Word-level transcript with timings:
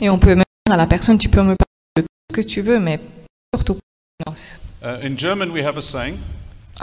Et 0.00 0.10
on 0.10 0.18
peut 0.18 0.34
même 0.34 0.44
dire 0.66 0.74
à 0.74 0.76
la 0.76 0.86
personne, 0.86 1.16
tu 1.16 1.30
peux 1.30 1.40
me 1.42 1.56
parler 1.56 1.96
de 1.96 2.02
tout 2.02 2.06
ce 2.30 2.36
que 2.36 2.40
tu 2.46 2.60
veux, 2.60 2.78
mais 2.78 3.00
surtout 3.54 3.74
pas 3.74 3.80
de 3.80 4.24
finance. 4.24 4.60
Uh, 4.82 5.06
in 5.06 5.16
German, 5.16 5.50
we 5.50 5.64
have 5.64 5.78
a 5.78 5.80
saying 5.80 6.16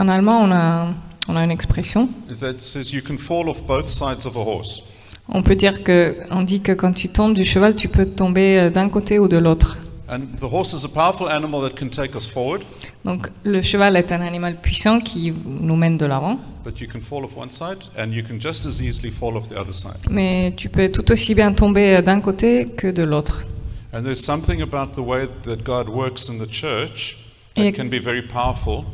En 0.00 0.08
allemand, 0.08 0.42
on 0.42 0.50
a, 0.50 0.88
on 1.28 1.36
a 1.36 1.44
une 1.44 1.52
expression. 1.52 2.08
that 2.40 2.58
says 2.60 2.92
you 2.92 3.00
can 3.00 3.16
fall 3.16 3.48
off 3.48 3.62
both 3.64 3.86
sides 3.86 4.26
of 4.26 4.36
a 4.36 4.40
horse. 4.40 4.82
On 5.28 5.42
peut 5.44 5.54
dire 5.54 5.84
que, 5.84 6.16
on 6.30 6.42
dit 6.42 6.60
que 6.60 6.72
quand 6.72 6.90
tu 6.92 7.08
tombes 7.08 7.34
du 7.34 7.44
cheval, 7.44 7.76
tu 7.76 7.88
peux 7.88 8.06
tomber 8.06 8.58
euh, 8.58 8.70
d'un 8.70 8.88
côté 8.88 9.20
ou 9.20 9.28
de 9.28 9.38
l'autre. 9.38 9.78
And 10.12 10.22
the 10.40 10.46
horse 10.50 10.74
is 10.74 10.84
a 10.84 10.88
powerful 10.88 11.28
animal 11.28 11.62
that 11.62 11.76
can 11.78 11.88
take 11.88 12.16
us 12.16 12.26
forward, 12.26 12.62
Donc 13.04 13.28
le 13.44 13.62
cheval 13.62 13.94
est 13.96 14.10
un 14.10 14.20
animal 14.20 14.56
puissant 14.60 14.98
qui 14.98 15.32
nous 15.46 15.76
mène 15.76 15.96
de 15.96 16.04
l'avant, 16.06 16.38
but 16.64 16.80
you 16.80 16.88
can 16.92 17.00
fall 17.00 17.22
off 17.24 17.36
one 17.36 17.50
side, 17.52 17.78
and 17.96 18.10
you 18.12 18.24
can 18.24 18.40
just 18.40 18.66
as 18.66 18.80
easily 18.80 19.12
fall 19.12 19.36
off 19.36 19.48
the 19.48 19.56
other 19.56 19.72
side. 19.72 20.00
mais 20.10 20.52
tu 20.56 20.68
peux 20.68 20.90
tout 20.90 21.08
aussi 21.12 21.34
bien 21.36 21.52
tomber 21.52 21.96
euh, 21.98 22.02
d'un 22.02 22.20
côté 22.20 22.64
que 22.64 22.88
de 22.88 23.04
l'autre. 23.04 23.44
And 23.92 24.02
there's 24.02 24.20
something 24.20 24.60
about 24.62 24.92
the 24.96 25.04
way 25.04 25.28
that 25.44 25.58
God 25.64 25.88
works 25.88 26.28
in 26.28 26.38
the 26.44 26.50
church 26.50 27.16
that 27.54 27.62
Et- 27.66 27.72
can 27.72 27.84
be 27.86 28.00
very 28.02 28.22
powerful. 28.22 28.84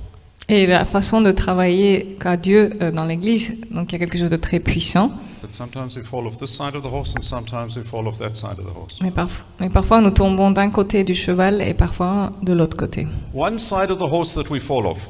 Et 0.50 0.66
la 0.66 0.84
façon 0.84 1.22
de 1.22 1.32
travailler 1.32 2.16
qu'a 2.20 2.36
Dieu 2.36 2.70
euh, 2.82 2.92
dans 2.92 3.04
l'Église, 3.06 3.58
donc 3.70 3.90
il 3.90 3.92
y 3.92 3.96
a 3.96 3.98
quelque 3.98 4.18
chose 4.18 4.30
de 4.30 4.36
très 4.36 4.60
puissant, 4.60 5.10
But 5.46 5.54
sometimes 5.54 5.96
we 5.96 6.02
fall 6.02 6.26
off 6.26 6.38
this 6.38 6.50
side 6.56 6.74
of 6.74 6.82
the 6.82 6.88
horse, 6.90 7.14
and 7.14 7.22
sometimes 7.22 7.76
we 7.76 7.84
fall 7.84 8.08
off 8.08 8.18
that 8.18 8.34
side 8.34 8.58
of 8.58 8.64
the 8.66 8.74
horse. 8.74 8.98
mais, 9.00 9.10
parf- 9.10 9.42
mais 9.60 9.68
parfois 9.70 10.00
nous 10.00 10.10
tombons 10.10 10.50
d'un 10.50 10.70
côté 10.70 11.04
du 11.04 11.14
cheval 11.14 11.62
et 11.62 11.72
parfois 11.72 12.32
de 12.42 12.52
l'autre 12.52 12.76
côté. 12.76 13.06
One 13.32 13.56
side 13.56 13.92
of 13.92 13.98
the 13.98 14.10
horse 14.10 14.34
that 14.34 14.50
we 14.50 14.60
fall 14.60 14.86
off 14.86 15.08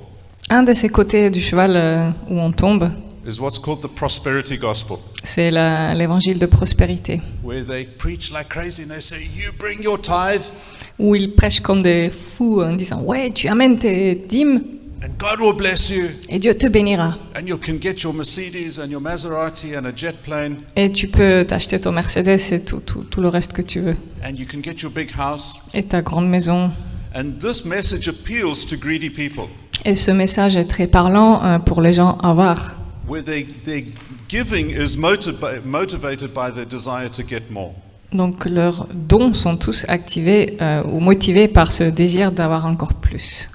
Un 0.51 0.63
de 0.63 0.75
ces 0.75 0.91
côtés 0.91 1.31
du 1.31 1.41
cheval 1.41 1.73
euh, 1.75 2.11
où 2.29 2.39
on 2.39 2.53
tombe, 2.53 2.91
is 3.27 3.41
what's 3.41 3.59
called 3.59 3.81
the 3.81 3.89
prosperity 3.89 4.59
gospel, 4.59 4.99
c'est 5.25 5.51
l'évangile 5.51 6.39
de 6.39 6.45
prospérité, 6.47 7.23
where 7.43 7.65
they 7.65 7.87
preach 7.87 8.31
like 8.31 8.49
crazy 8.51 8.83
and 8.83 8.89
they 8.89 9.01
say, 9.01 9.17
You 9.23 9.53
bring 9.59 9.83
your 9.83 9.99
tithe, 9.99 10.53
où 10.99 11.15
ils 11.15 11.35
prêchent 11.35 11.61
comme 11.61 11.83
des 11.83 12.11
fous 12.11 12.61
en 12.61 12.75
disant 12.75 13.01
Ouais, 13.01 13.31
tu 13.31 13.49
amènes 13.49 13.79
tes 13.79 14.15
dîmes 14.15 14.63
and 15.07 15.11
God 15.19 15.41
will 15.41 15.55
bless 15.57 15.89
you, 15.91 16.07
et 16.29 16.39
Dieu 16.39 16.55
te 16.55 16.67
bénira. 16.67 17.17
and 17.37 17.47
you 17.47 17.57
can 17.57 17.75
get 17.81 18.03
your 18.03 18.13
Mercedes 18.13 18.79
and 18.81 18.89
your 18.91 19.01
Maserati 19.01 19.77
and 19.77 19.85
a 19.87 19.93
jet 19.95 20.15
plane, 20.25 20.57
Et 20.75 20.91
tu 20.91 21.07
peux 21.09 21.45
t'acheter 21.47 21.81
ton 21.81 21.93
Mercedes 21.93 22.53
et 22.53 22.61
tout, 22.65 22.81
tout, 22.81 23.05
tout 23.05 23.21
le 23.21 23.29
reste 23.29 23.53
que 23.53 23.63
tu 23.63 23.81
veux. 23.81 23.97
and 24.25 24.37
you 24.37 24.47
can 24.51 24.61
get 24.63 24.81
your 24.83 24.91
big 24.91 25.11
house. 25.17 25.61
Et 25.75 25.85
ta 25.85 26.03
grande 26.03 26.29
maison. 26.29 26.71
And 27.15 27.39
this 27.41 27.65
message 27.65 28.09
appeals 28.09 28.67
to 28.69 28.77
greedy 28.77 29.11
people, 29.11 29.45
Et 29.85 29.95
ce 29.95 30.11
message 30.11 30.57
est 30.57 30.65
très 30.65 30.87
parlant 30.87 31.43
euh, 31.45 31.59
pour 31.59 31.81
les 31.81 31.93
gens 31.93 32.19
avares, 32.23 32.73
where 33.09 33.23
they, 33.23 33.47
their 33.65 33.83
giving 34.29 34.71
is 34.71 34.97
motiv- 34.99 35.39
by- 35.41 35.61
motivated 35.65 36.31
by 36.35 36.53
their 36.53 36.67
desire 36.67 37.09
to 37.11 37.23
get 37.27 37.43
more. 37.51 37.75
Donc 38.13 38.45
leurs 38.47 38.87
dons 38.95 39.35
sont 39.35 39.57
tous 39.57 39.85
activés 39.89 40.57
euh, 40.61 40.83
ou 40.85 41.01
motivés 41.01 41.49
par 41.49 41.71
ce 41.73 41.85
désir 41.85 42.33
d'avoir 42.33 42.65
encore 42.67 42.95
plus. 42.95 43.49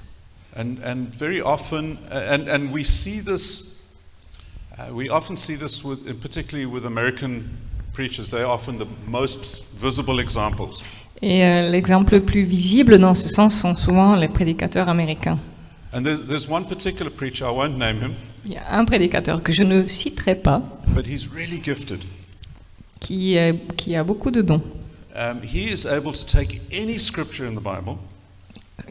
And, 0.54 0.78
and 0.84 1.08
very 1.14 1.40
often, 1.40 1.96
and, 2.10 2.46
and 2.48 2.70
we 2.72 2.84
see 2.84 3.20
this, 3.20 3.80
uh, 4.78 4.92
we 4.92 5.08
often 5.08 5.36
see 5.36 5.54
this 5.56 5.82
with, 5.82 6.20
particularly 6.20 6.66
with 6.66 6.84
American 6.84 7.44
preachers. 7.94 8.28
They're 8.30 8.46
often 8.46 8.76
the 8.78 8.86
most 9.06 9.64
visible 9.74 10.20
examples. 10.20 10.84
Et 11.22 11.42
euh, 11.44 11.70
l'exemple 11.70 12.14
le 12.14 12.20
plus 12.22 12.42
visible 12.42 12.98
dans 12.98 13.14
ce 13.14 13.28
sens 13.28 13.54
sont 13.58 13.76
souvent 13.76 14.14
les 14.16 14.28
prédicateurs 14.28 14.88
américains. 14.88 15.38
And 15.94 16.02
there's, 16.04 16.26
there's 16.26 16.48
one 16.48 16.64
particular 16.66 17.10
preacher, 17.10 17.46
I 17.46 17.50
won't 17.50 17.78
name 17.78 18.00
him, 18.00 18.14
Il 18.44 18.52
y 18.52 18.56
a 18.56 18.76
un 18.78 18.84
prédicateur 18.84 19.42
que 19.42 19.52
je 19.52 19.62
ne 19.62 19.86
citerai 19.86 20.34
pas 20.34 20.62
but 20.88 21.06
he's 21.06 21.28
really 21.32 21.60
gifted. 21.62 22.00
qui, 23.00 23.36
est- 23.36 23.54
qui 23.76 23.94
a 23.94 24.02
beaucoup 24.04 24.30
de 24.30 24.42
dons. 24.42 24.62
Um, 25.14 25.40
he 25.42 25.70
is 25.70 25.86
able 25.86 26.12
to 26.12 26.24
take 26.26 26.60
any 26.72 26.98
scripture 26.98 27.46
in 27.46 27.54
the 27.54 27.60
Bible, 27.62 27.98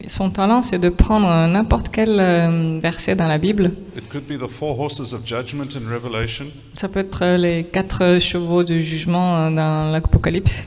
Son 0.08 0.30
talent, 0.30 0.62
c'est 0.62 0.78
de 0.78 0.88
prendre 0.88 1.28
n'importe 1.48 1.88
quel 1.90 2.18
euh, 2.18 2.78
verset 2.80 3.14
dans 3.14 3.28
la 3.28 3.38
Bible. 3.38 3.72
it 3.96 4.08
could 4.08 4.26
be 4.26 4.38
the 4.38 4.48
four 4.48 4.78
horses 4.78 5.12
of 5.12 5.26
judgment 5.26 5.76
in 5.76 5.92
Revelation, 5.92 6.46
Ça 6.72 6.88
peut 6.88 7.00
être 7.00 7.36
les 7.36 7.64
quatre 7.64 8.18
chevaux 8.20 8.62
de 8.64 8.78
jugement 8.78 9.36
euh, 9.36 9.50
dans 9.50 9.90
l'Apocalypse. 9.90 10.66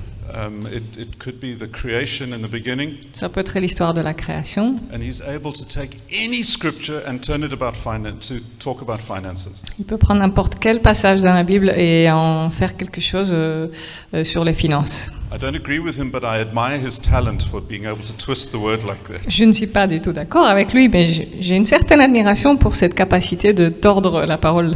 It, 0.73 0.83
it 0.99 1.17
could 1.17 1.39
be 1.39 1.55
the 1.57 1.67
creation 1.71 2.33
in 2.33 2.39
the 2.41 2.49
beginning, 2.51 2.91
Ça 3.13 3.29
peut 3.29 3.39
être 3.39 3.57
l'histoire 3.59 3.93
de 3.93 4.01
la 4.01 4.13
création. 4.13 4.79
and 4.93 4.99
he's 5.01 5.21
able 5.21 5.53
to 5.53 5.63
take 5.65 5.97
any 6.11 6.43
scripture 6.43 7.01
and 7.07 7.19
turn 7.19 7.43
it 7.43 7.53
about 7.53 7.73
finance, 7.75 8.27
to 8.27 8.35
talk 8.59 8.81
about 8.81 8.99
finances. 9.01 9.63
Il 9.79 9.85
peut 9.85 9.97
prendre 9.97 10.19
n'importe 10.21 10.55
quel 10.59 10.81
passage 10.81 11.21
dans 11.23 11.33
la 11.33 11.43
Bible 11.43 11.69
et 11.77 12.09
en 12.11 12.49
faire 12.51 12.75
quelque 12.75 12.99
chose 13.01 13.29
euh, 13.31 13.67
euh, 14.13 14.23
sur 14.23 14.43
les 14.43 14.53
finances. 14.53 15.11
I 15.33 15.37
don't 15.39 15.55
agree 15.55 15.79
with 15.79 15.97
him, 15.97 16.11
but 16.11 16.23
I 16.23 16.39
admire 16.39 16.79
his 16.79 16.99
talent 17.01 17.39
for 17.49 17.61
being 17.61 17.85
able 17.85 18.03
to 18.05 18.13
twist 18.17 18.51
the 18.51 18.55
word 18.55 18.83
like 18.85 19.03
that. 19.05 19.29
Je 19.29 19.43
ne 19.43 19.53
suis 19.53 19.67
pas 19.67 19.87
du 19.87 19.99
tout 20.01 20.11
d'accord 20.11 20.45
avec 20.45 20.73
lui, 20.73 20.87
mais 20.89 21.05
j'ai 21.39 21.55
une 21.55 21.65
certaine 21.65 21.99
admiration 22.01 22.57
pour 22.57 22.75
cette 22.75 22.93
capacité 22.93 23.53
de 23.53 23.69
tordre 23.69 24.25
la 24.25 24.37
parole. 24.37 24.75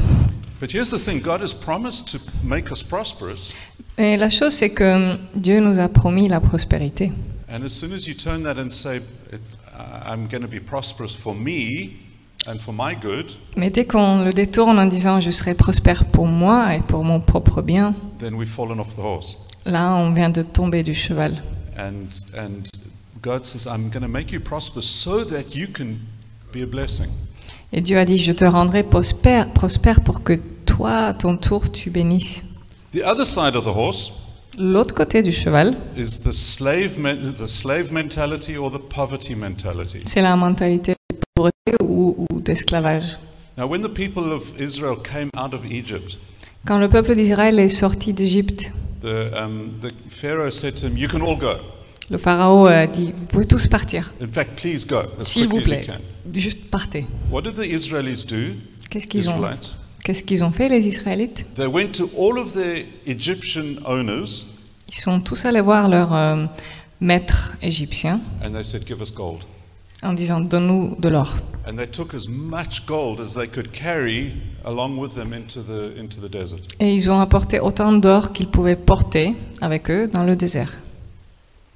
But 0.59 0.71
here's 0.73 0.89
the 0.89 0.99
thing 0.99 1.21
God 1.21 1.41
has 1.41 1.53
promised 1.53 2.09
to 2.11 2.19
make 2.43 2.71
us 2.71 2.83
prosperous, 2.83 3.53
Et 3.97 4.17
la 4.17 4.29
chose, 4.29 4.53
c'est 4.53 4.69
que 4.71 5.17
Dieu 5.35 5.59
nous 5.59 5.79
a 5.79 5.87
promis 5.87 6.27
la 6.27 6.39
prospérité. 6.39 7.11
and 7.49 7.63
as 7.63 7.69
soon 7.69 7.93
as 7.93 8.07
you 8.07 8.13
turn 8.13 8.43
that 8.43 8.57
and 8.59 8.69
say, 8.69 8.97
it, 9.31 9.41
I'm 10.05 10.27
going 10.27 10.41
to 10.41 10.47
be 10.47 10.59
prosperous 10.59 11.15
for 11.15 11.33
me 11.33 11.91
and 12.47 12.57
for 12.59 12.73
my 12.73 12.93
good, 12.95 13.31
Mais 13.55 13.69
dès 13.69 13.85
qu'on 13.85 14.23
le 14.23 14.31
détourne 14.33 14.79
en 14.79 14.85
disant 14.85 15.19
je 15.21 15.31
serai 15.31 15.53
prospère 15.55 16.05
pour 16.11 16.27
moi 16.27 16.75
et 16.75 16.81
pour 16.81 17.03
mon 17.03 17.19
propre 17.21 17.61
bien, 17.61 17.95
then 18.19 18.33
we've 18.35 18.49
fallen 18.49 18.79
off 18.79 18.95
the 18.95 18.99
horse. 19.01 19.37
là 19.65 19.93
on 19.95 20.13
vient 20.13 20.29
de 20.29 20.41
tomber 20.43 20.83
du 20.83 20.93
cheval. 20.93 21.41
And, 21.77 22.09
and 22.37 22.63
God 23.21 23.45
says, 23.45 23.65
I'm 23.65 23.89
going 23.89 24.01
to 24.01 24.09
make 24.09 24.31
you 24.33 24.41
prosper 24.41 24.81
so 24.81 25.23
that 25.25 25.55
you 25.55 25.67
can 25.67 25.99
be 26.51 26.61
a 26.63 26.67
blessing. 26.67 27.07
Et 27.71 27.81
Dieu 27.81 27.97
a 27.97 28.05
dit 28.05 28.17
je 28.17 28.31
te 28.31 28.45
rendrai 28.45 28.83
prospère, 28.83 29.51
prospère 29.51 30.01
pour 30.01 30.23
que 30.23 30.39
toi, 30.65 30.95
à 31.07 31.13
ton 31.13 31.37
tour, 31.37 31.71
tu 31.71 31.89
bénisses. 31.89 32.43
The 32.93 33.01
other 33.05 33.25
side 33.25 33.55
of 33.55 33.63
the 33.65 33.75
horse 33.75 34.11
L'autre 34.57 34.93
côté 34.95 35.21
du 35.21 35.31
cheval, 35.31 35.77
is 35.95 36.19
the 36.23 36.31
slave, 36.33 36.97
men- 36.99 37.33
the 37.39 37.47
slave 37.47 37.91
mentality 37.93 38.57
or 38.57 38.71
the 38.71 38.79
poverty 38.93 39.35
mentality. 39.35 39.99
c'est 40.05 40.21
la 40.21 40.35
mentalité 40.35 40.93
de 41.11 41.17
pauvreté 41.35 41.83
ou, 41.83 42.25
ou 42.31 42.39
d'esclavage. 42.41 43.19
Now, 43.57 43.67
when 43.67 43.81
the 43.81 43.93
people 43.93 44.31
of 44.33 44.53
Israel 44.59 44.95
came 44.97 45.29
out 45.37 45.53
of 45.53 45.63
Egypt, 45.69 46.17
Quand 46.65 46.77
le 46.79 46.89
peuple 46.89 47.15
d'Israël 47.15 47.57
est 47.59 47.69
sorti 47.69 48.11
d'Égypte, 48.11 48.71
the, 49.01 49.31
um, 49.37 49.69
the 49.81 49.91
Pharaoh 50.09 50.49
said 50.51 50.75
to 50.75 50.87
him, 50.87 50.97
You 50.97 51.07
can 51.07 51.21
all 51.21 51.37
go. 51.37 51.53
Le 52.09 52.17
pharaon 52.17 52.65
a 52.65 52.87
dit 52.87 53.11
vous 53.15 53.25
pouvez 53.25 53.45
tous 53.45 53.67
partir, 53.67 54.11
In 54.21 54.27
fact, 54.27 54.59
please 54.59 54.85
go 54.87 54.97
as 55.21 55.25
s'il 55.25 55.47
vous 55.47 55.61
plaît, 55.61 55.85
juste 56.33 56.69
partez. 56.69 57.05
What 57.31 57.41
did 57.43 57.53
the 57.55 57.65
Israelis 57.65 58.25
do? 58.27 58.55
Qu'est-ce 58.89 59.07
qu'ils 59.07 59.29
ont, 59.29 59.35
Israelites? 59.35 59.75
qu'est-ce 60.03 60.23
qu'ils 60.23 60.43
ont 60.43 60.51
fait 60.51 60.69
les 60.69 60.87
Israélites? 60.87 61.45
They 61.55 61.67
went 61.67 61.91
to 61.93 62.09
all 62.17 62.37
of 62.39 62.53
their 62.53 62.85
Egyptian 63.05 63.75
owners 63.85 64.45
Ils 64.87 64.95
sont 64.95 65.19
tous 65.19 65.45
allés 65.45 65.61
voir 65.61 65.87
leur 65.87 66.13
euh, 66.15 66.45
maître 66.99 67.53
égyptien 67.61 68.19
and 68.43 68.51
they 68.51 68.63
said, 68.63 68.87
Give 68.87 69.01
us 69.01 69.13
gold. 69.13 69.43
en 70.01 70.13
disant 70.13 70.39
donne-nous 70.39 70.95
de 70.99 71.09
l'or. 71.09 71.35
And 71.67 71.75
they 71.75 71.87
took 71.87 72.13
as 72.13 72.27
much 72.27 72.85
gold 72.87 73.19
as 73.19 73.33
they 73.35 73.47
could 73.47 73.71
carry 73.71 74.33
along 74.65 74.97
with 74.97 75.13
them 75.13 75.33
into 75.33 75.61
the, 75.61 75.99
into 75.99 76.19
the 76.21 76.31
desert. 76.31 76.61
Et 76.79 76.93
ils 76.95 77.11
ont 77.11 77.19
apporté 77.19 77.59
autant 77.59 77.93
d'or 77.93 78.31
qu'ils 78.31 78.47
pouvaient 78.47 78.77
porter 78.77 79.35
avec 79.61 79.91
eux 79.91 80.07
dans 80.11 80.23
le 80.23 80.35
désert. 80.35 80.79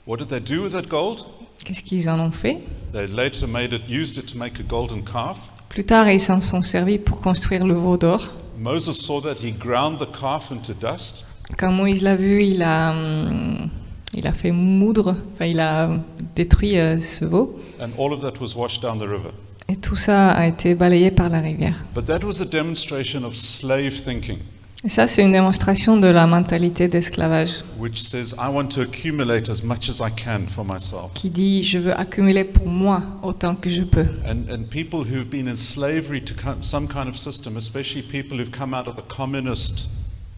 What 0.05 0.17
did 0.17 0.27
they 0.29 0.39
do 0.39 0.63
with 0.63 0.73
that 0.73 0.87
gold? 0.89 1.25
Qu'est-ce 1.63 1.81
qu'ils 1.81 2.09
en 2.09 2.19
ont 2.19 2.31
fait? 2.31 2.59
They 2.91 3.07
later 3.07 3.47
made 3.47 3.73
it, 3.73 3.83
used 3.89 4.17
it 4.17 4.25
to 4.33 4.37
make 4.37 4.59
a 4.59 4.63
golden 4.63 5.03
calf. 5.03 5.51
Plus 5.69 5.85
tard, 5.85 6.09
ils 6.09 6.19
s'en 6.19 6.41
sont 6.41 6.61
servis 6.61 6.97
pour 6.99 7.21
construire 7.21 7.65
le 7.65 7.73
veau 7.73 7.97
d'or. 7.97 8.33
Moses 8.59 8.97
saw 8.97 9.21
that, 9.21 9.35
he 9.43 9.51
ground 9.51 9.97
the 9.99 10.11
calf 10.11 10.51
into 10.51 10.73
dust. 10.73 11.25
Quand 11.57 11.71
Moïse 11.71 12.01
l'a 12.01 12.15
vu, 12.15 12.43
il 12.43 12.61
a, 12.61 12.91
hum, 12.91 13.69
il 14.13 14.27
a 14.27 14.31
fait 14.33 14.51
moudre, 14.51 15.15
enfin, 15.35 15.45
il 15.45 15.59
a 15.59 15.89
détruit 16.35 16.77
euh, 16.77 17.01
ce 17.01 17.25
veau. 17.25 17.59
and 17.79 17.89
all 17.97 18.13
of 18.13 18.21
that 18.21 18.39
was 18.39 18.55
washed 18.55 18.81
down 18.81 18.97
the 18.99 19.07
river. 19.07 19.31
Et 19.69 19.77
tout 19.77 19.95
ça 19.95 20.31
a 20.31 20.45
été 20.47 20.75
balayé 20.75 21.09
par 21.11 21.29
la 21.29 21.39
rivière. 21.39 21.75
But 21.95 22.05
that 22.05 22.19
was 22.23 22.41
a 22.41 22.45
demonstration 22.45 23.23
of 23.23 23.35
slave 23.35 24.01
thinking, 24.03 24.39
Et 24.85 24.89
ça, 24.89 25.07
c'est 25.07 25.23
une 25.23 25.31
démonstration 25.31 25.95
de 25.95 26.07
la 26.07 26.27
mentalité 26.27 26.89
d'esclavage 26.89 27.63
which 27.79 28.01
says, 28.01 28.33
I 28.37 28.49
want 28.53 28.67
to 28.75 28.81
accumulate 28.81 29.49
as 29.49 29.63
much 29.63 29.87
as 29.89 30.01
I 30.05 30.11
can 30.11 30.47
for 30.49 30.65
myself. 30.65 31.11
qui 31.13 31.29
dit 31.29 31.63
je 31.63 31.79
veux 31.79 31.97
accumuler 31.97 32.43
pour 32.43 32.67
moi 32.67 33.01
autant 33.23 33.55
que 33.55 33.69
je 33.69 33.81
peux. 33.83 34.05
And, 34.25 34.51
and 34.53 34.63
people 34.69 34.99
who've 34.99 35.29
been 35.29 35.47
in 35.47 35.55
slavery 35.55 36.21
to 36.23 36.33
co- 36.33 36.57
some 36.61 36.87
kind 36.87 37.07
of 37.07 37.17
system, 37.17 37.55
especially 37.55 38.01
people 38.01 38.37
who've 38.37 38.51
come 38.51 38.73
out 38.73 38.87
of 38.87 38.95
the 38.95 39.07
communist 39.07 39.89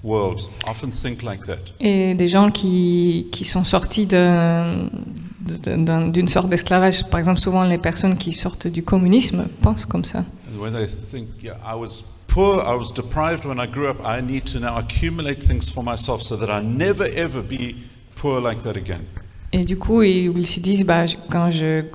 world, 0.04 0.42
often 0.68 0.92
think 0.92 1.24
like 1.24 1.46
that. 1.48 1.74
Et 1.80 2.14
des 2.14 2.28
gens 2.28 2.50
qui, 2.52 3.28
qui 3.32 3.46
sont 3.46 3.64
sortis 3.64 4.06
de- 4.06 4.88
d'une 6.12 6.28
sorte 6.28 6.50
d'esclavage, 6.50 7.04
par 7.10 7.20
exemple 7.20 7.40
souvent 7.40 7.64
les 7.64 7.80
personnes 7.80 8.16
qui 8.18 8.32
sortent 8.34 8.68
du 8.68 8.84
communisme 8.84 9.48
pensent 9.64 9.86
comme 9.86 10.06
ça. 10.06 10.20
And 10.20 10.62
when 10.62 10.74
they 10.74 10.86
think, 10.88 11.30
yeah, 11.44 11.56
I 11.66 11.76
was 11.76 12.04
poor, 12.36 12.60
I 12.60 12.76
was 12.76 12.92
deprived 12.92 13.46
when 13.46 13.60
I 13.62 13.66
grew 13.66 13.88
up. 13.88 14.06
I 14.06 14.20
need 14.20 14.46
to 14.48 14.60
now 14.60 14.78
accumulate 14.78 15.42
things 15.42 15.70
for 15.70 15.84
myself 15.84 16.22
so 16.22 16.36
that 16.36 16.50
I 16.50 16.62
never 16.62 17.08
ever 17.16 17.42
be 17.42 17.76
poor 18.16 18.42
like 18.42 18.62
that 18.64 18.76
again. 18.76 19.06
Et 19.54 19.64
du 19.64 19.78
coup, 19.78 20.04
ils, 20.04 20.46
se 20.46 20.60
disent, 20.60 20.84
bah, 20.86 21.06
quand 21.30 21.50
je, 21.50 21.86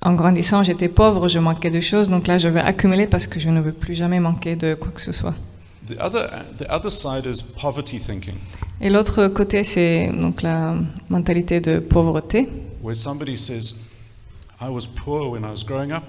en 0.00 0.14
grandissant, 0.14 0.62
j'étais 0.62 0.88
pauvre, 0.88 1.28
je 1.28 1.38
manquais 1.38 1.70
de 1.70 1.80
choses, 1.80 2.08
donc 2.08 2.26
là, 2.26 2.38
je 2.38 2.48
vais 2.48 2.60
accumuler 2.60 3.06
parce 3.06 3.26
que 3.26 3.38
je 3.38 3.50
ne 3.50 3.60
veux 3.60 3.72
plus 3.72 3.92
jamais 3.92 4.20
manquer 4.20 4.56
de 4.56 4.74
quoi 4.74 4.90
que 4.90 5.02
ce 5.02 5.12
soit. 5.12 5.34
The 5.86 6.00
other, 6.00 6.30
the 6.56 6.66
other 6.70 6.90
side 6.90 7.26
is 7.26 7.42
poverty 7.42 7.98
thinking, 7.98 8.36
Et 8.80 8.88
l'autre 8.88 9.28
côté, 9.28 9.64
c'est 9.64 10.10
donc 10.12 10.40
la 10.40 10.76
mentalité 11.10 11.60
de 11.60 11.78
pauvreté, 11.78 12.48
where 12.82 12.96
somebody 12.96 13.36
says, 13.36 13.74
I 14.62 14.70
was 14.70 14.86
poor 14.86 15.30
when 15.30 15.44
I 15.44 15.50
was 15.50 15.62
growing 15.62 15.92
up. 15.92 16.04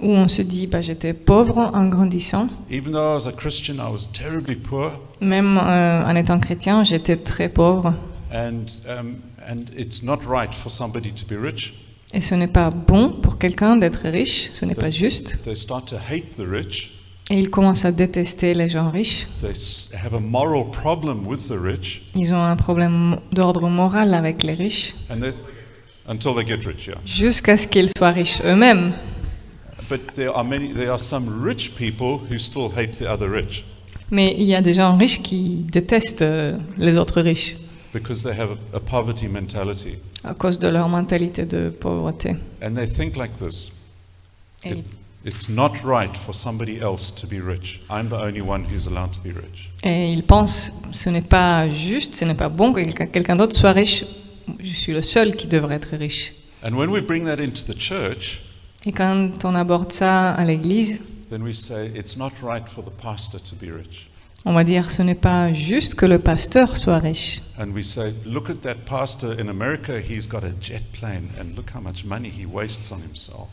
Où 0.00 0.10
on 0.10 0.28
se 0.28 0.42
dit, 0.42 0.66
bah, 0.66 0.80
j'étais 0.80 1.12
pauvre 1.12 1.70
en 1.74 1.86
grandissant, 1.86 2.48
Even 2.70 2.92
though 2.92 3.12
I 3.12 3.14
was 3.14 3.26
a 3.28 3.32
Christian, 3.32 3.74
I 3.76 3.90
was 3.90 4.06
terribly 4.12 4.56
poor. 4.56 4.92
même 5.20 5.58
euh, 5.62 6.04
en 6.04 6.14
étant 6.16 6.38
chrétien, 6.38 6.84
j'étais 6.84 7.16
très 7.16 7.48
pauvre. 7.48 7.94
And, 8.32 8.66
um, 8.88 9.16
and 9.48 9.60
it's 9.76 10.02
not 10.02 10.18
right 10.28 10.54
for 10.54 10.70
somebody 10.70 11.10
to 11.12 11.24
be 11.26 11.38
rich. 11.40 11.74
Et 12.14 12.20
ce 12.20 12.34
n'est 12.34 12.46
pas 12.48 12.70
bon 12.70 13.10
pour 13.22 13.38
quelqu'un 13.38 13.76
d'être 13.76 14.08
riche, 14.08 14.50
ce 14.52 14.64
n'est 14.64 14.74
pas 14.74 14.90
juste. 14.90 15.38
They 15.42 15.56
start 15.56 15.88
to 15.88 15.96
hate 15.96 16.36
the 16.36 16.46
rich. 16.48 16.92
Et 17.30 17.38
ils 17.38 17.50
commencent 17.50 17.84
à 17.84 17.92
détester 17.92 18.54
les 18.54 18.70
gens 18.70 18.90
riches. 18.90 19.26
They 19.42 19.50
s- 19.50 19.90
have 20.02 20.14
a 20.14 20.20
moral 20.20 20.70
problem 20.70 21.26
with 21.26 21.48
the 21.48 21.56
rich. 21.60 22.02
Ils 22.14 22.32
ont 22.32 22.42
un 22.42 22.56
problème 22.56 23.18
d'ordre 23.32 23.68
moral 23.68 24.14
avec 24.14 24.42
les 24.42 24.54
riches, 24.54 24.94
And 25.10 25.18
they, 25.18 25.32
until 26.08 26.34
they 26.34 26.46
get 26.46 26.66
rich, 26.66 26.86
yeah. 26.86 26.96
jusqu'à 27.04 27.58
ce 27.58 27.66
qu'ils 27.66 27.90
soient 27.94 28.12
riches 28.12 28.40
eux-mêmes. 28.44 28.92
But 29.88 30.14
there 30.14 30.30
are 30.34 30.44
many, 30.44 30.72
there 30.72 30.90
are 30.90 30.98
some 30.98 31.42
rich 31.42 31.74
people 31.76 32.18
who 32.30 32.38
still 32.38 32.70
hate 32.76 32.98
the 32.98 33.06
other 33.08 33.30
rich 33.30 33.64
Mais 34.10 34.34
il 34.38 34.44
y 34.46 34.54
a 34.54 34.60
des 34.62 34.72
gens 34.74 34.96
riches 34.96 35.22
qui 35.22 35.66
détestent 35.70 36.22
euh, 36.22 36.56
les 36.78 36.96
autres 36.96 37.20
riches 37.22 37.56
because 37.92 38.22
they 38.22 38.32
have 38.38 38.50
a, 38.72 38.76
a 38.76 38.80
poverty 38.80 39.28
mentality. 39.28 39.96
à 40.24 40.34
cause 40.34 40.58
de 40.58 40.68
leur 40.68 40.88
mentalité 40.88 41.46
de 41.46 41.70
pauvreté. 41.70 42.36
And 42.62 42.74
they 42.74 42.86
think 42.86 43.16
like 43.16 43.32
this 43.34 43.72
Et 44.64 44.70
It- 44.78 44.84
It's 45.24 45.48
not 45.48 45.72
right 45.84 46.16
for 46.16 46.32
somebody 46.34 46.78
else 46.80 47.12
to 47.12 47.26
be 47.26 47.40
rich. 47.44 47.80
I'm 47.90 48.08
the 48.08 48.14
only 48.14 48.40
one 48.40 48.64
who's 48.64 48.86
allowed 48.86 49.10
to 49.12 49.20
be 49.20 49.34
rich. 49.34 49.70
Et 49.82 50.12
ils 50.12 50.22
pensent, 50.22 50.72
ce 50.92 51.10
n'est 51.10 51.20
pas 51.26 51.68
juste, 51.68 52.14
ce 52.14 52.24
n'est 52.24 52.36
pas 52.36 52.48
bon 52.48 52.72
que 52.72 52.80
quelqu'un- 52.80 53.06
quelqu'un 53.08 53.36
d'autre 53.36 53.56
soit 53.56 53.72
riche. 53.72 54.04
Je 54.60 54.72
suis 54.74 54.92
le 54.92 55.02
seul 55.02 55.34
qui 55.34 55.46
devrait 55.48 55.74
être 55.74 55.96
riche. 55.96 56.34
And 56.62 56.72
when 56.74 56.88
we 56.90 57.00
bring 57.02 57.24
that 57.26 57.42
into 57.42 57.62
the 57.70 57.76
church, 57.76 58.40
Et 58.86 58.92
quand 58.92 59.44
on 59.44 59.54
aborde 59.54 59.92
ça 59.92 60.30
à 60.30 60.44
l'église, 60.44 60.98
then 61.30 61.42
we 61.42 61.54
say 61.54 61.90
it's 61.94 62.16
not 62.16 62.30
right 62.42 62.68
for 62.68 62.84
the 62.84 62.92
pastor 63.02 63.40
to 63.40 63.54
be 63.56 63.70
rich. 63.70 64.08
on 64.44 64.54
va 64.54 64.64
dire 64.64 64.90
ce 64.90 65.02
n'est 65.02 65.14
pas 65.14 65.52
juste 65.52 65.94
que 65.94 66.06
le 66.06 66.18
pasteur 66.18 66.76
soit 66.76 66.98
riche. 66.98 67.42
And 67.58 67.68
we 67.74 67.84
say, 67.84 68.12
look 68.24 68.48
at 68.48 68.62
that 68.62 68.76
pastor 68.86 69.38
in 69.38 69.48
America, 69.48 70.00
he's 70.00 70.28
got 70.28 70.44
a 70.44 70.52
jet 70.60 70.82
plane, 70.92 71.28
and 71.38 71.56
look 71.56 71.70
how 71.74 71.80
much 71.80 72.04
money 72.04 72.30
he 72.30 72.46
wastes 72.46 72.92
on 72.92 72.98
himself. 72.98 73.48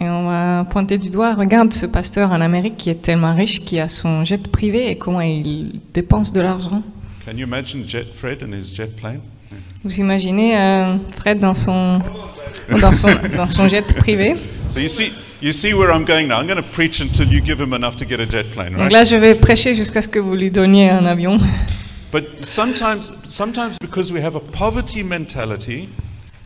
Et 0.00 0.08
on 0.08 0.28
va 0.28 0.64
pointer 0.64 0.96
du 0.96 1.10
doigt, 1.10 1.34
regarde 1.34 1.72
ce 1.72 1.84
pasteur 1.84 2.32
en 2.32 2.40
Amérique 2.40 2.78
qui 2.78 2.90
est 2.90 3.02
tellement 3.02 3.34
riche, 3.34 3.60
qui 3.60 3.78
a 3.78 3.88
son 3.88 4.24
jet 4.24 4.50
privé 4.50 4.90
et 4.90 4.96
comment 4.96 5.20
il 5.20 5.78
dépense 5.92 6.32
de 6.32 6.40
l'argent. 6.40 6.82
Can 7.24 7.36
you 7.36 7.46
imagine 7.46 7.86
Jet 7.86 8.14
Fred 8.14 8.42
and 8.42 8.52
his 8.52 8.74
jet 8.74 8.96
plane? 8.96 9.20
Vous 9.84 10.00
imaginez 10.00 10.56
euh, 10.56 10.96
Fred 11.16 11.38
dans 11.38 11.54
son, 11.54 12.00
dans, 12.80 12.92
son, 12.92 13.08
dans 13.36 13.48
son 13.48 13.68
jet 13.68 13.82
privé 13.96 14.34
So 14.68 14.78
you 14.80 14.88
see, 14.88 15.12
you 15.42 15.52
see 15.52 15.72
where 15.74 15.90
I'm 15.90 16.04
going 16.04 16.26
now. 16.28 16.40
I'm 16.40 16.46
going 16.46 16.56
to 16.56 16.62
preach 16.62 17.00
until 17.00 17.26
you 17.32 17.40
give 17.44 17.60
him 17.60 17.72
enough 17.74 17.96
to 17.96 18.04
get 18.08 18.20
a 18.20 18.26
jet 18.30 18.44
plane, 18.52 18.76
Donc 18.76 18.92
là, 18.92 19.04
je 19.04 19.16
vais 19.16 19.34
prêcher 19.34 19.74
jusqu'à 19.74 20.00
ce 20.02 20.08
que 20.08 20.18
vous 20.20 20.34
lui 20.36 20.50
donniez 20.50 20.88
un 20.90 21.06
avion. 21.06 21.38
But 22.12 22.44
sometimes, 22.44 23.12
sometimes 23.26 23.76
because 23.80 24.12
we 24.12 24.20
have 24.22 24.36
a 24.36 24.40
poverty 24.40 25.02
mentality, 25.02 25.88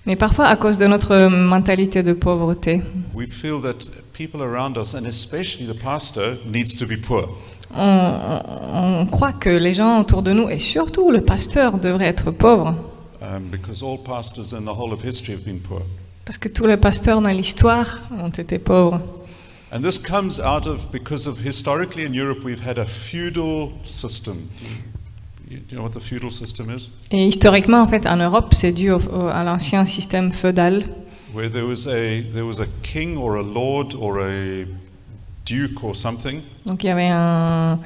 Mais 0.07 0.17
parfois, 0.17 0.47
à 0.47 0.57
cause 0.57 0.77
de 0.79 0.87
notre 0.87 1.29
mentalité 1.29 2.03
de 2.03 2.13
pauvreté, 2.13 2.83
we 3.15 3.27
feel 3.31 3.61
that 3.63 3.91
people 4.13 4.43
around 4.43 4.77
us, 4.77 4.95
and 4.95 5.07
especially 5.07 5.67
the 5.67 5.79
pastor, 5.79 6.37
needs 6.47 6.75
to 6.77 6.87
be 6.87 6.97
poor. 7.01 7.29
on, 7.75 7.81
on- 7.81 9.01
on 9.03 9.07
croit 9.07 9.33
que 9.33 9.49
les 9.51 9.73
gens 9.75 9.99
autour 10.01 10.23
de 10.23 10.33
nous, 10.33 10.49
et 10.51 10.59
surtout 10.59 11.11
le 11.11 11.23
pasteur, 11.23 11.79
devraient 11.79 12.07
être 12.09 12.31
pauvres. 12.31 12.75
Um, 13.25 13.49
because 13.51 13.83
all 13.83 13.97
pastors 13.99 14.53
in 14.53 14.65
the 14.67 14.75
whole 14.75 14.93
of 14.93 15.03
history 15.03 15.33
have 15.35 15.45
been 15.45 15.61
poor. 15.61 15.83
Parce 16.27 16.37
que 16.39 16.49
tous 16.49 16.67
les 16.67 16.77
pasteurs 16.77 17.21
dans 17.23 17.31
l'histoire 17.33 18.03
ont 18.11 18.29
été 18.29 18.59
pauvres. 18.59 19.01
And 19.73 19.81
this 19.83 19.99
comes 19.99 20.41
out 20.41 20.67
of 20.67 20.91
because 20.93 21.27
of 21.27 21.39
historically 21.45 22.05
in 22.05 22.13
Europe 22.15 22.45
we've 22.45 22.65
had 22.67 22.79
a 22.79 22.85
feudal 22.87 23.73
system. 23.85 24.49
Do 25.49 25.55
you, 25.55 25.61
do 25.61 25.65
you 25.71 25.77
know 25.79 25.83
what 25.83 25.93
the 25.93 26.01
feudal 26.01 26.31
system 26.31 26.69
is? 26.71 26.91
Et 27.11 27.27
historiquement, 27.27 27.81
en 27.83 27.89
fait, 27.89 28.07
en 28.07 28.19
Europe, 28.19 28.53
c'est 28.55 28.73
dû 28.73 28.91
au- 28.91 28.99
au- 29.01 29.29
à 29.29 29.43
l'ancien 29.45 29.85
système 29.87 30.33
feudal, 30.33 30.85
Where 31.35 31.51
there 31.51 31.65
was 31.67 31.89
a 31.89 32.23
there 32.33 32.45
was 32.47 32.61
a 32.61 32.67
king 32.83 33.17
or 33.17 33.37
a 33.37 33.43
lord 33.43 33.95
or 33.99 34.21
a 34.21 34.67
duke 35.45 35.83
or 35.83 35.97
something, 35.97 36.43
Donc 36.65 36.85
il 36.85 36.87
y 36.87 36.91
avait 36.91 37.09
un, 37.11 37.81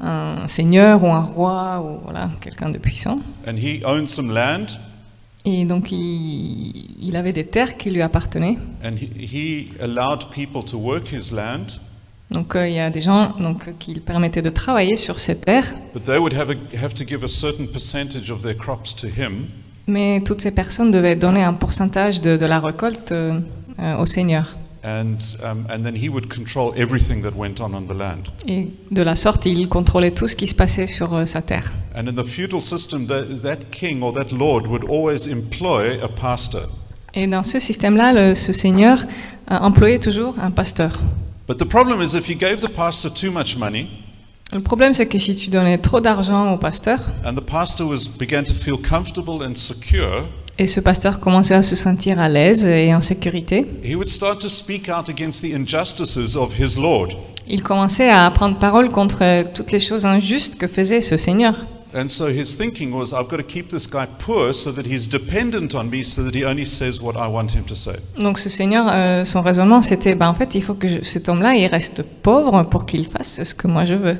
un 0.00 0.48
seigneur 0.48 1.02
ou 1.02 1.08
un 1.08 1.20
roi 1.20 1.80
ou 1.84 2.00
voilà, 2.04 2.30
quelqu'un 2.40 2.70
de 2.70 2.78
puissant. 2.78 3.20
and 3.46 3.56
he 3.56 3.82
owned 3.84 4.08
some 4.08 4.30
land, 4.32 4.66
Et 5.44 5.64
donc 5.64 5.90
il, 5.92 6.96
il 7.00 7.16
avait 7.16 7.32
des 7.32 7.46
terres 7.46 7.76
qui 7.76 7.90
lui 7.90 8.02
appartenaient. 8.02 8.58
and 8.84 8.92
he, 9.00 9.08
he 9.26 9.68
allowed 9.82 10.28
people 10.30 10.62
to 10.64 10.76
work 10.78 11.08
his 11.12 11.32
land, 11.34 11.80
Donc 12.30 12.54
euh, 12.56 12.68
il 12.68 12.74
y 12.74 12.78
a 12.80 12.90
des 12.90 13.00
gens 13.02 13.32
donc, 13.38 13.76
qui 13.78 13.92
lui 13.94 14.00
permettaient 14.00 14.42
de 14.42 14.50
travailler 14.50 14.96
sur 14.96 15.18
ces 15.20 15.38
terres, 15.40 15.72
but 15.94 16.04
they 16.04 16.18
would 16.18 16.34
have 16.34 16.50
a, 16.50 16.76
have 16.84 16.94
to 16.94 17.04
give 17.06 17.24
a 17.24 17.28
certain 17.28 17.66
percentage 17.66 18.30
of 18.30 18.42
their 18.42 18.56
crops 18.56 18.94
to 18.94 19.06
him, 19.06 19.46
mais 19.86 20.20
toutes 20.20 20.40
ces 20.40 20.52
personnes 20.52 20.90
devaient 20.90 21.16
donner 21.16 21.42
un 21.42 21.54
pourcentage 21.54 22.20
de, 22.20 22.36
de 22.36 22.46
la 22.46 22.60
récolte 22.60 23.12
euh, 23.12 23.40
euh, 23.80 23.96
au 23.98 24.06
seigneur. 24.06 24.56
And 24.82 25.18
and 25.42 25.82
then 25.84 25.96
he 25.96 26.08
would 26.08 26.28
control 26.28 26.72
everything 26.76 27.22
that 27.22 27.34
went 27.36 27.60
on 27.60 27.74
on 27.74 27.86
the 27.86 27.94
land. 27.94 28.30
Et 28.46 28.68
de 28.90 29.02
la 29.02 29.16
sorte, 29.16 29.46
il 29.46 29.68
contrôlait 29.68 30.12
tout 30.12 30.28
ce 30.28 30.36
qui 30.36 30.46
se 30.46 30.54
passait 30.54 30.86
sur 30.86 31.14
euh, 31.14 31.26
sa 31.26 31.42
terre. 31.42 31.72
And 31.94 32.06
in 32.08 32.14
the 32.14 32.24
feudal 32.24 32.62
system, 32.62 33.06
that, 33.06 33.42
that 33.42 33.70
king 33.70 34.02
or 34.02 34.12
that 34.12 34.32
lord 34.32 34.66
would 34.66 34.84
always 34.84 35.28
employ 35.28 36.00
a 36.02 36.08
pastor. 36.08 36.62
Et 37.14 37.26
dans 37.26 37.42
ce 37.42 37.58
système-là, 37.58 38.34
ce 38.34 38.52
seigneur 38.52 39.04
euh, 39.50 39.58
employait 39.58 39.98
toujours 39.98 40.38
un 40.38 40.50
pasteur. 40.50 41.00
But 41.48 41.58
the 41.58 41.64
problem 41.64 42.00
is, 42.00 42.16
if 42.16 42.28
you 42.28 42.36
gave 42.36 42.60
the 42.60 42.70
pastor 42.70 43.12
too 43.12 43.32
much 43.32 43.56
money, 43.56 43.88
Le 44.52 44.60
problème, 44.60 44.92
c'est 44.92 45.06
que 45.06 45.16
si 45.16 45.36
tu 45.36 45.48
donnais 45.48 45.78
trop 45.78 46.00
d'argent 46.00 46.52
au 46.52 46.56
pasteur, 46.56 46.98
and 47.24 47.34
the 47.34 47.40
pastor 47.40 47.86
was 47.86 48.08
began 48.18 48.42
to 48.42 48.52
feel 48.52 48.76
comfortable 48.76 49.44
and 49.44 49.54
secure, 49.54 50.28
et 50.60 50.66
ce 50.66 50.80
pasteur 50.80 51.20
commençait 51.20 51.54
à 51.54 51.62
se 51.62 51.74
sentir 51.74 52.20
à 52.20 52.28
l'aise 52.28 52.66
et 52.66 52.94
en 52.94 53.00
sécurité, 53.00 53.66
he 53.82 53.94
would 53.94 54.08
start 54.10 54.40
to 54.40 54.48
speak 54.48 54.88
out 54.88 55.08
against 55.08 55.42
the 55.42 55.54
injustices 55.54 56.36
of 56.36 56.58
his 56.58 56.76
lord. 56.78 57.08
il 57.48 57.62
commençait 57.62 58.10
à 58.10 58.30
prendre 58.30 58.58
parole 58.58 58.90
contre 58.90 59.44
toutes 59.54 59.72
les 59.72 59.80
choses 59.80 60.04
injustes 60.06 60.56
que 60.58 60.66
faisait 60.68 61.00
ce 61.00 61.16
seigneur. 61.16 61.54
Donc 61.92 62.08
ce 68.38 68.48
seigneur, 68.48 68.86
euh, 68.92 69.24
son 69.24 69.42
raisonnement, 69.42 69.82
c'était, 69.82 70.14
ben, 70.14 70.28
en 70.28 70.34
fait, 70.34 70.54
il 70.54 70.62
faut 70.62 70.74
que 70.74 70.86
je- 70.88 71.02
cet 71.02 71.28
homme-là, 71.28 71.54
il 71.54 71.66
reste 71.66 72.02
pauvre 72.22 72.62
pour 72.64 72.86
qu'il 72.86 73.06
fasse 73.06 73.42
ce 73.42 73.54
que 73.54 73.66
moi 73.66 73.84
je 73.86 73.94
veux. 73.94 74.18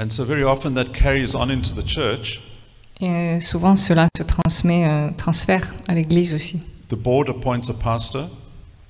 And 0.00 0.08
so 0.10 0.24
very 0.24 0.44
often 0.44 0.72
that 0.74 0.86
carries 0.98 1.34
on 1.36 1.50
into 1.50 1.74
the 1.78 1.86
church. 1.86 2.40
Et 3.00 3.08
euh, 3.08 3.40
souvent, 3.40 3.76
cela 3.76 4.08
se 4.16 4.22
transmet, 4.22 4.86
euh, 4.86 5.08
transfère 5.16 5.74
à 5.88 5.94
l'Église 5.94 6.34
aussi. 6.34 6.60
The 6.88 6.94
board 6.94 7.28
appoints 7.28 7.68
a 7.70 7.72
pastor, 7.72 8.28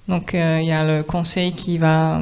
Donc 0.08 0.34
euh, 0.34 0.58
il 0.61 0.66
y 0.66 0.73
a 0.73 0.84
le 0.84 1.02
conseil 1.02 1.52
qui 1.52 1.78
va 1.78 2.20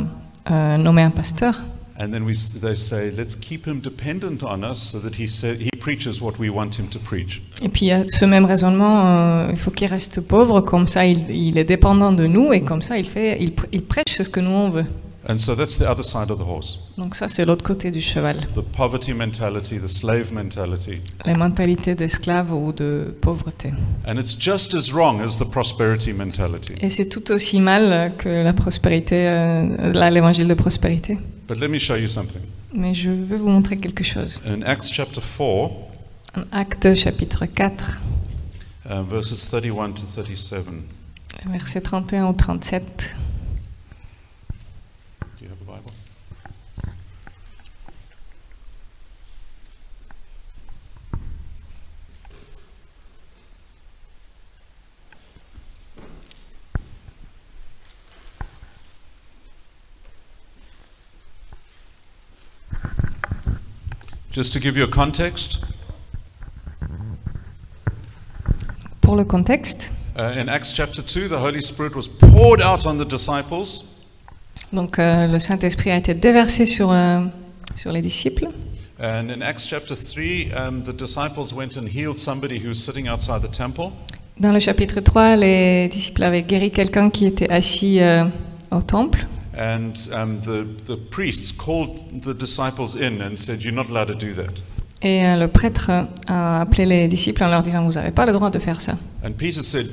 euh, 0.50 0.76
nommer 0.76 1.02
un 1.02 1.10
pasteur. 1.10 1.60
And 1.98 2.10
then 2.10 2.22
we, 2.22 2.52
they 2.60 2.76
say, 2.76 3.10
let's 3.10 3.34
keep 3.36 3.66
him 3.66 3.80
dependent 3.80 4.42
on 4.42 4.62
us 4.62 4.78
so 4.78 4.98
that 5.00 5.16
he, 5.18 5.28
sa- 5.28 5.54
he 5.54 5.70
preaches 5.78 6.20
what 6.20 6.34
we 6.38 6.48
want 6.50 6.70
him 6.78 6.86
to 6.90 6.98
preach. 6.98 7.42
Et 7.62 7.68
puis 7.68 7.86
il 7.86 7.88
y 7.88 7.92
a 7.92 8.04
ce 8.06 8.24
même 8.24 8.44
raisonnement, 8.44 9.48
il 9.50 9.58
faut 9.58 9.70
qu'il 9.70 9.88
reste 9.88 10.20
pauvre, 10.20 10.60
comme 10.62 10.86
ça 10.86 11.04
il, 11.06 11.28
il 11.30 11.58
est 11.58 11.64
dépendant 11.64 12.12
de 12.12 12.26
nous 12.26 12.52
et 12.52 12.62
comme 12.62 12.82
ça 12.82 12.96
il, 12.98 13.08
fait, 13.08 13.38
il 13.40 13.82
prêche 13.82 14.16
ce 14.18 14.22
que 14.22 14.40
nous 14.40 14.50
on 14.50 14.70
veut. 14.70 14.86
And 15.28 15.38
so 15.38 15.54
that's 15.54 15.78
the 15.78 15.84
other 15.84 16.02
side 16.02 16.30
of 16.30 16.38
the 16.38 16.46
horse 16.46 16.80
Donc 16.98 17.14
ça 17.14 17.28
c'est 17.28 17.44
l'autre 17.44 17.64
côté 17.64 17.90
du 17.92 18.00
cheval, 18.00 18.40
the 18.56 18.60
poverty 18.60 19.14
mentality, 19.14 19.78
the 19.78 19.86
slave 19.86 20.32
mentality. 20.32 21.00
les 21.24 21.34
mentalités 21.34 21.94
d'esclaves 21.94 22.52
ou 22.52 22.72
de 22.72 23.14
pauvreté. 23.20 23.72
And 24.06 24.16
it's 24.18 24.36
just 24.36 24.74
as 24.74 24.92
wrong 24.92 25.20
as 25.20 25.38
the 25.38 25.48
prosperity 25.48 26.12
mentality. 26.12 26.74
Et 26.80 26.90
c'est 26.90 27.08
tout 27.08 27.30
aussi 27.30 27.60
mal 27.60 28.12
que 28.18 28.28
la 28.28 28.52
prospérité, 28.52 29.28
euh, 29.28 30.10
l'évangile 30.10 30.48
de 30.48 30.54
prospérité. 30.54 31.18
But 31.48 31.60
let 31.60 31.68
me 31.68 31.78
show 31.78 31.94
you 31.96 32.08
something. 32.08 32.42
Mais 32.74 32.94
je 32.94 33.10
veux 33.10 33.36
vous 33.36 33.48
montrer 33.48 33.76
quelque 33.76 34.02
chose. 34.02 34.40
In 34.46 34.62
Acts 34.62 34.90
chapter 34.92 35.20
4, 35.20 35.70
En 36.34 36.42
Acte 36.50 36.94
chapitre 36.96 37.44
4, 37.46 38.00
uh, 38.86 39.02
verses 39.08 39.48
31 39.50 39.92
to 39.92 40.02
37. 40.16 40.66
versets 41.46 41.80
31 41.82 42.26
au 42.26 42.32
37. 42.32 43.10
Just 64.32 64.54
to 64.54 64.60
give 64.60 64.78
you 64.78 64.84
a 64.84 64.88
context, 64.88 65.60
Pour 69.02 69.16
le 69.16 69.24
contexte, 69.24 69.90
uh, 70.16 70.22
in 70.22 70.48
Acts 70.48 70.72
chapter 70.72 71.02
2, 71.02 71.28
the 71.28 71.38
Holy 71.38 71.60
Spirit 71.60 71.94
was 71.94 72.08
poured 72.08 72.62
out 72.62 72.86
on 72.86 72.96
the 72.96 73.04
disciples, 73.04 73.84
donc 74.72 74.98
euh, 74.98 75.26
le 75.26 75.38
Saint-Esprit 75.38 75.90
a 75.90 75.96
été 75.98 76.14
déversé 76.14 76.64
sur, 76.64 76.90
euh, 76.90 77.20
sur 77.76 77.92
les 77.92 78.00
disciples. 78.00 78.48
and 78.98 79.30
in 79.30 79.42
Acts 79.42 79.66
chapter 79.68 79.94
3, 79.94 80.52
um, 80.56 80.82
the 80.82 80.92
disciples 80.96 81.52
went 81.52 81.76
and 81.76 81.86
healed 81.88 82.18
somebody 82.18 82.58
who 82.58 82.68
was 82.68 82.76
sitting 82.82 83.08
outside 83.08 83.42
the 83.42 83.50
temple. 83.50 83.90
Dans 84.38 84.52
le 84.52 84.60
chapitre 84.60 85.00
3, 85.00 85.36
les 85.36 85.88
disciples 85.88 86.22
avaient 86.22 86.42
guéri 86.42 86.70
quelqu'un 86.70 87.10
qui 87.10 87.26
était 87.26 87.50
assis 87.50 88.00
euh, 88.00 88.24
au 88.70 88.80
temple. 88.80 89.26
And 89.54 89.92
um, 90.12 90.40
the, 90.40 90.66
the 90.86 90.96
priests 90.96 91.52
called 91.52 92.22
the 92.22 92.32
disciples 92.32 92.96
in 92.96 93.20
and 93.20 93.38
said, 93.38 93.62
You're 93.62 93.74
not 93.74 93.90
allowed 93.90 94.08
to 94.08 94.14
do 94.14 94.34
that. 94.34 94.60
Et 95.02 95.26
euh, 95.26 95.36
le 95.36 95.48
prêtre 95.48 95.90
a 96.28 96.60
appelé 96.60 96.86
les 96.86 97.08
disciples 97.08 97.42
en 97.42 97.48
leur 97.48 97.62
disant, 97.62 97.84
vous 97.84 97.92
n'avez 97.92 98.12
pas 98.12 98.24
le 98.24 98.32
droit 98.32 98.50
de 98.50 98.58
faire 98.58 98.80
ça. 98.80 98.92
And 99.24 99.32
Peter 99.32 99.62
said, 99.62 99.90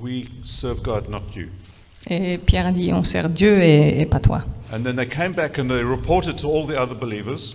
We 0.00 0.26
serve 0.44 0.82
God, 0.82 1.08
not 1.10 1.22
you. 1.34 1.48
Et 2.08 2.38
Pierre 2.38 2.66
a 2.66 2.72
dit, 2.72 2.92
on 2.92 3.04
sert 3.04 3.28
Dieu 3.28 3.60
et, 3.60 4.00
et 4.00 4.06
pas 4.06 4.20
toi. 4.20 4.42
And 4.72 4.82
then 4.82 4.96
they 4.96 5.06
came 5.06 5.32
back 5.32 5.58
and 5.58 5.68
they 5.68 5.82
reported 5.82 6.36
to 6.38 6.48
all 6.48 6.66
the 6.66 6.76
other 6.76 6.94
believers. 6.94 7.54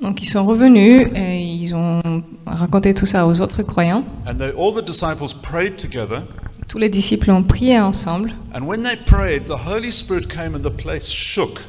Donc 0.00 0.22
ils 0.22 0.28
sont 0.28 0.44
revenus 0.44 1.08
et 1.14 1.40
ils 1.40 1.74
ont 1.74 2.00
raconté 2.46 2.94
tout 2.94 3.06
ça 3.06 3.26
aux 3.26 3.40
autres 3.40 3.62
croyants. 3.62 4.04
And 4.26 4.34
they, 4.34 4.52
all 4.56 4.72
the 4.72 4.84
disciples 4.84 5.34
prayed 5.34 5.76
together. 5.76 6.22
Tous 6.76 6.80
les 6.80 6.90
disciples 6.90 7.30
ont 7.30 7.42
prié 7.42 7.80
ensemble. 7.80 8.34
And 8.54 8.60
when 8.66 8.82
they 8.82 8.96
prayed, 8.96 9.44
the 9.46 9.56
Holy 9.66 9.90
Spirit 9.90 10.26
came 10.28 10.54
and 10.54 10.60
the 10.60 10.68
place 10.70 11.10
shook. 11.10 11.60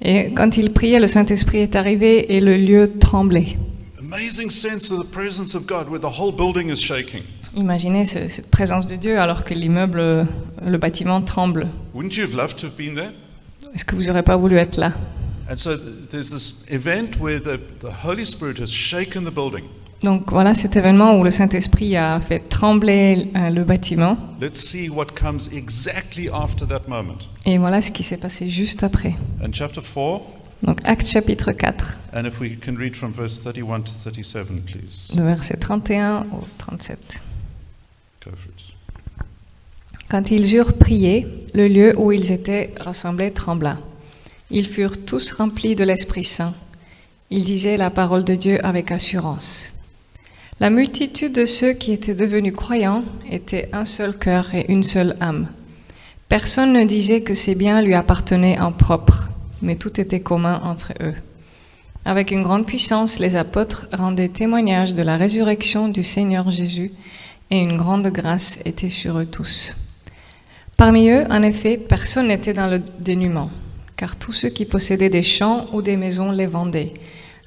Et 0.00 0.32
quand 0.34 0.56
ils 0.56 0.72
priaient, 0.72 0.98
le 0.98 1.08
Saint-Esprit 1.08 1.58
est 1.58 1.76
arrivé 1.76 2.34
et 2.34 2.40
le 2.40 2.56
lieu 2.56 2.90
tremblait. 2.98 3.58
Amazing 3.98 4.48
sense 4.48 4.90
of 4.90 5.06
the 5.06 5.10
presence 5.12 5.54
of 5.54 5.66
God 5.66 5.90
where 5.90 6.00
the 6.00 6.18
whole 6.18 6.32
building 6.34 6.70
is 6.70 6.76
shaking. 6.82 7.24
Imaginez 7.54 8.06
ce- 8.06 8.28
cette 8.30 8.50
présence 8.50 8.86
de 8.86 8.96
Dieu 8.96 9.18
alors 9.20 9.44
que 9.44 9.52
l'immeuble, 9.52 10.26
le 10.64 10.78
bâtiment 10.78 11.20
tremble. 11.20 11.68
Est-ce 13.74 13.84
que 13.84 13.94
vous 13.94 14.04
n'aurez 14.04 14.22
pas 14.22 14.38
voulu 14.38 14.56
être 14.56 14.78
là? 14.78 14.92
And 15.50 15.56
so 15.56 15.72
there's 16.08 16.30
this 16.30 16.64
event 16.70 17.20
where 17.20 17.40
the, 17.42 17.58
the 17.82 17.92
Holy 18.06 18.24
Spirit 18.24 18.58
has 18.58 18.68
shaken 18.70 19.22
the 19.24 19.30
building. 19.30 19.64
Donc 20.02 20.30
voilà 20.30 20.54
cet 20.54 20.76
événement 20.76 21.18
où 21.18 21.24
le 21.24 21.30
Saint-Esprit 21.30 21.96
a 21.96 22.20
fait 22.20 22.40
trembler 22.48 23.30
euh, 23.34 23.50
le 23.50 23.64
bâtiment. 23.64 24.16
Let's 24.40 24.58
see 24.60 24.88
what 24.88 25.06
comes 25.18 25.48
exactly 25.52 26.28
after 26.28 26.66
that 26.66 26.82
moment. 26.86 27.18
Et 27.46 27.58
voilà 27.58 27.80
ce 27.80 27.90
qui 27.90 28.02
s'est 28.02 28.18
passé 28.18 28.48
juste 28.50 28.82
après. 28.82 29.14
In 29.42 29.52
chapter 29.52 29.80
4, 29.80 30.20
Donc 30.62 30.80
Acte 30.84 31.06
chapitre 31.06 31.52
4, 31.52 31.98
and 32.14 32.24
if 32.26 32.40
we 32.40 32.58
can 32.58 32.74
read 32.76 32.94
from 32.94 33.12
verse 33.12 33.40
31 33.42 33.82
to 33.84 33.92
37, 34.04 34.64
please. 34.64 35.12
le 35.16 35.22
verset 35.24 35.56
31 35.56 36.26
au 36.32 36.44
37. 36.58 36.98
Go 38.24 38.30
for 38.34 38.50
it. 38.50 38.74
Quand 40.08 40.30
ils 40.30 40.54
eurent 40.54 40.74
prié, 40.74 41.26
le 41.54 41.68
lieu 41.68 41.98
où 41.98 42.12
ils 42.12 42.32
étaient 42.32 42.72
rassemblés 42.78 43.32
trembla. 43.32 43.78
Ils 44.50 44.66
furent 44.66 45.04
tous 45.04 45.32
remplis 45.32 45.74
de 45.74 45.82
l'Esprit 45.84 46.22
Saint. 46.24 46.54
Ils 47.30 47.44
disaient 47.44 47.76
la 47.76 47.90
parole 47.90 48.22
de 48.24 48.36
Dieu 48.36 48.64
avec 48.64 48.92
assurance. 48.92 49.72
La 50.58 50.70
multitude 50.70 51.32
de 51.32 51.44
ceux 51.44 51.74
qui 51.74 51.92
étaient 51.92 52.14
devenus 52.14 52.54
croyants 52.54 53.04
était 53.30 53.68
un 53.74 53.84
seul 53.84 54.16
cœur 54.16 54.54
et 54.54 54.64
une 54.72 54.82
seule 54.82 55.14
âme. 55.20 55.48
Personne 56.30 56.72
ne 56.72 56.84
disait 56.84 57.20
que 57.20 57.34
ses 57.34 57.54
biens 57.54 57.82
lui 57.82 57.92
appartenaient 57.92 58.58
en 58.58 58.72
propre, 58.72 59.28
mais 59.60 59.76
tout 59.76 60.00
était 60.00 60.20
commun 60.20 60.62
entre 60.64 60.94
eux. 61.02 61.12
Avec 62.06 62.30
une 62.30 62.42
grande 62.42 62.64
puissance, 62.64 63.18
les 63.18 63.36
apôtres 63.36 63.86
rendaient 63.92 64.30
témoignage 64.30 64.94
de 64.94 65.02
la 65.02 65.18
résurrection 65.18 65.88
du 65.88 66.02
Seigneur 66.02 66.50
Jésus, 66.50 66.90
et 67.50 67.58
une 67.58 67.76
grande 67.76 68.06
grâce 68.06 68.58
était 68.64 68.88
sur 68.88 69.18
eux 69.18 69.26
tous. 69.26 69.76
Parmi 70.78 71.10
eux, 71.10 71.26
en 71.28 71.42
effet, 71.42 71.76
personne 71.76 72.28
n'était 72.28 72.54
dans 72.54 72.66
le 72.66 72.80
dénuement, 72.98 73.50
car 73.98 74.16
tous 74.16 74.32
ceux 74.32 74.48
qui 74.48 74.64
possédaient 74.64 75.10
des 75.10 75.22
champs 75.22 75.66
ou 75.74 75.82
des 75.82 75.98
maisons 75.98 76.32
les 76.32 76.46
vendaient, 76.46 76.94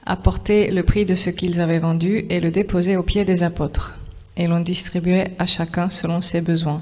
apportaient 0.10 0.72
le 0.72 0.84
prix 0.84 1.06
de 1.06 1.16
ce 1.16 1.30
qu'ils 1.30 1.62
avaient 1.62 1.80
vendu 1.80 2.26
et 2.30 2.40
le 2.40 2.50
déposaient 2.50 2.98
aux 2.98 3.04
pieds 3.04 3.26
des 3.26 3.44
apôtres, 3.44 3.94
et 4.36 4.48
l'on 4.48 4.60
distribuait 4.60 5.32
à 5.38 5.46
chacun 5.46 5.90
selon 5.90 6.20
ses 6.22 6.42
besoins. 6.42 6.82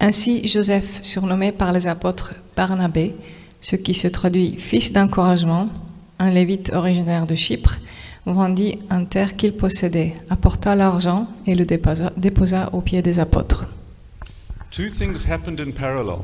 Ainsi, 0.00 0.46
Joseph, 0.46 0.98
surnommé 1.02 1.52
par 1.52 1.72
les 1.72 1.86
apôtres 1.86 2.34
Barnabé, 2.56 3.14
ce 3.60 3.76
qui 3.76 3.94
se 3.94 4.08
traduit 4.08 4.56
fils 4.58 4.92
d'encouragement, 4.92 5.68
un 6.18 6.30
lévite 6.30 6.72
originaire 6.74 7.26
de 7.26 7.36
Chypre, 7.36 7.78
vendit 8.26 8.78
un 8.90 9.04
terre 9.04 9.36
qu'il 9.36 9.52
possédait, 9.52 10.14
apporta 10.28 10.74
l'argent 10.74 11.28
et 11.46 11.54
le 11.54 11.64
déposa, 11.64 12.12
déposa 12.16 12.70
aux 12.72 12.80
pieds 12.80 13.02
des 13.02 13.20
apôtres. 13.20 13.66
Two 14.70 14.88
things 14.88 15.24
happened 15.24 15.60
in 15.60 15.70
parallel. 15.70 16.18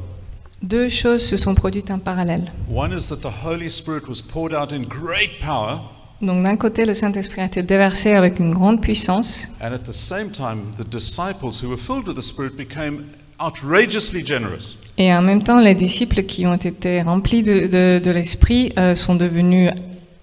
Deux 0.65 0.89
choses 0.89 1.21
se 1.23 1.37
sont 1.37 1.55
produites 1.55 1.91
en 1.91 1.99
parallèle. 1.99 2.51
One 2.75 2.91
is 2.97 3.09
that 3.11 3.17
the 3.17 3.33
Holy 3.45 3.71
Spirit 3.71 4.05
was 4.09 4.23
poured 4.23 4.55
out 4.55 4.73
in 4.73 4.81
great 4.89 5.39
power, 5.45 5.81
Donc 6.23 6.43
d'un 6.43 6.57
côté, 6.57 6.87
le 6.87 6.95
Saint-Esprit 6.95 7.43
a 7.43 7.45
été 7.45 7.63
déversé 7.63 8.13
avec 8.13 8.39
une 8.39 8.55
grande 8.55 8.81
puissance, 8.81 9.49
and 9.61 9.75
at 9.75 9.81
the 9.81 9.93
same 9.93 10.31
time, 10.31 10.71
the 10.79 10.89
disciples 10.89 11.61
who 11.63 11.69
were 11.69 11.77
filled 11.79 12.09
with 12.09 12.17
the 12.17 12.23
Spirit 12.23 12.57
became 12.57 13.05
outrageously 13.45 14.25
generous. 14.27 14.79
et 14.97 15.13
en 15.13 15.21
même 15.21 15.43
temps, 15.43 15.61
les 15.61 15.75
disciples 15.75 16.23
qui 16.23 16.47
ont 16.47 16.55
été 16.55 17.03
remplis 17.03 17.43
de, 17.43 17.67
de- 17.67 17.99
de 18.03 18.11
l'Esprit 18.11 18.73
euh, 18.79 18.95
sont 18.95 19.17
devenus 19.17 19.71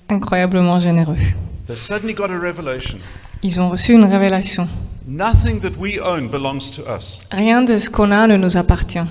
incroyablement 0.10 0.80
généreux. 0.80 1.18
They 1.68 1.78
suddenly 1.78 2.16
got 2.16 2.32
a 2.32 2.40
revelation. 2.40 2.98
Ils 3.44 3.60
ont 3.62 3.70
reçu 3.70 3.94
une 3.94 4.06
révélation. 4.06 4.68
Nothing 5.08 5.60
that 5.60 5.78
we 5.80 6.00
own 6.04 6.30
belongs 6.30 6.72
to 6.76 6.82
us. 6.98 7.22
Rien 7.32 7.62
de 7.62 7.78
ce 7.78 7.92
qu'on 7.92 8.10
a 8.10 8.26
ne 8.26 8.38
nous 8.38 8.58
appartient. 8.58 9.06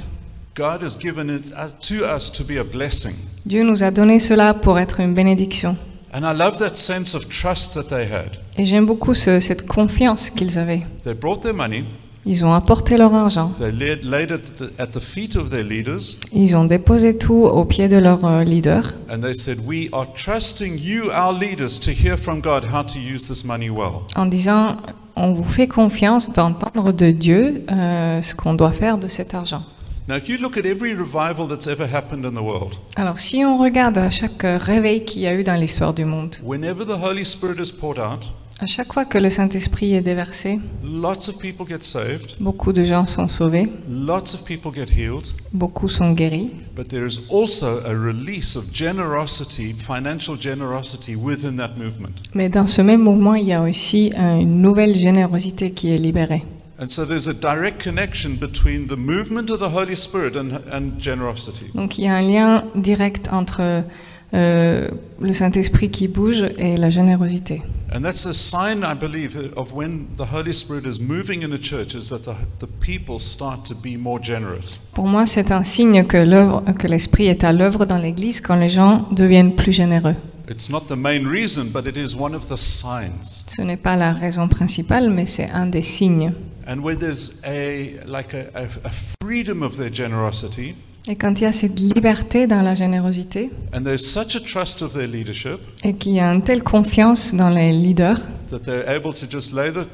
God 0.61 0.83
has 0.83 0.99
given 0.99 1.31
it 1.31 1.47
uh, 1.57 1.69
to 1.89 2.05
us 2.05 2.31
to 2.33 2.45
be 2.45 2.59
a 2.59 2.65
blessing. 2.65 3.15
Dieu 3.47 3.63
nous 3.63 3.83
a 3.83 3.91
donné 3.91 4.19
cela 4.21 4.53
pour 4.53 4.79
être 4.79 5.01
une 5.01 5.15
bénédiction. 5.15 5.75
And 6.13 6.19
I 6.21 6.37
love 6.37 6.59
that 6.59 6.75
sense 6.75 7.15
of 7.15 7.31
trust 7.31 7.73
that 7.73 7.85
they 7.85 8.05
had. 8.05 8.33
Et 8.59 8.67
j'aime 8.67 8.85
beaucoup 8.85 9.15
ce- 9.15 9.41
cette 9.41 9.67
confiance 9.67 10.29
qu'ils 10.29 10.59
avaient. 10.59 10.83
They 11.03 11.15
brought 11.15 11.41
their 11.41 11.55
money, 11.55 11.85
Ils 12.27 12.45
ont 12.45 12.53
apporté 12.53 12.99
leur 12.99 13.15
argent. 13.15 13.53
they 13.59 13.73
laid, 13.73 14.01
laid 14.03 14.31
it 14.31 14.53
at 14.79 14.89
the- 14.89 15.01
feet 15.01 15.35
of 15.37 15.49
their 15.49 15.65
leaders, 15.65 16.19
Ils 16.35 16.55
ont 16.55 16.65
déposé 16.67 17.17
tout 17.17 17.45
aux 17.47 17.65
pieds 17.65 17.89
de 17.89 17.97
leur 17.97 18.23
euh, 18.27 18.45
leader. 18.45 18.93
and 19.11 19.21
they 19.21 19.35
said, 19.35 19.61
We 19.65 19.89
are 19.93 20.07
trusting 20.13 20.79
you, 20.79 21.05
our 21.11 21.33
leaders, 21.33 21.81
to 21.81 21.91
hear 21.91 22.19
from 22.19 22.43
God 22.43 22.65
how 22.71 22.83
to 22.83 22.99
use 22.99 23.27
this 23.29 23.47
money 23.47 23.71
well. 23.71 24.03
en 24.15 24.27
disant 24.27 24.77
on 25.17 25.33
vous 25.33 25.45
fait 25.45 25.69
confiance 25.69 26.31
d'entendre 26.35 26.93
de 26.93 27.11
Dieu 27.13 27.65
euh, 27.73 28.21
ce 28.21 28.35
qu'on 28.35 28.53
doit 28.53 28.73
faire 28.73 28.99
de 28.99 29.09
cet 29.09 29.33
argent. 29.33 29.63
Now, 30.11 30.17
if 30.17 30.29
you 30.29 30.39
look 30.39 30.57
at 30.57 30.67
every 30.67 30.93
revival 30.93 31.47
that's 31.47 31.69
ever 31.69 31.87
happened 31.87 32.25
in 32.27 32.35
the 32.35 32.43
world, 32.43 32.75
Alors 32.97 33.21
si 33.21 33.45
on 33.45 33.59
regarde 33.59 33.97
à 33.97 34.11
chaque 34.11 34.43
euh, 34.43 34.59
réveil 34.59 35.05
qu'il 35.05 35.23
y 35.23 35.29
a 35.29 35.35
eu 35.35 35.45
dans 35.45 35.55
l'histoire 35.55 35.95
du 35.95 36.05
monde, 36.05 36.35
whenever 36.43 36.85
the 36.85 37.01
Holy 37.01 37.25
Spirit 37.25 37.61
is 37.61 37.71
poured 37.71 38.01
out, 38.01 38.33
à 38.59 38.67
chaque 38.67 38.93
fois 38.93 39.05
que 39.05 39.19
le 39.19 39.31
Saint-Esprit 39.31 39.95
est 39.95 40.01
déversé, 40.01 40.59
lots 40.83 41.29
of 41.29 41.39
people 41.39 41.65
get 41.65 41.83
saved, 41.83 42.35
beaucoup 42.41 42.73
de 42.73 42.83
gens 42.83 43.07
sont 43.07 43.29
sauvés, 43.29 43.69
lots 43.89 44.35
of 44.35 44.45
people 44.45 44.73
get 44.75 44.93
healed, 44.93 45.29
beaucoup 45.53 45.89
sont 45.89 46.11
guéris, 46.11 46.51
but 46.75 46.89
there 46.89 47.07
is 47.07 47.21
also 47.31 47.79
a 47.87 47.95
release 47.95 48.57
of 48.57 48.65
generosity, 48.75 49.73
financial 49.73 50.37
generosity 50.37 51.15
within 51.15 51.55
that 51.55 51.77
movement. 51.79 52.17
mais 52.35 52.49
dans 52.49 52.67
ce 52.67 52.83
même 52.83 53.03
mouvement, 53.03 53.37
il 53.37 53.47
y 53.47 53.53
a 53.53 53.63
aussi 53.63 54.13
euh, 54.19 54.41
une 54.41 54.61
nouvelle 54.61 54.97
générosité 54.97 55.71
qui 55.71 55.95
est 55.95 55.99
libérée. 55.99 56.43
And 56.81 56.89
so 56.89 57.05
there's 57.05 57.29
a 57.29 57.35
direct 57.35 57.79
connection 57.79 58.37
between 58.37 58.87
the 58.87 58.97
movement 58.97 59.51
of 59.51 59.61
the 59.61 59.69
Holy 59.69 59.95
Spirit 59.95 60.35
and, 60.35 60.63
and 60.73 60.99
generosity. 60.99 61.67
Donc 61.75 61.99
il 61.99 62.05
y 62.05 62.09
a 62.09 62.15
un 62.15 62.23
lien 62.23 62.65
direct 62.75 63.29
entre 63.31 63.85
euh, 64.33 64.89
le 65.21 65.33
Saint-Esprit 65.35 65.91
qui 65.91 66.09
bouge 66.09 66.43
et 66.57 66.79
la 66.79 66.89
générosité. 66.89 67.61
And 67.93 68.01
that's 68.01 68.25
a 68.25 68.33
sign, 68.33 68.83
I 68.83 68.95
believe, 68.95 69.37
of 69.57 69.75
when 69.75 70.07
the 70.17 70.33
Holy 70.33 70.55
Spirit 70.55 70.87
is 70.87 71.01
moving 71.01 71.43
in 71.43 71.53
a 71.53 71.59
church, 71.59 71.95
is 71.95 72.09
that 72.09 72.21
the, 72.21 72.37
the 72.61 72.69
people 72.81 73.19
start 73.19 73.65
to 73.65 73.75
be 73.75 73.99
more 73.99 74.19
generous. 74.23 74.79
Pour 74.95 75.07
moi, 75.07 75.27
c'est 75.27 75.53
un 75.53 75.65
signe 75.65 76.05
que 76.05 76.17
l'œuvre, 76.17 76.63
que 76.79 76.87
l'Esprit 76.87 77.27
est 77.27 77.45
à 77.45 77.53
l'œuvre 77.53 77.85
dans 77.85 77.99
l'Église 77.99 78.41
quand 78.41 78.57
les 78.57 78.71
gens 78.71 79.07
deviennent 79.11 79.55
plus 79.55 79.73
généreux. 79.73 80.15
It's 80.49 80.71
not 80.71 80.87
the 80.89 80.97
main 80.97 81.29
reason, 81.29 81.67
but 81.67 81.87
it 81.87 81.97
is 81.99 82.17
one 82.19 82.35
of 82.35 82.49
the 82.49 82.57
signs. 82.57 83.45
Ce 83.47 83.61
n'est 83.61 83.77
pas 83.77 83.97
la 83.97 84.13
raison 84.13 84.49
principale, 84.49 85.11
mais 85.11 85.27
c'est 85.27 85.51
un 85.51 85.67
des 85.67 85.83
signes. 85.83 86.33
And 86.71 86.85
where 86.85 86.95
there's 86.97 87.43
a 87.45 87.99
like 88.07 88.33
a, 88.33 88.49
a, 88.55 88.69
a 88.85 88.91
freedom 89.21 89.65
of 89.65 89.77
their 89.77 89.93
generosity, 89.93 90.77
Et 91.09 91.17
quand 91.17 91.41
il 91.41 91.43
y 91.43 91.47
a 91.47 91.53
cette 91.53 91.81
liberté 91.81 92.47
dans 92.47 92.63
la 92.63 92.75
générosité 92.75 93.51
and 93.73 93.83
there's 93.83 94.07
such 94.07 94.37
a 94.37 94.41
trust 94.41 94.81
of 94.81 94.93
their 94.93 95.09
leadership 95.09 95.59
et 95.83 95.95
qu'il 95.95 96.13
y 96.13 96.21
a 96.21 96.33
une 96.33 96.43
telle 96.43 96.63
confiance 96.63 97.35
dans 97.35 97.49
les 97.49 97.73
leaders 97.73 98.21
that 98.51 98.61
they're 98.61 98.87
able 98.89 99.13
to 99.13 99.27
just 99.29 99.53
lay 99.53 99.73
the 99.73 99.87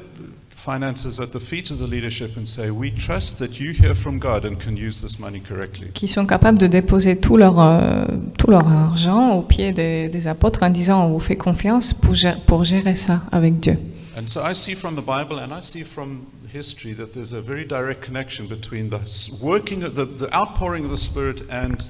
finances 0.53 1.19
at 1.19 1.27
the 1.27 1.39
feet 1.39 1.71
of 1.71 1.79
the 1.79 1.89
leadership 1.89 2.37
and 2.37 2.45
say, 2.45 2.69
We 2.69 2.91
trust 2.93 3.39
that 3.39 3.59
you 3.59 3.71
hear 3.71 3.95
from 3.95 4.19
God 4.19 4.45
and 4.45 4.57
can 4.57 4.75
use 4.75 5.01
this 5.01 5.17
money 5.17 5.39
correctly. 5.39 5.87
qui 5.93 6.07
sont 6.07 6.27
capables 6.27 6.59
de 6.59 6.67
déposer 6.67 7.19
tout 7.19 7.37
leur, 7.37 7.59
euh, 7.59 8.05
tout 8.37 8.51
leur 8.51 8.67
argent 8.67 9.33
aux 9.33 9.41
pieds 9.43 9.71
des, 9.71 10.09
des 10.09 10.27
apôtres 10.27 10.61
en 10.61 10.69
disant 10.69 11.05
on 11.05 11.13
vous 11.13 11.19
fait 11.19 11.37
confiance 11.37 11.95
pour 11.95 12.63
gérer 12.65 12.93
ça 12.95 13.21
avec 13.31 13.59
Dieu. 13.59 13.77
And 14.17 14.27
so 14.27 14.41
I 14.41 14.53
see 14.55 14.73
from 14.73 14.95
the 14.95 15.05
Bible 15.05 15.39
and 15.39 15.51
I 15.51 15.61
see 15.61 15.83
from 15.83 16.25
history 16.57 16.93
that 16.95 17.13
there's 17.13 17.33
a 17.33 17.41
very 17.41 17.65
direct 17.65 18.01
connection 18.05 18.47
between 18.47 18.89
the 18.89 18.99
s- 19.05 19.29
working, 19.41 19.83
of 19.83 19.93
the, 19.95 20.05
the 20.05 20.27
outpouring 20.33 20.83
of 20.85 20.91
the 20.91 20.97
Spirit 20.97 21.43
and 21.51 21.89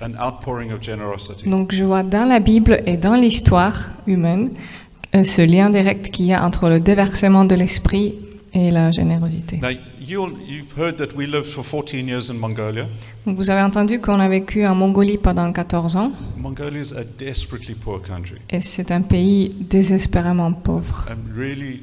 an 0.00 0.16
outpouring 0.18 0.72
of 0.72 0.80
generosity. 0.82 1.48
Donc 1.48 1.72
je 1.74 1.84
vois 1.84 2.02
dans 2.02 2.26
la 2.28 2.40
Bible 2.40 2.82
et 2.86 2.96
dans 2.96 3.14
l'histoire 3.14 3.90
humaine 4.06 4.50
euh, 5.14 5.22
ce 5.24 5.42
lien 5.42 5.70
direct 5.70 6.10
qu'il 6.10 6.26
y 6.26 6.32
a 6.32 6.44
entre 6.44 6.68
le 6.68 6.80
déversement 6.80 7.44
de 7.44 7.54
l'esprit 7.54 8.14
et 8.52 8.70
la 8.72 8.90
générosité. 8.90 9.58
Now, 9.62 9.68
you'll, 10.00 10.32
you've 10.48 10.76
heard 10.76 10.96
that 10.96 11.14
we 11.14 11.26
lived 11.26 11.44
for 11.46 11.62
14 11.64 12.08
years 12.08 12.30
in 12.30 12.34
Mongolia. 12.34 12.86
Donc 13.26 13.36
vous 13.36 13.48
avez 13.50 13.60
entendu 13.62 14.00
qu'on 14.00 14.18
a 14.18 14.28
vécu 14.28 14.66
en 14.66 14.74
Mongolie 14.74 15.18
pendant 15.18 15.52
14 15.52 15.94
ans 15.96 16.12
Mongolia 16.36 16.80
is 16.80 16.92
a 16.96 17.04
desperately 17.04 17.74
poor 17.74 18.00
country. 18.02 18.38
et 18.50 18.60
c'est 18.60 18.90
un 18.90 19.02
pays 19.02 19.54
désespérément 19.60 20.52
pauvre, 20.52 21.06
and 21.10 21.18
really, 21.38 21.82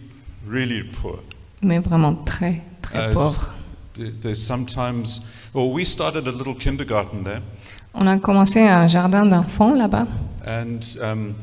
really 0.50 0.84
poor. 0.84 1.20
Mais 1.62 1.80
vraiment 1.80 2.14
très 2.16 2.62
très 2.82 3.00
Euh, 3.10 3.14
pauvre. 3.14 3.54
There- 3.98 4.12
There's 4.22 4.36
sometimes, 4.46 5.22
well, 5.56 5.72
we 5.74 5.84
started 5.86 6.28
a 6.28 6.32
little 6.32 6.56
kindergarten 6.56 7.24
there, 7.24 7.42
On 7.96 8.06
a 8.06 8.20
commencé 8.20 8.62
un 8.62 8.88
jardin 8.88 9.26
d'enfants 9.26 9.74
là-bas 9.74 10.06
and 10.46 10.80
um, 11.02 11.34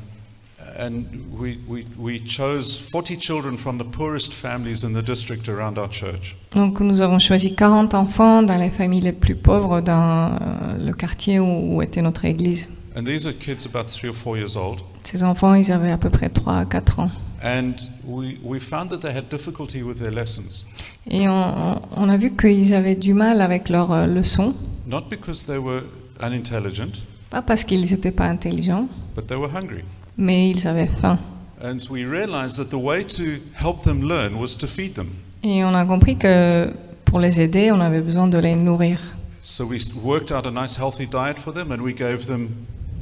and 0.79 1.03
we, 1.37 1.59
we 1.69 1.85
we 1.99 2.21
chose 2.25 2.79
40 2.93 3.19
children 3.21 3.57
from 3.59 3.79
the 3.79 3.85
poorest 3.85 4.33
families 4.33 4.85
in 4.85 4.93
the 4.93 5.03
district 5.05 5.49
around 5.49 5.79
our 5.79 5.89
church, 5.91 6.37
Donc 6.55 6.81
nous 6.81 7.01
avons 7.01 7.19
choisi 7.19 7.55
40 7.57 7.95
enfants 7.95 8.43
dans 8.43 8.57
les 8.57 8.71
familles 8.71 9.01
les 9.01 9.13
plus 9.13 9.35
pauvres 9.35 9.81
dans 9.81 10.35
euh, 10.41 10.79
le 10.85 10.93
quartier 10.93 11.39
où, 11.41 11.77
où 11.77 11.83
était 11.83 12.03
notre 12.03 12.25
église. 12.25 12.69
and 12.97 13.03
these 13.05 13.27
are 13.27 13.33
kids 13.37 13.67
about 13.67 13.87
three 13.89 14.09
or 14.09 14.15
four 14.17 14.37
years 14.37 14.57
old, 14.57 14.79
Ces 15.03 15.23
enfants, 15.25 15.55
ils 15.55 15.71
avaient 15.73 15.91
à 15.93 15.99
peu 15.99 16.09
près 16.11 16.29
3 16.29 16.59
à 16.59 16.65
4 16.65 17.01
ans. 17.01 17.11
And 17.45 17.75
we 18.07 18.39
we 18.43 18.59
found 18.59 18.91
that 18.91 19.01
they 19.01 19.13
had 19.13 19.29
difficulty 19.29 19.83
with 19.83 19.99
their 19.99 20.11
lessons, 20.11 20.65
Et 21.11 21.29
on, 21.29 21.83
on 21.95 22.09
a 22.09 22.17
vu 22.17 22.31
qu'ils 22.35 22.73
avaient 22.75 22.97
du 22.97 23.13
mal 23.15 23.41
avec 23.41 23.69
leurs 23.69 23.93
euh, 23.93 24.07
leçons, 24.07 24.55
not 24.87 25.03
because 25.11 25.45
they 25.47 25.59
were 25.59 25.83
unintelligent, 26.23 27.05
pas 27.31 27.43
parce 27.43 27.63
qu'ils 27.65 27.83
n'étaient 27.91 28.11
pas 28.11 28.27
intelligents, 28.27 28.89
but 29.15 29.27
they 29.27 29.37
were 29.37 29.51
hungry. 29.55 29.85
mais 30.17 30.49
ils 30.51 30.67
avaient 30.67 30.89
faim. 30.89 31.19
And 31.63 31.79
we 31.91 32.05
realized 32.05 32.57
that 32.59 32.71
the 32.71 32.81
way 32.83 33.05
to 33.05 33.41
help 33.55 33.85
them 33.85 34.03
learn 34.03 34.35
was 34.35 34.57
to 34.57 34.67
feed 34.67 34.95
them. 34.95 35.11
Et 35.43 35.63
on 35.65 35.75
a 35.75 35.85
compris 35.85 36.17
que 36.17 36.73
pour 37.05 37.21
les 37.21 37.41
aider, 37.41 37.71
on 37.71 37.81
avait 37.81 38.01
besoin 38.01 38.27
de 38.29 38.39
les 38.39 38.55
nourrir. 38.55 38.99
So 39.43 39.65
we 39.67 39.79
worked 40.03 40.33
out 40.33 40.47
a 40.47 40.51
nice 40.51 40.77
healthy 40.79 41.07
diet 41.07 41.39
for 41.39 41.53
them 41.53 41.71
and 41.71 41.81
we 41.83 41.93
gave 41.95 42.27
them 42.27 42.49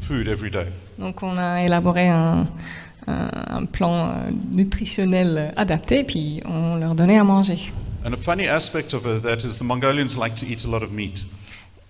food 0.01 0.27
every 0.27 0.51
day. 0.51 0.67
Donc 0.99 1.23
on 1.23 1.39
a 1.39 1.63
élaboré 1.63 2.09
un, 2.09 2.47
un- 3.07 3.57
un 3.59 3.65
plan 3.67 4.09
euh, 4.09 4.13
nutritionnel 4.51 5.53
adapté, 5.57 6.05
puis 6.05 6.43
on 6.47 6.77
leur 6.77 6.95
donnait 6.95 7.19
à 7.19 7.25
manger. 7.25 7.73
And 8.05 8.13
a 8.13 8.17
funny 8.17 8.49
aspect 8.49 8.95
of 8.95 9.03
that 9.23 9.47
is 9.47 9.59
the 9.59 9.63
Mongolians 9.63 10.17
like 10.19 10.35
to 10.37 10.47
eat 10.47 10.65
a 10.65 10.69
lot 10.69 10.83
of 10.83 10.91
meat. 10.93 11.27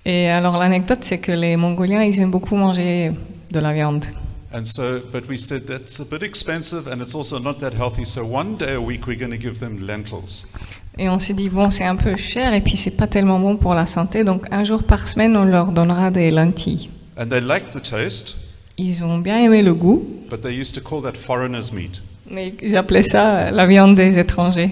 Et 0.05 0.29
alors 0.29 0.59
l'anecdote, 0.59 0.99
c'est 1.05 1.19
que 1.19 1.33
les 1.33 1.57
Mongoliens, 1.57 2.03
ils 2.03 2.21
aiment 2.21 2.31
beaucoup 2.31 2.57
manger 2.57 3.13
de 3.51 3.61
la 3.61 3.73
viande. 3.73 4.05
And 4.55 4.65
so, 4.67 5.01
but 5.11 5.27
we 5.31 5.39
said 5.39 5.65
that's 5.65 5.99
a 6.01 6.05
bit 6.05 6.23
expensive 6.23 6.87
and 6.87 7.01
it's 7.01 7.15
also 7.15 7.39
not 7.39 7.55
that 7.61 7.73
healthy. 7.73 8.05
So 8.05 8.23
one 8.23 8.57
day 8.59 8.75
a 8.75 8.81
week 8.81 9.07
we're 9.07 9.19
going 9.19 9.31
to 9.31 9.41
give 9.41 9.61
them 9.61 9.87
lentils. 9.87 10.45
Et 10.99 11.09
on 11.09 11.19
s'est 11.19 11.33
dit, 11.33 11.49
bon, 11.49 11.71
c'est 11.71 11.85
un 11.87 11.97
peu 11.97 12.15
cher 12.19 12.53
et 12.53 12.61
puis 12.61 12.77
c'est 12.77 12.91
pas 12.95 13.07
tellement 13.07 13.39
bon 13.41 13.57
pour 13.57 13.73
la 13.73 13.87
santé, 13.87 14.25
donc 14.25 14.45
un 14.51 14.63
jour 14.65 14.83
par 14.83 15.09
semaine, 15.09 15.35
on 15.39 15.45
leur 15.45 15.73
donnera 15.73 16.11
des 16.11 16.31
lentilles. 16.31 16.91
And 17.17 17.29
they 17.29 17.41
liked 17.41 17.71
the 17.73 17.81
taste, 17.83 18.37
Ils 18.79 19.05
ont 19.05 19.19
bien 19.19 19.39
aimé 19.39 19.63
le 19.63 19.75
goût, 19.75 20.03
but 20.31 20.41
they 20.41 20.59
used 20.59 20.75
to 20.75 20.81
call 20.81 21.03
that 21.03 21.17
foreigner's 21.17 21.73
meat. 21.73 22.03
mais 22.31 22.55
ils 22.63 22.77
appelaient 22.77 23.03
ça 23.03 23.51
la 23.51 23.67
viande 23.67 23.95
des 23.95 24.19
étrangers. 24.19 24.71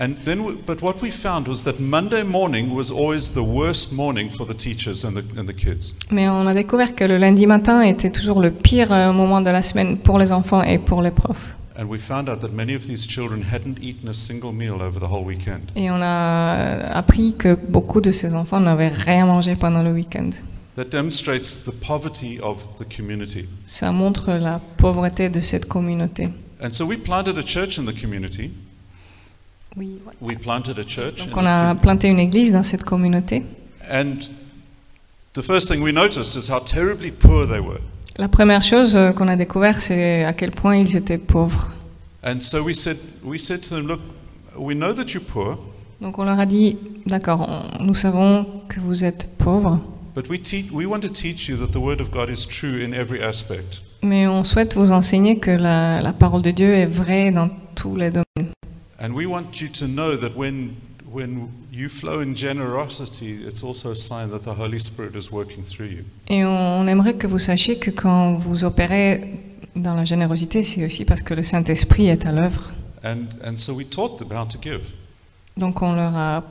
And 0.00 0.14
then, 0.24 0.40
we, 0.40 0.54
but 0.66 0.82
what 0.82 0.96
we 1.02 1.10
found 1.10 1.46
was 1.46 1.62
that 1.64 1.74
Monday 1.78 2.24
morning 2.24 2.74
was 2.74 2.90
always 2.90 3.30
the 3.34 3.44
worst 3.44 3.92
morning 3.92 4.30
for 4.30 4.46
the 4.46 4.54
teachers 4.54 5.04
and 5.04 5.12
the, 5.12 5.22
and 5.38 5.44
the 5.46 5.54
kids. 5.54 5.94
Mais 6.10 6.28
on 6.28 6.46
a 6.46 6.54
découvert 6.54 6.94
que 6.94 7.04
le 7.04 7.18
lundi 7.18 7.46
matin 7.46 7.82
était 7.82 8.10
toujours 8.10 8.40
le 8.40 8.50
pire 8.50 8.90
euh, 8.90 9.12
moment 9.12 9.42
de 9.42 9.50
la 9.50 9.62
semaine 9.62 9.98
pour 9.98 10.18
les 10.18 10.32
enfants 10.32 10.62
et 10.62 10.78
pour 10.78 11.02
les 11.02 11.10
profs. 11.10 11.54
And 11.78 11.84
we 11.84 12.00
found 12.00 12.28
out 12.28 12.40
that 12.40 12.48
many 12.52 12.74
of 12.74 12.86
these 12.86 13.06
children 13.06 13.42
hadn't 13.42 13.78
eaten 13.80 14.08
a 14.08 14.14
single 14.14 14.52
meal 14.52 14.82
over 14.82 14.98
the 14.98 15.10
whole 15.10 15.24
weekend. 15.24 15.70
Et 15.76 15.90
on 15.90 16.00
a 16.02 16.56
euh, 16.56 16.90
appris 16.92 17.34
que 17.38 17.54
beaucoup 17.54 18.00
de 18.00 18.10
ces 18.10 18.34
enfants 18.34 18.60
n'avaient 18.60 18.88
rien 18.88 19.26
mangé 19.26 19.54
pendant 19.56 19.82
le 19.82 19.92
week-end. 19.92 20.30
That 20.76 20.86
demonstrates 20.86 21.64
the 21.64 21.72
poverty 21.72 22.40
of 22.40 22.66
the 22.78 22.96
community. 22.96 23.46
Ça 23.66 23.92
montre 23.92 24.32
la 24.32 24.60
pauvreté 24.78 25.28
de 25.28 25.40
cette 25.40 25.66
communauté. 25.66 26.30
And 26.62 26.72
so 26.72 26.86
we 26.86 26.96
planted 26.96 27.36
a 27.36 27.42
church 27.44 27.78
in 27.78 27.84
the 27.84 27.92
community. 27.92 28.52
Oui. 29.76 30.00
We 30.20 30.36
planted 30.36 30.78
a 30.78 30.84
church. 30.86 31.26
Donc 31.26 31.36
on 31.36 31.44
a 31.44 31.74
planté 31.74 32.08
une 32.08 32.18
église 32.18 32.52
dans 32.52 32.62
cette 32.62 32.84
communauté. 32.84 33.42
and 33.90 34.30
the 35.34 35.42
first 35.42 35.68
thing 35.68 35.82
we 35.82 35.92
noticed 35.92 36.36
is 36.36 36.48
how 36.48 36.58
terribly 36.58 37.10
poor 37.10 37.46
they 37.46 37.60
were. 37.60 37.80
La 38.16 38.28
première 38.28 38.62
chose 38.62 38.94
euh, 38.94 39.12
qu'on 39.12 39.28
a 39.28 39.36
découvert, 39.36 39.80
c'est 39.80 40.24
à 40.24 40.32
quel 40.32 40.50
point 40.50 40.76
ils 40.76 40.96
étaient 40.96 41.18
pauvres. 41.18 41.70
And 42.22 42.40
so 42.40 42.62
we 42.62 42.74
said, 42.74 42.98
we 43.24 43.38
said 43.38 43.62
to 43.62 43.74
them, 43.74 43.86
look, 43.86 44.00
we 44.56 44.74
know 44.74 44.92
that 44.92 45.12
you're 45.12 45.24
poor, 45.24 45.58
Donc 46.00 46.18
on 46.18 46.24
leur 46.24 46.38
a 46.38 46.46
dit, 46.46 46.76
d'accord, 47.06 47.48
nous 47.80 47.94
savons 47.94 48.44
que 48.68 48.80
vous 48.80 49.04
êtes 49.04 49.28
pauvres, 49.38 49.80
but 50.14 50.28
we, 50.28 50.38
te- 50.40 50.68
we 50.72 50.86
want 50.86 51.00
to 51.00 51.08
teach 51.08 51.48
you 51.48 51.56
that 51.56 51.72
the 51.72 51.80
Word 51.80 52.00
of 52.00 52.10
God 52.10 52.28
is 52.28 52.46
true 52.46 52.82
in 52.82 52.92
every 52.94 53.22
aspect. 53.22 53.82
mais 54.02 54.26
on 54.26 54.44
souhaite 54.44 54.74
vous 54.74 54.90
enseigner 54.92 55.38
que 55.38 55.50
la, 55.50 56.00
la 56.02 56.12
parole 56.12 56.42
de 56.42 56.50
Dieu 56.50 56.74
est 56.74 56.86
vraie 56.86 57.30
dans 57.30 57.48
tous 57.74 57.96
les 57.96 58.10
domaines. 58.10 58.52
And 59.00 59.12
we 59.12 59.26
want 59.26 59.60
you 59.60 59.68
to 59.68 59.86
know 59.86 60.16
that 60.16 60.36
when, 60.36 60.74
when 61.10 61.48
you 61.72 61.88
flow 61.88 62.20
in 62.20 62.34
generosity, 62.36 63.40
it's 63.46 63.62
also 63.64 63.90
a 63.90 63.96
sign 63.96 64.30
that 64.30 64.40
the 64.40 64.56
Holy 64.58 64.78
Spirit 64.78 65.16
is 65.16 65.30
working 65.30 65.62
through 65.64 65.88
you. 65.90 66.04
Et 66.28 66.44
on 66.44 66.86
aimerait 66.86 67.14
que 67.14 67.26
vous 67.26 67.38
sachiez 67.38 67.78
que 67.78 67.90
quand 67.90 68.34
vous 68.34 68.64
opérez 68.64 69.40
dans 69.74 69.94
la 69.94 70.04
générosité, 70.04 70.62
c'est 70.62 70.84
aussi 70.84 71.04
parce 71.04 71.22
que 71.22 71.34
le 71.34 71.42
Saint-Esprit 71.42 72.08
est 72.08 72.26
à 72.26 72.32
l'œuvre. 72.32 72.72
And, 73.04 73.26
and 73.44 73.56
so 73.56 73.72
we 73.72 73.84
taught 73.88 74.18
them 74.18 74.28
how 74.30 74.44
to 74.44 74.58
give. 74.60 74.94
Donc 75.56 75.82
on 75.82 75.94
leur 75.94 76.14
a 76.16 76.44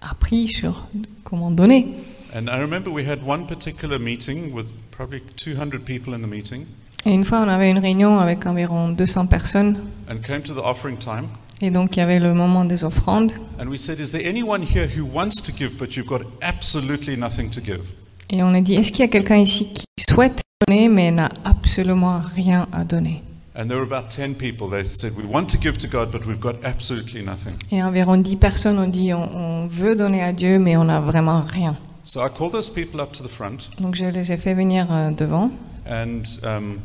appris 0.00 0.48
sur 0.48 0.86
comment 1.24 1.50
donner. 1.50 1.88
And 2.34 2.48
I 2.48 2.60
remember 2.60 2.90
we 2.92 3.04
had 3.06 3.18
one 3.26 3.46
particular 3.46 3.98
meeting 3.98 4.52
with 4.54 4.70
probably 4.90 5.20
200 5.36 5.84
people 5.84 6.14
in 6.14 6.20
the 6.20 6.28
meeting, 6.28 6.66
Et 7.06 7.12
une 7.14 7.24
fois, 7.24 7.40
on 7.40 7.48
avait 7.48 7.70
une 7.70 7.78
réunion 7.78 8.18
avec 8.18 8.44
environ 8.46 8.92
200 8.94 9.26
personnes. 9.26 9.78
and 10.08 10.18
came 10.22 10.42
to 10.42 10.52
the 10.54 10.62
offering 10.64 10.96
time. 10.98 11.26
Et 11.62 11.70
donc, 11.70 11.96
il 11.96 12.00
y 12.00 12.02
avait 12.02 12.20
le 12.20 12.32
moment 12.34 12.64
des 12.64 12.84
offrandes. 12.84 13.32
And 13.58 13.68
we 13.68 13.78
said, 13.78 13.98
Is 14.00 14.12
there 14.12 14.26
anyone 14.26 14.62
here 14.62 14.86
who 14.86 15.04
wants 15.04 15.42
to 15.42 15.52
give, 15.52 15.76
but 15.78 15.96
you've 15.96 16.06
got 16.08 16.22
absolutely 16.42 17.16
nothing 17.16 17.50
to 17.50 17.60
give? 17.60 17.92
Et 18.30 18.42
on 18.42 18.54
a 18.54 18.60
dit, 18.60 18.74
est-ce 18.76 18.92
qu'il 18.92 19.00
y 19.00 19.04
a 19.04 19.08
quelqu'un 19.08 19.36
ici 19.38 19.66
qui 19.74 20.04
souhaite 20.08 20.40
donner 20.68 20.88
mais 20.88 21.10
n'a 21.10 21.30
absolument 21.44 22.20
rien 22.34 22.68
à 22.72 22.84
donner? 22.84 23.22
And 23.56 23.66
there 23.66 23.78
were 23.78 23.86
about 23.92 24.08
10 24.10 24.34
people. 24.34 24.68
They 24.70 24.84
said, 24.86 25.12
We 25.16 25.26
want 25.26 25.46
to 25.48 25.58
give 25.60 25.76
to 25.78 25.88
God, 25.88 26.10
but 26.12 26.24
we've 26.26 26.38
got 26.40 26.54
absolutely 26.64 27.22
nothing. 27.24 27.54
Et 27.72 27.82
environ 27.82 28.18
10 28.18 28.36
personnes 28.36 28.78
ont 28.78 28.88
dit, 28.88 29.12
on, 29.12 29.22
on 29.34 29.66
veut 29.66 29.96
donner 29.96 30.22
à 30.22 30.32
Dieu 30.32 30.58
mais 30.58 30.76
on 30.76 30.84
n'a 30.84 31.00
vraiment 31.00 31.40
rien. 31.42 31.76
So 32.12 32.22
I 32.22 32.28
called 32.28 32.50
those 32.50 32.68
people 32.68 33.00
up 33.00 33.12
to 33.12 33.22
the 33.22 33.28
front, 33.28 33.70
Donc, 33.80 33.94
je 33.94 34.04
les 34.04 34.32
ai 34.32 34.36
fait 34.36 34.52
venir 34.52 34.88
euh, 34.90 35.12
devant. 35.12 35.52
and, 35.86 36.22
um, 36.42 36.80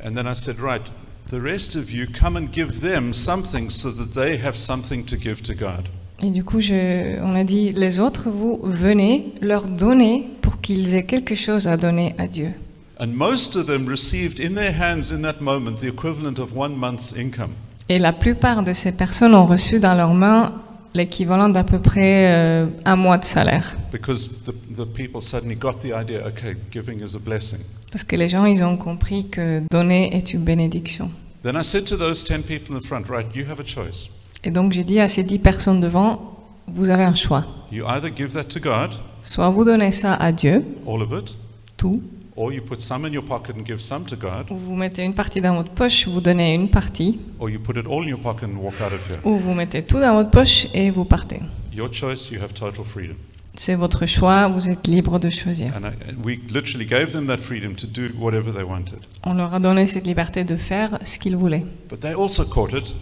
and 0.00 0.14
then 0.14 0.28
I 0.28 0.34
said, 0.36 0.60
Right, 0.60 0.88
the 1.28 1.40
rest 1.40 1.74
of 1.74 1.90
you 1.90 2.06
come 2.06 2.36
and 2.36 2.52
give 2.52 2.80
them 2.80 3.12
something 3.12 3.68
so 3.68 3.90
that 3.90 4.14
they 4.14 4.38
have 4.38 4.54
something 4.54 5.04
to 5.06 5.16
give 5.16 5.42
to 5.42 5.54
God. 5.54 5.88
Et 6.22 6.30
du 6.30 6.44
coup, 6.44 6.60
je, 6.60 7.20
on 7.20 7.34
a 7.34 7.42
dit, 7.42 7.72
les 7.72 7.98
autres, 7.98 8.30
vous 8.30 8.60
venez 8.62 9.32
leur 9.40 9.66
donner 9.66 10.28
pour 10.40 10.60
qu'ils 10.60 10.94
aient 10.94 11.02
quelque 11.02 11.34
chose 11.34 11.66
à 11.66 11.76
donner 11.76 12.14
à 12.18 12.28
Dieu. 12.28 12.52
And 13.00 13.08
most 13.08 13.56
of 13.56 13.66
them 13.66 13.88
received 13.88 14.38
in 14.38 14.54
their 14.54 14.72
hands 14.72 15.10
in 15.12 15.22
that 15.22 15.40
moment 15.40 15.80
the 15.80 15.88
equivalent 15.88 16.38
of 16.38 16.56
one 16.56 16.76
month's 16.76 17.12
income. 17.18 17.54
Et 17.88 17.98
la 17.98 18.12
plupart 18.12 18.62
de 18.62 18.72
ces 18.72 18.92
personnes 18.92 19.34
ont 19.34 19.46
reçu 19.46 19.80
dans 19.80 19.96
leurs 19.96 20.14
mains 20.14 20.52
l'équivalent 20.94 21.48
d'à 21.48 21.64
peu 21.64 21.78
près 21.78 22.32
euh, 22.32 22.66
un 22.84 22.96
mois 22.96 23.18
de 23.18 23.24
salaire. 23.24 23.76
because 23.92 24.44
the, 24.44 24.52
the 24.74 24.84
people 24.86 25.20
suddenly 25.20 25.56
got 25.56 25.80
the 25.80 25.92
idea 25.92 26.26
okay, 26.26 26.54
giving 26.70 27.00
is 27.00 27.14
a 27.14 27.18
blessing. 27.18 27.58
Parce 27.90 28.04
que 28.04 28.16
les 28.16 28.28
gens, 28.28 28.44
ils 28.46 28.62
ont 28.62 28.76
compris 28.76 29.28
que 29.28 29.62
donner 29.70 30.16
est 30.16 30.32
une 30.32 30.44
bénédiction. 30.44 31.10
Then 31.42 31.56
I 31.56 31.64
said 31.64 31.84
to 31.86 31.96
those 31.96 32.22
10 32.22 32.42
people 32.42 32.76
in 32.76 32.80
the 32.80 32.84
front, 32.86 33.08
right, 33.08 33.26
you 33.34 33.44
have 33.50 33.58
a 33.60 33.64
choice. 33.64 34.10
Et 34.44 34.50
donc 34.50 34.72
j'ai 34.72 34.84
dit 34.84 35.00
à 35.00 35.08
ces 35.08 35.22
dix 35.22 35.38
personnes 35.38 35.80
devant, 35.80 36.36
vous 36.68 36.90
avez 36.90 37.04
un 37.04 37.14
choix. 37.14 37.44
You 37.72 37.84
either 37.86 38.10
give 38.14 38.32
that 38.34 38.44
to 38.44 38.60
God, 38.60 38.90
Soit 39.22 39.50
vous 39.50 39.64
donnez 39.64 39.92
ça 39.92 40.14
à 40.14 40.32
Dieu, 40.32 40.64
all 40.86 41.02
of 41.02 41.10
it, 41.12 41.34
tout, 41.76 42.00
or 42.36 42.52
you 42.52 42.62
put 42.62 42.80
some 42.80 43.06
in 43.06 43.12
your 43.12 43.24
pocket 43.24 43.56
and 43.56 43.64
give 43.64 43.80
some 43.80 44.04
to 44.04 44.16
God, 44.16 44.50
ou 44.50 44.56
vous 44.56 44.74
mettez 44.74 45.02
une 45.02 45.14
partie 45.14 45.40
dans 45.40 45.54
votre 45.56 45.72
poche, 45.72 46.06
vous 46.08 46.20
donnez 46.20 46.54
une 46.54 46.68
partie, 46.68 47.18
or 47.38 47.50
you 47.50 47.58
put 47.60 47.76
it 47.76 47.86
all 47.86 48.02
in 48.04 48.08
your 48.08 48.20
pocket 48.20 48.44
and 48.48 48.56
walk 48.58 48.74
out 48.80 48.92
of 48.92 49.06
here. 49.08 49.18
ou 49.24 49.36
vous 49.36 49.54
mettez 49.54 49.82
tout 49.82 49.98
dans 49.98 50.14
votre 50.14 50.30
poche 50.30 50.66
et 50.74 50.90
vous 50.90 51.04
partez. 51.04 51.40
Your 51.72 51.92
choice, 51.92 52.30
you 52.30 52.40
have 52.42 52.52
total 52.52 52.84
freedom. 52.84 53.14
C'est 53.54 53.74
votre 53.74 54.06
choix, 54.06 54.46
vous 54.48 54.68
êtes 54.68 54.86
libre 54.86 55.18
de 55.18 55.28
choisir. 55.28 55.72
And, 55.76 55.80
I, 55.84 56.10
and 56.10 56.24
we 56.24 56.38
literally 56.52 56.86
gave 56.86 57.12
them 57.12 57.26
that 57.26 57.38
freedom 57.38 57.74
to 57.74 57.86
do 57.86 58.08
whatever 58.18 58.52
they 58.52 58.62
wanted. 58.62 59.00
On 59.24 59.34
leur 59.34 59.52
a 59.52 59.58
donné 59.60 59.86
cette 59.86 60.06
liberté 60.06 60.44
de 60.44 60.56
faire 60.56 60.98
ce 61.04 61.18
qu'ils 61.18 61.36
voulaient. 61.36 61.66
But 61.90 62.00
they 62.00 62.14
also 62.14 62.44
caught 62.44 62.72
it. 62.72 62.94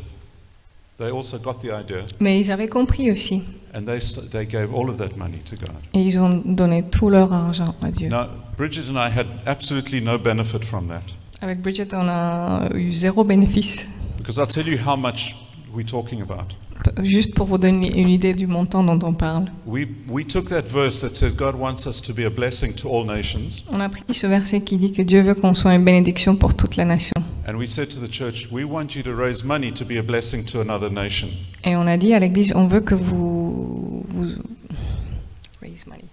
They 0.99 1.11
also 1.11 1.39
got 1.39 1.61
the 1.61 1.67
idea, 1.71 2.07
Mais 2.19 2.41
ils 2.41 2.51
avaient 2.51 2.67
compris 2.67 3.13
aussi, 3.13 3.45
and 3.73 3.83
they, 3.85 4.01
st- 4.01 4.31
they 4.31 4.45
gave 4.47 4.75
all 4.75 4.89
of 4.91 4.97
that 4.99 5.17
money 5.17 5.39
to 5.45 5.55
God. 5.55 5.71
et 5.95 6.01
ils 6.01 6.19
ont 6.19 6.43
donné 6.45 6.83
tout 6.83 7.09
leur 7.09 7.33
argent 7.33 7.77
à 7.81 7.93
Dieu. 7.93 8.09
Now, 8.09 8.25
Bridget 8.59 8.89
and 8.91 8.99
I 8.99 9.09
had 9.09 9.29
absolutely 9.47 10.01
no 10.01 10.19
benefit 10.19 10.65
from 10.65 10.89
that. 10.89 11.05
Avec 11.41 11.63
Bridget, 11.63 11.95
on 11.95 12.09
a 12.09 12.69
eu 12.75 12.91
zéro 12.91 13.23
bénéfice. 13.23 13.87
Because 14.17 14.37
I'll 14.39 14.49
tell 14.49 14.67
you 14.67 14.77
how 14.85 14.97
much 14.97 15.37
we're 15.73 15.87
talking 15.87 16.21
about. 16.23 16.57
Juste 17.05 17.35
pour 17.35 17.47
vous 17.47 17.59
donner 17.59 17.97
une 17.97 18.09
idée 18.09 18.35
du 18.35 18.49
montant 18.49 18.83
dont 18.83 18.99
on 19.07 19.13
parle. 19.13 19.47
We, 19.65 19.87
we 20.09 20.27
took 20.27 20.47
that 20.49 20.63
verse 20.63 21.01
that 21.03 21.11
said 21.15 21.37
God 21.37 21.55
wants 21.55 21.87
us 21.87 22.01
to 22.03 22.13
be 22.13 22.25
a 22.25 22.31
blessing 22.31 22.73
to 22.75 22.89
all 22.89 23.05
nations, 23.07 23.63
On 23.71 23.79
a 23.81 23.89
pris 23.89 24.03
ce 24.13 24.27
verset 24.27 24.61
qui 24.63 24.77
dit 24.77 24.91
que 24.91 25.03
Dieu 25.03 25.23
veut 25.23 25.35
qu'on 25.35 25.55
soit 25.55 25.75
une 25.77 25.85
bénédiction 25.85 26.35
pour 26.35 26.55
toute 26.55 26.75
la 26.75 26.85
nation. 26.85 27.15
and 27.47 27.55
we 27.57 27.69
said 27.69 27.89
to 27.91 28.01
the 28.01 28.11
church, 28.11 28.49
We 28.51 28.65
want 28.65 28.97
you 28.97 29.03
to 29.05 29.15
raise 29.15 29.45
money 29.45 29.71
to 29.73 29.85
be 29.85 29.99
a 29.99 30.03
blessing 30.03 30.45
to 30.47 30.61
another 30.61 30.91
nation. 30.91 31.29
Et 31.65 31.77
on 31.77 31.87
a 31.87 31.97
dit 31.97 32.13
à 32.13 32.19
l'église, 32.19 32.53
on 32.57 32.67
veut 32.67 32.81
que 32.81 32.97
vous, 32.97 34.05
vous 34.09 34.27
raise 35.63 35.87
money. 35.87 36.05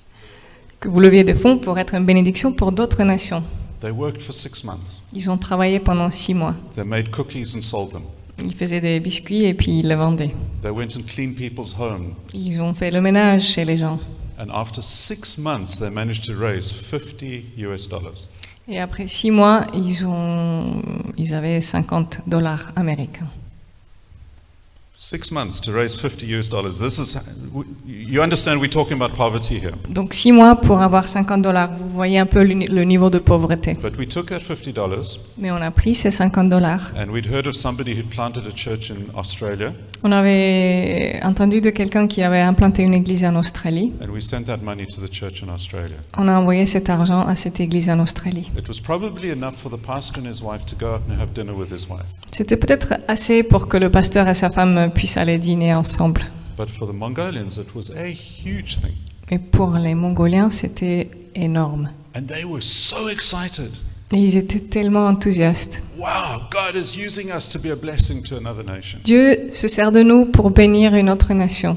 Que 0.85 0.89
vous 0.91 0.99
leviez 0.99 1.23
des 1.23 1.33
fonds 1.33 1.57
pour 1.57 1.79
être 1.79 1.95
une 1.95 2.05
bénédiction 2.05 2.53
pour 2.53 2.71
d'autres 2.71 3.03
nations. 3.03 3.43
They 3.81 3.89
worked 3.91 4.21
for 4.21 4.33
six 4.33 4.63
months. 4.63 5.01
Ils 5.13 5.29
ont 5.31 5.37
travaillé 5.37 5.79
pendant 5.79 6.11
six 6.11 6.35
mois. 6.35 6.53
They 6.75 6.85
made 6.85 7.09
cookies 7.09 7.55
and 7.57 7.61
sold 7.61 7.91
them. 7.91 8.03
Ils 8.43 8.53
faisaient 8.53 8.81
des 8.81 8.99
biscuits 8.99 9.45
et 9.45 9.53
puis 9.55 9.79
ils 9.79 9.87
les 9.87 9.95
vendaient. 9.95 10.31
They 10.61 10.71
went 10.71 10.95
and 10.95 11.03
cleaned 11.07 11.35
people's 11.35 11.75
homes. 11.79 12.13
Ils 12.33 12.61
ont 12.61 12.75
fait 12.75 12.91
le 12.91 13.01
ménage 13.01 13.43
chez 13.43 13.65
les 13.65 13.77
gens. 13.77 13.99
And 14.37 14.49
after 14.53 14.81
six 14.81 15.39
months, 15.39 15.79
they 15.79 15.89
managed 15.89 16.25
to 16.25 16.33
raise 16.37 16.71
50 16.71 17.57
US 17.57 17.89
dollars. 17.89 18.27
Et 18.67 18.79
après 18.79 19.07
six 19.07 19.31
mois, 19.31 19.65
ils, 19.73 20.05
ont, 20.05 20.81
ils 21.17 21.33
avaient 21.33 21.61
50 21.61 22.21
dollars 22.27 22.73
américains. 22.75 23.29
Donc 29.89 30.13
six 30.13 30.31
mois 30.31 30.55
pour 30.55 30.81
avoir 30.81 31.07
50 31.09 31.41
dollars. 31.41 31.69
Vous 31.77 31.89
voyez 31.93 32.17
un 32.17 32.25
peu 32.25 32.43
le, 32.43 32.53
ni- 32.53 32.67
le 32.67 32.83
niveau 32.83 33.09
de 33.09 33.19
pauvreté. 33.19 33.73
But 33.73 33.97
we 33.97 34.07
took 34.07 34.27
that 34.27 34.39
50 34.39 34.73
dollars, 34.73 35.19
Mais 35.37 35.51
on 35.51 35.57
a 35.57 35.69
pris 35.71 35.95
ces 35.95 36.11
50 36.11 36.49
dollars. 36.49 36.91
and 36.97 37.09
we'd 37.11 37.27
heard 37.29 37.45
of 37.45 37.55
somebody 37.55 37.91
who 37.93 38.03
planted 38.09 38.43
a 38.47 38.51
church 38.55 38.89
in 38.89 39.17
Australia, 39.17 39.73
On 40.03 40.11
avait 40.13 41.19
entendu 41.23 41.59
de 41.61 41.71
quelqu'un 41.71 42.07
qui 42.07 42.21
avait 42.23 42.39
implanté 42.41 42.83
une 42.83 42.93
église 42.93 43.25
en 43.25 43.35
Australie. 43.35 43.91
and 44.01 44.09
we 44.11 44.23
sent 44.23 44.43
that 44.45 44.57
money 44.63 44.85
to 44.85 45.01
the 45.01 45.11
church 45.11 45.43
in 45.43 45.49
Australia. 45.53 45.97
On 46.17 46.27
a 46.29 46.37
envoyé 46.39 46.65
cet 46.67 46.89
argent 46.89 47.21
à 47.27 47.35
cette 47.35 47.59
église 47.59 47.89
en 47.89 47.99
Australie. 47.99 48.49
It 48.57 48.67
was 48.69 48.79
probably 48.81 49.29
enough 49.29 49.55
for 49.55 49.69
the 49.71 49.77
pastor 49.81 50.21
and 50.23 50.29
his 50.29 50.41
wife 50.41 50.65
to 50.67 50.75
go 50.79 50.93
out 50.95 51.01
and 51.09 51.21
have 51.21 51.33
dinner 51.33 51.53
with 51.53 51.69
his 51.71 51.87
wife. 51.89 52.05
C'était 52.31 52.57
peut-être 52.57 52.95
assez 53.07 53.43
pour 53.43 53.67
que 53.67 53.77
le 53.77 53.89
pasteur 53.89 54.27
et 54.27 54.33
sa 54.33 54.49
femme 54.49 54.84
puissent 54.91 55.17
aller 55.17 55.37
dîner 55.37 55.73
ensemble. 55.73 56.21
But 56.57 56.69
for 56.69 56.87
the 56.87 56.93
Mongolians, 56.93 57.57
it 57.57 57.75
was 57.75 57.91
a 57.91 58.07
huge 58.07 58.77
thing. 58.79 58.93
Mais 59.29 59.39
pour 59.39 59.71
les 59.73 59.95
Mongoliens, 59.95 60.49
c'était 60.49 61.09
énorme. 61.35 61.89
And 62.15 62.27
they 62.27 62.45
were 62.45 62.63
so 62.63 63.09
excited. 63.09 63.71
Et 64.13 64.19
ils 64.19 64.37
étaient 64.37 64.59
tellement 64.59 65.07
enthousiastes. 65.07 65.83
Wow, 65.97 66.43
God 66.51 66.75
is 66.75 66.97
using 66.97 67.31
us 67.35 67.49
to 67.49 67.59
be 67.59 67.71
a 67.71 67.75
blessing 67.75 68.21
to 68.23 68.37
another 68.37 68.63
nation. 68.63 68.99
Dieu 69.03 69.49
se 69.51 69.67
sert 69.67 69.91
de 69.91 70.03
nous 70.03 70.25
pour 70.25 70.51
bénir 70.51 70.93
une 70.93 71.09
autre 71.09 71.33
nation. 71.33 71.75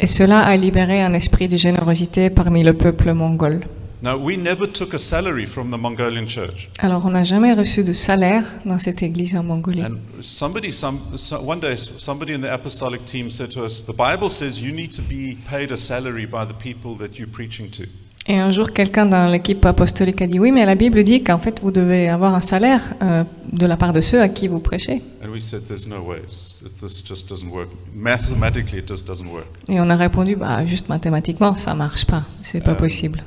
Et 0.00 0.06
cela 0.06 0.40
a 0.40 0.56
libéré 0.56 1.02
un 1.02 1.14
esprit 1.14 1.48
de 1.48 1.56
générosité 1.56 2.30
parmi 2.30 2.64
le 2.64 2.72
peuple 2.72 3.12
mongol. 3.12 3.60
Now, 4.02 4.16
we 4.16 4.36
never 4.38 4.66
took 4.66 4.94
a 4.94 4.98
salary 4.98 5.44
from 5.44 5.70
the 5.70 5.76
Mongolian 5.76 6.26
church. 6.26 6.70
Alors, 6.78 7.04
on 7.04 7.10
n'a 7.10 7.22
jamais 7.22 7.52
reçu 7.52 7.84
de 7.84 7.92
salaire 7.92 8.44
dans 8.64 8.78
cette 8.78 9.02
église 9.02 9.36
en 9.36 9.42
Mongolie. 9.42 9.82
And 9.82 9.98
somebody, 10.22 10.72
some, 10.72 10.98
so 11.18 11.38
one 11.38 11.60
day, 11.60 11.76
somebody 11.76 12.32
in 12.32 12.40
the 12.40 12.50
apostolic 12.50 13.04
team 13.04 13.30
said 13.30 13.50
to 13.52 13.62
us, 13.62 13.80
The 13.82 13.92
Bible 13.92 14.30
says 14.30 14.62
you 14.62 14.72
need 14.72 14.92
to 14.92 15.02
be 15.02 15.36
paid 15.46 15.70
a 15.70 15.76
salary 15.76 16.24
by 16.24 16.46
the 16.46 16.54
people 16.54 16.94
that 16.96 17.18
you're 17.18 17.28
preaching 17.30 17.70
to. 17.72 17.86
Et 18.30 18.38
un 18.38 18.52
jour, 18.52 18.70
quelqu'un 18.70 19.06
dans 19.06 19.26
l'équipe 19.26 19.64
apostolique 19.66 20.22
a 20.22 20.26
dit 20.28 20.38
Oui, 20.38 20.52
mais 20.52 20.64
la 20.64 20.76
Bible 20.76 21.02
dit 21.02 21.24
qu'en 21.24 21.40
fait, 21.40 21.60
vous 21.62 21.72
devez 21.72 22.08
avoir 22.08 22.32
un 22.32 22.40
salaire 22.40 22.94
euh, 23.02 23.24
de 23.52 23.66
la 23.66 23.76
part 23.76 23.92
de 23.92 24.00
ceux 24.00 24.20
à 24.22 24.28
qui 24.28 24.46
vous 24.46 24.60
prêchez. 24.60 25.02
Et 29.68 29.80
on 29.80 29.90
a 29.90 29.96
répondu 29.96 30.36
Bah, 30.36 30.64
juste 30.64 30.88
mathématiquement, 30.88 31.56
ça 31.56 31.74
marche 31.74 32.04
pas. 32.04 32.22
C'est 32.40 32.62
pas 32.62 32.70
Um, 32.70 32.76
possible. 32.76 33.24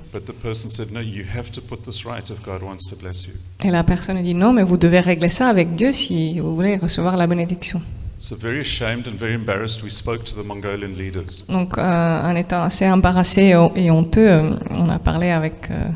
Et 3.66 3.72
la 3.72 3.84
personne 3.84 4.16
a 4.16 4.22
dit 4.22 4.34
Non, 4.36 4.54
mais 4.54 4.63
vous 4.63 4.78
devez 4.78 5.02
régler 5.02 5.28
ça 5.28 5.50
avec 5.50 5.76
Dieu 5.76 5.92
si 5.92 6.39
vous 6.39 6.56
voulez 6.56 6.78
recevoir 6.78 7.18
la 7.18 7.28
bénédiction. 7.28 7.82
So, 8.23 8.38
very 8.38 8.62
ashamed 8.62 9.05
and 9.05 9.19
very 9.19 9.33
embarrassed, 9.33 9.83
we 9.83 9.89
spoke 9.89 10.23
to 10.23 10.33
the 10.33 10.45
Mongolian 10.45 10.97
leaders. 10.97 11.43
Donc, 11.49 11.77
euh, 11.77 12.21
en 12.23 12.33
étant 12.38 12.63
assez 12.63 12.89
embarrassé 12.89 13.53
et 13.75 13.91
honteux, 13.91 14.29
euh, 14.29 14.55
on 14.69 14.88
a 14.88 14.97
parlé 14.97 15.29
avec, 15.29 15.69
euh, 15.69 15.89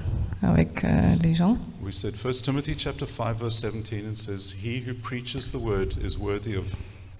avec 0.43 0.83
euh, 0.83 1.09
les 1.23 1.35
gens. 1.35 1.57
We 1.81 1.95
said 1.95 2.15
1 2.15 2.41
Timothy 2.41 2.75
chapter 2.77 3.05
5 3.07 3.37
verse 3.39 3.61
17 3.61 4.11
it 4.11 4.17
says 4.17 4.53
he 4.61 4.83
who 4.85 4.93
preaches 4.93 5.51
the 5.51 5.57
word 5.57 5.95
is 6.03 6.17
worthy 6.17 6.53
of 6.57 6.65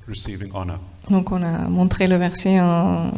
receiving 0.09 0.51
honor. 0.53 0.79
Donc, 1.09 1.31
on 1.31 1.41
a 1.41 1.69
montré 1.69 2.09
le 2.09 2.17
verset 2.17 2.59
en 2.59 3.11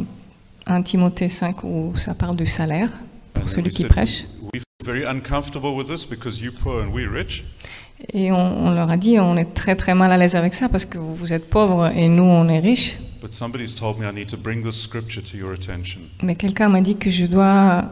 1 0.67 0.83
Timothée 0.83 1.27
5 1.27 1.63
où 1.63 1.93
ça 1.97 2.13
parle 2.13 2.35
du 2.35 2.45
salaire 2.45 2.91
pour 3.33 3.49
celui 3.49 3.69
we 3.69 3.73
qui 3.73 3.81
said, 3.81 3.89
prêche. 3.91 4.27
We 4.53 4.61
feel 4.61 4.85
very 4.85 5.05
uncomfortable 5.05 5.75
with 5.75 5.87
this 5.87 6.05
because 6.05 6.39
you're 6.39 6.53
poor 6.55 6.83
and 6.83 6.93
we're 6.93 7.09
rich. 7.09 7.43
Et 8.13 8.31
on, 8.31 8.67
on 8.67 8.71
leur 8.71 8.89
a 8.89 8.97
dit 8.97 9.19
on 9.19 9.37
est 9.37 9.53
très 9.53 9.75
très 9.75 9.93
mal 9.93 10.11
à 10.11 10.17
l'aise 10.17 10.35
avec 10.35 10.53
ça 10.53 10.69
parce 10.69 10.85
que 10.85 10.97
vous, 10.97 11.15
vous 11.15 11.33
êtes 11.33 11.49
pauvres 11.49 11.87
et 11.95 12.07
nous 12.07 12.23
on 12.23 12.47
est 12.47 12.59
riches. 12.59 12.97
But 13.21 13.33
somebody's 13.33 13.75
told 13.75 13.99
me 13.99 14.05
I 14.09 14.13
need 14.13 14.29
to 14.29 14.37
bring 14.37 14.63
this 14.63 14.81
scripture 14.81 15.21
to 15.21 15.37
your 15.37 15.51
attention. 15.51 15.99
Mais 16.23 16.35
quelqu'un 16.35 16.69
m'a 16.69 16.81
dit 16.81 16.95
que 16.95 17.09
je 17.09 17.25
dois 17.25 17.85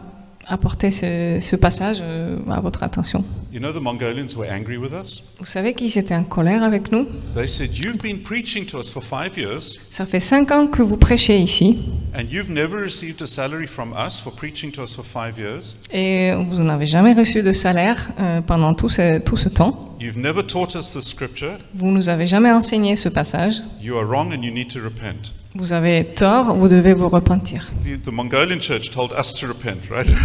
apporter 0.47 0.91
ce, 0.91 1.37
ce 1.41 1.55
passage 1.55 1.97
euh, 2.01 2.37
à 2.49 2.59
votre 2.61 2.83
attention. 2.83 3.23
You 3.51 3.59
know 3.59 3.71
the 3.71 3.81
Mongolians 3.81 4.35
were 4.37 4.49
angry 4.51 4.77
with 4.77 4.91
us? 4.93 5.23
Vous 5.39 5.45
savez 5.45 5.73
qu'ils 5.73 5.97
étaient 5.97 6.15
en 6.15 6.23
colère 6.23 6.63
avec 6.63 6.91
nous 6.91 7.05
They 7.35 7.47
said, 7.47 7.77
You've 7.77 7.97
been 8.01 8.21
preaching 8.21 8.65
to 8.67 8.79
us 8.79 8.89
for 8.91 9.03
five 9.03 9.37
years 9.37 9.77
Ça 9.89 10.05
fait 10.05 10.19
cinq 10.19 10.51
ans 10.51 10.67
que 10.67 10.81
vous 10.81 10.97
prêchez 10.97 11.39
ici 11.39 11.79
and 12.15 12.23
you've 12.29 12.49
never 12.51 12.81
received 12.81 13.21
a 13.21 13.27
salary 13.27 13.67
from 13.67 13.93
us 13.93 14.19
for 14.19 14.33
preaching 14.33 14.71
to 14.71 14.81
us 14.83 14.95
for 14.95 15.05
five 15.05 15.37
years. 15.37 15.75
et 15.91 16.31
vous 16.47 16.63
n'avez 16.63 16.85
jamais 16.85 17.13
reçu 17.13 17.41
de 17.43 17.53
salaire 17.53 18.09
euh, 18.19 18.41
pendant 18.41 18.73
tout 18.73 18.89
ce, 18.89 19.19
tout 19.19 19.37
ce 19.37 19.49
temps. 19.49 19.95
You've 19.99 20.17
never 20.17 20.43
taught 20.43 20.75
us 20.75 20.93
the 20.93 21.01
scripture. 21.01 21.57
Vous 21.73 21.89
nous 21.89 22.07
avez 22.09 22.27
jamais 22.27 22.51
enseigné 22.51 22.95
ce 22.95 23.09
passage. 23.09 23.55
You 23.81 23.97
are 23.97 24.05
wrong 24.05 24.31
and 24.31 24.43
you 24.43 24.51
need 24.53 24.71
to 24.73 24.79
repent. 24.79 25.33
Vous 25.57 25.73
avez 25.73 26.05
tort, 26.05 26.55
vous 26.55 26.67
devez 26.67 26.93
vous 26.93 27.09
repentir. 27.09 27.69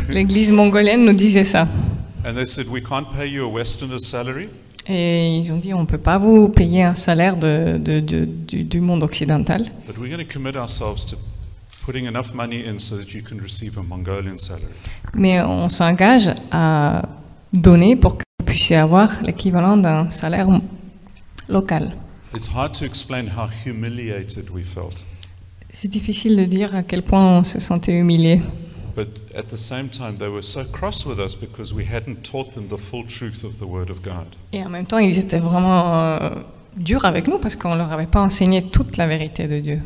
L'église 0.08 0.52
mongolienne 0.52 1.04
nous 1.04 1.12
disait 1.12 1.44
ça. 1.44 1.66
and 2.24 2.34
they 2.34 2.46
said, 2.46 2.66
We 2.68 2.82
can't 2.82 3.06
pay 3.16 3.28
you 3.28 3.44
a 3.44 3.48
Westerner's 3.48 4.06
salary. 4.06 4.48
Et 4.88 5.38
ils 5.38 5.52
ont 5.52 5.58
dit, 5.58 5.72
on 5.74 5.82
ne 5.82 5.86
peut 5.86 5.98
pas 5.98 6.18
vous 6.18 6.48
payer 6.48 6.82
un 6.82 6.94
salaire 6.96 7.36
de, 7.36 7.78
de- 7.78 8.00
de- 8.00 8.24
du, 8.24 8.64
du 8.64 8.80
monde 8.80 9.02
occidental, 9.04 9.70
But 9.86 9.96
we're 9.98 10.10
going 10.10 10.24
to 10.26 10.32
commit 10.32 10.56
ourselves 10.56 11.04
to 11.06 11.16
putting 11.86 12.06
enough 12.06 12.32
money 12.34 12.64
in 12.68 12.78
so 12.78 12.96
that 12.96 13.12
you 13.14 13.22
can 13.22 13.36
receive 13.40 13.78
a 13.78 13.82
Mongolian 13.82 14.36
salary. 14.38 14.72
mais 15.14 15.40
on 15.40 15.68
s'engage 15.68 16.30
à 16.50 17.02
donner 17.52 17.94
pour 17.96 18.16
que 18.18 18.24
vous 18.40 18.46
puissiez 18.46 18.76
avoir 18.76 19.22
l'équivalent 19.22 19.76
d'un 19.76 20.10
salaire 20.10 20.48
local. 21.48 21.92
It's 22.34 22.48
hard 22.54 22.72
to 22.78 22.84
explain 22.84 23.26
how 23.36 23.48
humiliated 23.64 24.50
we 24.50 24.64
felt. 24.64 25.04
C'est 25.74 25.88
difficile 25.88 26.36
de 26.36 26.44
dire 26.44 26.74
à 26.74 26.82
quel 26.82 27.02
point 27.02 27.38
on 27.38 27.44
se 27.44 27.58
sentait 27.58 27.94
humilié. 27.94 28.42
But 28.94 29.24
at 29.34 29.44
the 29.44 29.56
same 29.56 29.88
time, 29.88 30.18
they 30.18 30.28
were 30.28 30.42
so 30.42 30.64
cross 30.64 31.06
with 31.06 31.18
us 31.18 31.34
because 31.34 31.72
we 31.72 31.82
hadn't 31.90 32.22
taught 32.22 32.52
them 32.54 32.68
the 32.68 32.76
full 32.76 33.06
truth 33.06 33.42
of 33.42 33.58
the 33.58 33.64
Word 33.66 33.88
of 33.88 34.02
God. 34.02 34.26
Et 34.52 34.62
en 34.62 34.68
même 34.68 34.86
temps, 34.86 34.98
ils 34.98 35.18
étaient 35.18 35.38
vraiment 35.38 35.98
euh, 35.98 36.30
durs 36.76 37.06
avec 37.06 37.26
nous 37.26 37.38
parce 37.38 37.56
qu'on 37.56 37.74
leur 37.74 37.90
avait 37.90 38.06
pas 38.06 38.20
enseigné 38.20 38.62
toute 38.62 38.98
la 38.98 39.06
vérité 39.06 39.48
de 39.48 39.60
Dieu. 39.60 39.80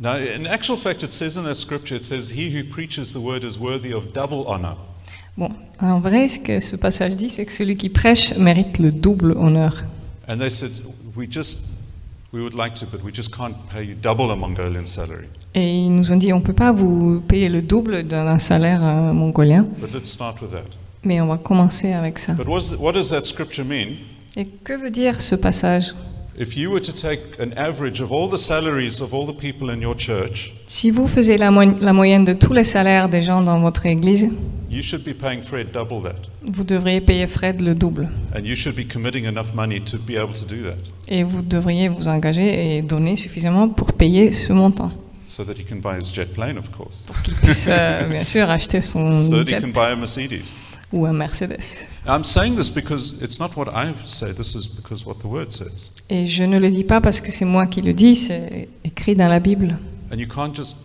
Now, 0.00 0.14
in 0.14 0.44
actual 0.46 0.76
fact, 0.76 1.04
it 1.04 1.08
says 1.08 1.38
in 1.38 1.44
that 1.44 1.54
scripture, 1.54 1.96
it 1.96 2.04
says, 2.04 2.32
He 2.32 2.50
who 2.50 2.68
preaches 2.68 3.12
the 3.12 3.20
Word 3.20 3.44
is 3.44 3.58
worthy 3.60 3.92
of 3.92 4.12
double 4.12 4.44
honor. 4.48 4.76
Bon, 5.36 5.50
en 5.80 6.00
vrai, 6.00 6.26
ce 6.26 6.40
que 6.40 6.58
ce 6.58 6.74
passage 6.74 7.16
dit, 7.16 7.30
c'est 7.30 7.46
que 7.46 7.52
celui 7.52 7.76
qui 7.76 7.90
prêche 7.90 8.36
mérite 8.36 8.80
le 8.80 8.90
double 8.90 9.32
honneur. 9.38 9.84
And 10.28 10.38
they 10.38 10.50
said, 10.50 10.72
We 11.14 11.30
just 11.30 11.77
We 12.32 12.42
would 12.42 12.52
like 12.54 12.74
to, 12.76 12.86
but 12.86 13.02
we 13.02 13.10
just 13.10 13.34
can't 13.34 13.54
pay 13.72 13.82
you 13.84 13.94
double 13.94 14.30
a 14.30 14.36
Mongolian 14.36 14.84
salary. 14.86 15.28
Et 15.54 15.66
ils 15.86 15.90
nous 15.90 16.12
ont 16.12 16.16
dit, 16.18 16.30
on 16.34 16.40
ne 16.40 16.44
peut 16.44 16.52
pas 16.52 16.72
vous 16.72 17.22
payer 17.26 17.48
le 17.48 17.62
double 17.62 18.02
d'un 18.02 18.38
salaire 18.38 18.80
euh, 18.84 19.12
mongolien, 19.14 19.64
But 19.80 19.94
let's 19.94 20.10
start 20.10 20.42
with 20.42 20.50
that. 20.50 20.66
mais 21.04 21.22
on 21.22 21.26
va 21.28 21.38
commencer 21.38 21.92
avec 21.92 22.18
ça. 22.18 22.34
But 22.34 22.46
what's 22.46 22.74
what 22.78 22.92
does 22.92 23.08
that 23.10 23.22
scripture 23.24 23.64
mean? 23.64 23.96
Et 24.36 24.44
que 24.46 24.74
veut 24.74 24.90
dire 24.90 25.22
ce 25.22 25.36
passage? 25.36 25.94
If 26.40 26.56
you 26.56 26.70
were 26.70 26.80
to 26.80 26.92
take 26.92 27.20
an 27.40 27.52
average 27.56 28.00
of 28.00 28.12
all 28.12 28.28
the 28.28 28.38
salaries 28.38 29.00
of 29.00 29.12
all 29.12 29.26
the 29.26 29.32
people 29.32 29.70
in 29.70 29.80
your 29.80 29.96
church, 29.96 30.52
Si 30.68 30.90
vous 30.90 31.08
faisiez 31.08 31.36
la, 31.36 31.50
mo- 31.50 31.76
la 31.80 31.92
moyenne 31.92 32.24
de 32.24 32.32
tous 32.32 32.52
les 32.52 32.62
salaires 32.64 33.08
des 33.08 33.22
gens 33.24 33.42
dans 33.42 33.58
votre 33.60 33.86
église, 33.86 34.28
you 34.70 34.80
should 34.80 35.02
be 35.02 35.12
paying 35.12 35.42
Fred 35.42 35.72
double 35.72 36.00
that. 36.04 36.14
vous 36.42 36.62
devriez 36.62 37.00
payer 37.00 37.26
Fred 37.26 37.60
le 37.60 37.74
double. 37.74 38.08
And 38.36 38.44
you 38.44 38.54
should 38.54 38.76
be 38.76 38.86
committing 38.86 39.24
enough 39.24 39.52
money 39.52 39.80
to 39.80 39.98
be 39.98 40.16
able 40.16 40.34
to 40.34 40.44
do 40.46 40.62
that 40.62 40.76
Et 41.08 41.24
vous 41.24 41.42
devriez 41.42 41.88
vous 41.88 42.06
engager 42.06 42.76
et 42.76 42.82
donner 42.82 43.16
suffisamment 43.16 43.68
pour 43.68 43.92
payer 43.94 44.30
ce 44.30 44.52
montant. 44.52 44.92
so 45.26 45.42
that 45.44 45.54
he 45.58 45.64
can 45.64 45.76
buy 45.80 45.98
his 45.98 46.12
jet 46.14 46.32
plane, 46.32 46.56
of 46.56 46.70
course. 46.70 47.02
Pour 47.06 47.20
qu'il 47.22 47.34
puisse 47.34 47.66
euh, 47.68 48.06
bien 48.10 48.22
sûr 48.24 48.48
acheter 48.48 48.80
son 48.80 49.10
So 49.10 49.38
that 49.38 49.42
he 49.42 49.46
jet 49.48 49.60
can 49.60 49.68
buy 49.72 49.90
a 49.92 49.96
Mercedes. 49.96 50.52
ou 50.92 51.04
un 51.04 51.12
Mercedes. 51.14 51.84
I'm 52.06 52.22
saying 52.22 52.54
this 52.54 52.70
because 52.70 53.16
it's 53.20 53.38
not 53.40 53.56
what 53.56 53.66
I 53.74 53.92
say, 54.06 54.32
this 54.32 54.54
is 54.54 54.68
because 54.68 55.04
what 55.04 55.16
the 55.18 55.26
word 55.26 55.50
says. 55.50 55.90
Et 56.10 56.26
je 56.26 56.42
ne 56.44 56.58
le 56.58 56.70
dis 56.70 56.84
pas 56.84 57.00
parce 57.00 57.20
que 57.20 57.30
c'est 57.30 57.44
moi 57.44 57.66
qui 57.66 57.82
le 57.82 57.92
dis, 57.92 58.16
c'est 58.16 58.68
écrit 58.84 59.14
dans 59.14 59.28
la 59.28 59.40
Bible. 59.40 59.78
And 60.10 60.16
you 60.16 60.26
can't 60.26 60.54
just 60.54 60.76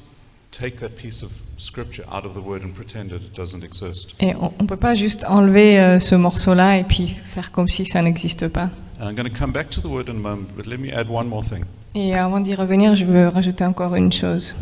take 0.52 0.76
that 0.82 0.90
piece 0.90 1.24
of 1.24 1.32
scripture 1.58 2.04
out 2.12 2.26
of 2.26 2.34
the 2.34 2.46
word 2.46 2.62
and 2.64 2.74
pretend 2.74 3.10
that 3.10 3.18
it 3.18 3.36
doesn't 3.36 3.64
exist. 3.64 4.14
Et 4.20 4.36
on 4.36 4.52
ne 4.62 4.68
peut 4.68 4.78
pas 4.78 4.96
juste 4.96 5.24
enlever 5.28 5.80
euh, 5.80 6.00
ce 6.00 6.16
morceau-là 6.16 6.78
et 6.80 6.84
puis 6.84 7.16
faire 7.34 7.52
comme 7.52 7.70
si 7.70 7.86
ça 7.86 8.02
n'existe 8.02 8.50
pas. 8.50 8.70
And 9.00 9.10
I'm 9.10 9.16
going 9.16 9.30
to 9.30 9.38
come 9.38 9.52
back 9.52 9.70
to 9.72 9.82
the 9.82 9.86
word 9.86 10.10
in 10.10 10.18
a 10.18 10.20
moment, 10.20 10.48
but 10.56 10.68
let 10.68 10.78
me 10.78 10.92
add 10.94 11.08
one 11.10 11.28
more 11.28 11.44
thing. 11.44 11.64
Et 11.96 12.16
avant 12.16 12.42
d'y 12.42 12.56
revenir, 12.56 12.96
je 12.96 13.06
veux 13.06 13.28
rajouter 13.28 13.64
encore 13.64 13.96
une 13.96 14.12
chose. 14.12 14.56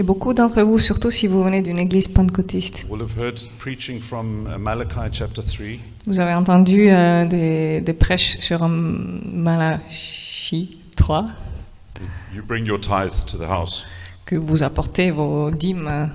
Et 0.00 0.04
beaucoup 0.04 0.32
d'entre 0.32 0.62
vous, 0.62 0.78
surtout 0.78 1.10
si 1.10 1.26
vous 1.26 1.42
venez 1.42 1.60
d'une 1.60 1.78
église 1.78 2.06
pentecôtiste, 2.06 2.86
uh, 2.88 4.58
Malachi 4.58 5.00
chapter 5.12 5.42
3, 5.42 5.66
vous 6.06 6.20
avez 6.20 6.34
entendu 6.34 6.88
euh, 6.88 7.24
des, 7.24 7.80
des 7.80 7.92
prêches 7.94 8.38
sur 8.38 8.62
euh, 8.62 8.68
Malachie 8.68 10.78
3, 10.94 11.24
you 12.32 12.44
bring 12.46 12.64
your 12.64 12.78
tithe 12.78 13.26
to 13.26 13.36
the 13.38 13.48
house. 13.48 13.86
que 14.24 14.36
vous 14.36 14.62
apportez 14.62 15.10
vos 15.10 15.50
dîmes. 15.50 16.10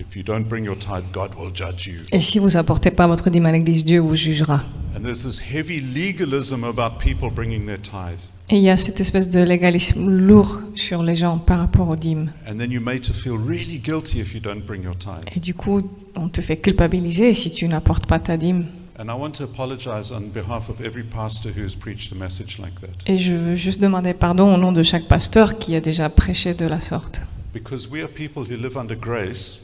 If 0.00 0.16
you 0.16 0.22
don't 0.22 0.48
bring 0.48 0.64
your 0.64 0.78
tithe, 0.78 1.04
God 1.12 1.32
will 1.38 1.54
judge 1.54 1.86
you. 1.86 2.04
Et 2.12 2.20
si 2.20 2.38
vous 2.38 2.56
apportez 2.56 2.90
pas 2.90 3.06
votre 3.06 3.28
dîme 3.28 3.44
à 3.44 3.52
l'église, 3.52 3.84
Dieu 3.84 4.00
vous 4.00 4.16
jugera. 4.16 4.62
And 4.96 5.02
there's 5.02 5.24
this 5.24 5.40
heavy 5.40 5.80
legalism 5.80 6.64
about 6.64 7.00
people 7.00 7.30
bringing 7.30 7.66
their 7.66 7.80
tithe. 7.82 8.30
Et 8.48 8.56
il 8.58 8.62
y 8.62 8.70
a 8.70 8.76
cette 8.76 9.00
espèce 9.00 9.28
de 9.28 9.40
légalisme 9.40 10.08
lourd 10.08 10.60
sur 10.76 11.02
les 11.02 11.16
gens 11.16 11.38
par 11.38 11.58
rapport 11.58 11.88
aux 11.88 11.96
dîmes. 11.96 12.30
And 12.48 12.56
then 12.56 12.70
you're 12.70 12.82
made 12.84 13.00
to 13.02 13.12
feel 13.12 13.32
really 13.32 13.78
guilty 13.78 14.20
if 14.20 14.34
you 14.34 14.40
don't 14.40 14.64
bring 14.64 14.84
your 14.84 14.96
tithe. 14.96 15.36
Et 15.36 15.40
du 15.40 15.52
coup, 15.52 15.82
on 16.14 16.28
te 16.28 16.40
fait 16.40 16.56
culpabiliser 16.56 17.34
si 17.34 17.50
tu 17.50 17.66
n'apportes 17.66 18.06
pas 18.06 18.20
ta 18.20 18.36
dîme. 18.36 18.66
And 18.98 19.06
I 19.08 19.18
want 19.20 19.32
to 19.32 19.44
apologize 19.44 20.12
on 20.12 20.28
behalf 20.32 20.70
of 20.70 20.80
every 20.80 21.02
pastor 21.02 21.50
who 21.50 21.62
has 21.66 21.74
preached 21.74 22.12
a 22.12 22.14
message 22.14 22.58
like 22.58 22.80
that. 22.80 23.10
Et 23.12 23.18
je 23.18 23.32
veux 23.34 23.56
juste 23.56 23.80
demander 23.80 24.14
pardon 24.14 24.54
au 24.54 24.56
nom 24.56 24.70
de 24.72 24.82
chaque 24.84 25.06
pasteur 25.08 25.58
qui 25.58 25.74
a 25.74 25.80
déjà 25.80 26.08
prêché 26.08 26.54
de 26.54 26.66
la 26.66 26.80
sorte. 26.80 27.22
Because 27.52 27.88
we 27.90 28.00
are 28.02 28.08
people 28.08 28.42
who 28.44 28.56
live 28.56 28.76
under 28.76 28.96
grace, 28.96 29.62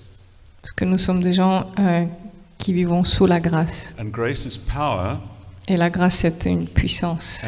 Parce 0.61 0.73
que 0.73 0.85
nous 0.85 0.99
sommes 0.99 1.23
des 1.23 1.33
gens 1.33 1.67
euh, 1.79 2.05
qui 2.59 2.73
vivons 2.73 3.05
sous 3.05 3.27
la 3.27 3.39
grâce. 3.41 3.95
and 4.01 4.07
grace 4.11 4.45
is 4.45 4.59
power, 4.59 5.19
Et 5.69 5.77
la 5.77 5.91
grâce, 5.91 6.17
c'est 6.17 6.47
une 6.47 6.67
puissance. 6.67 7.45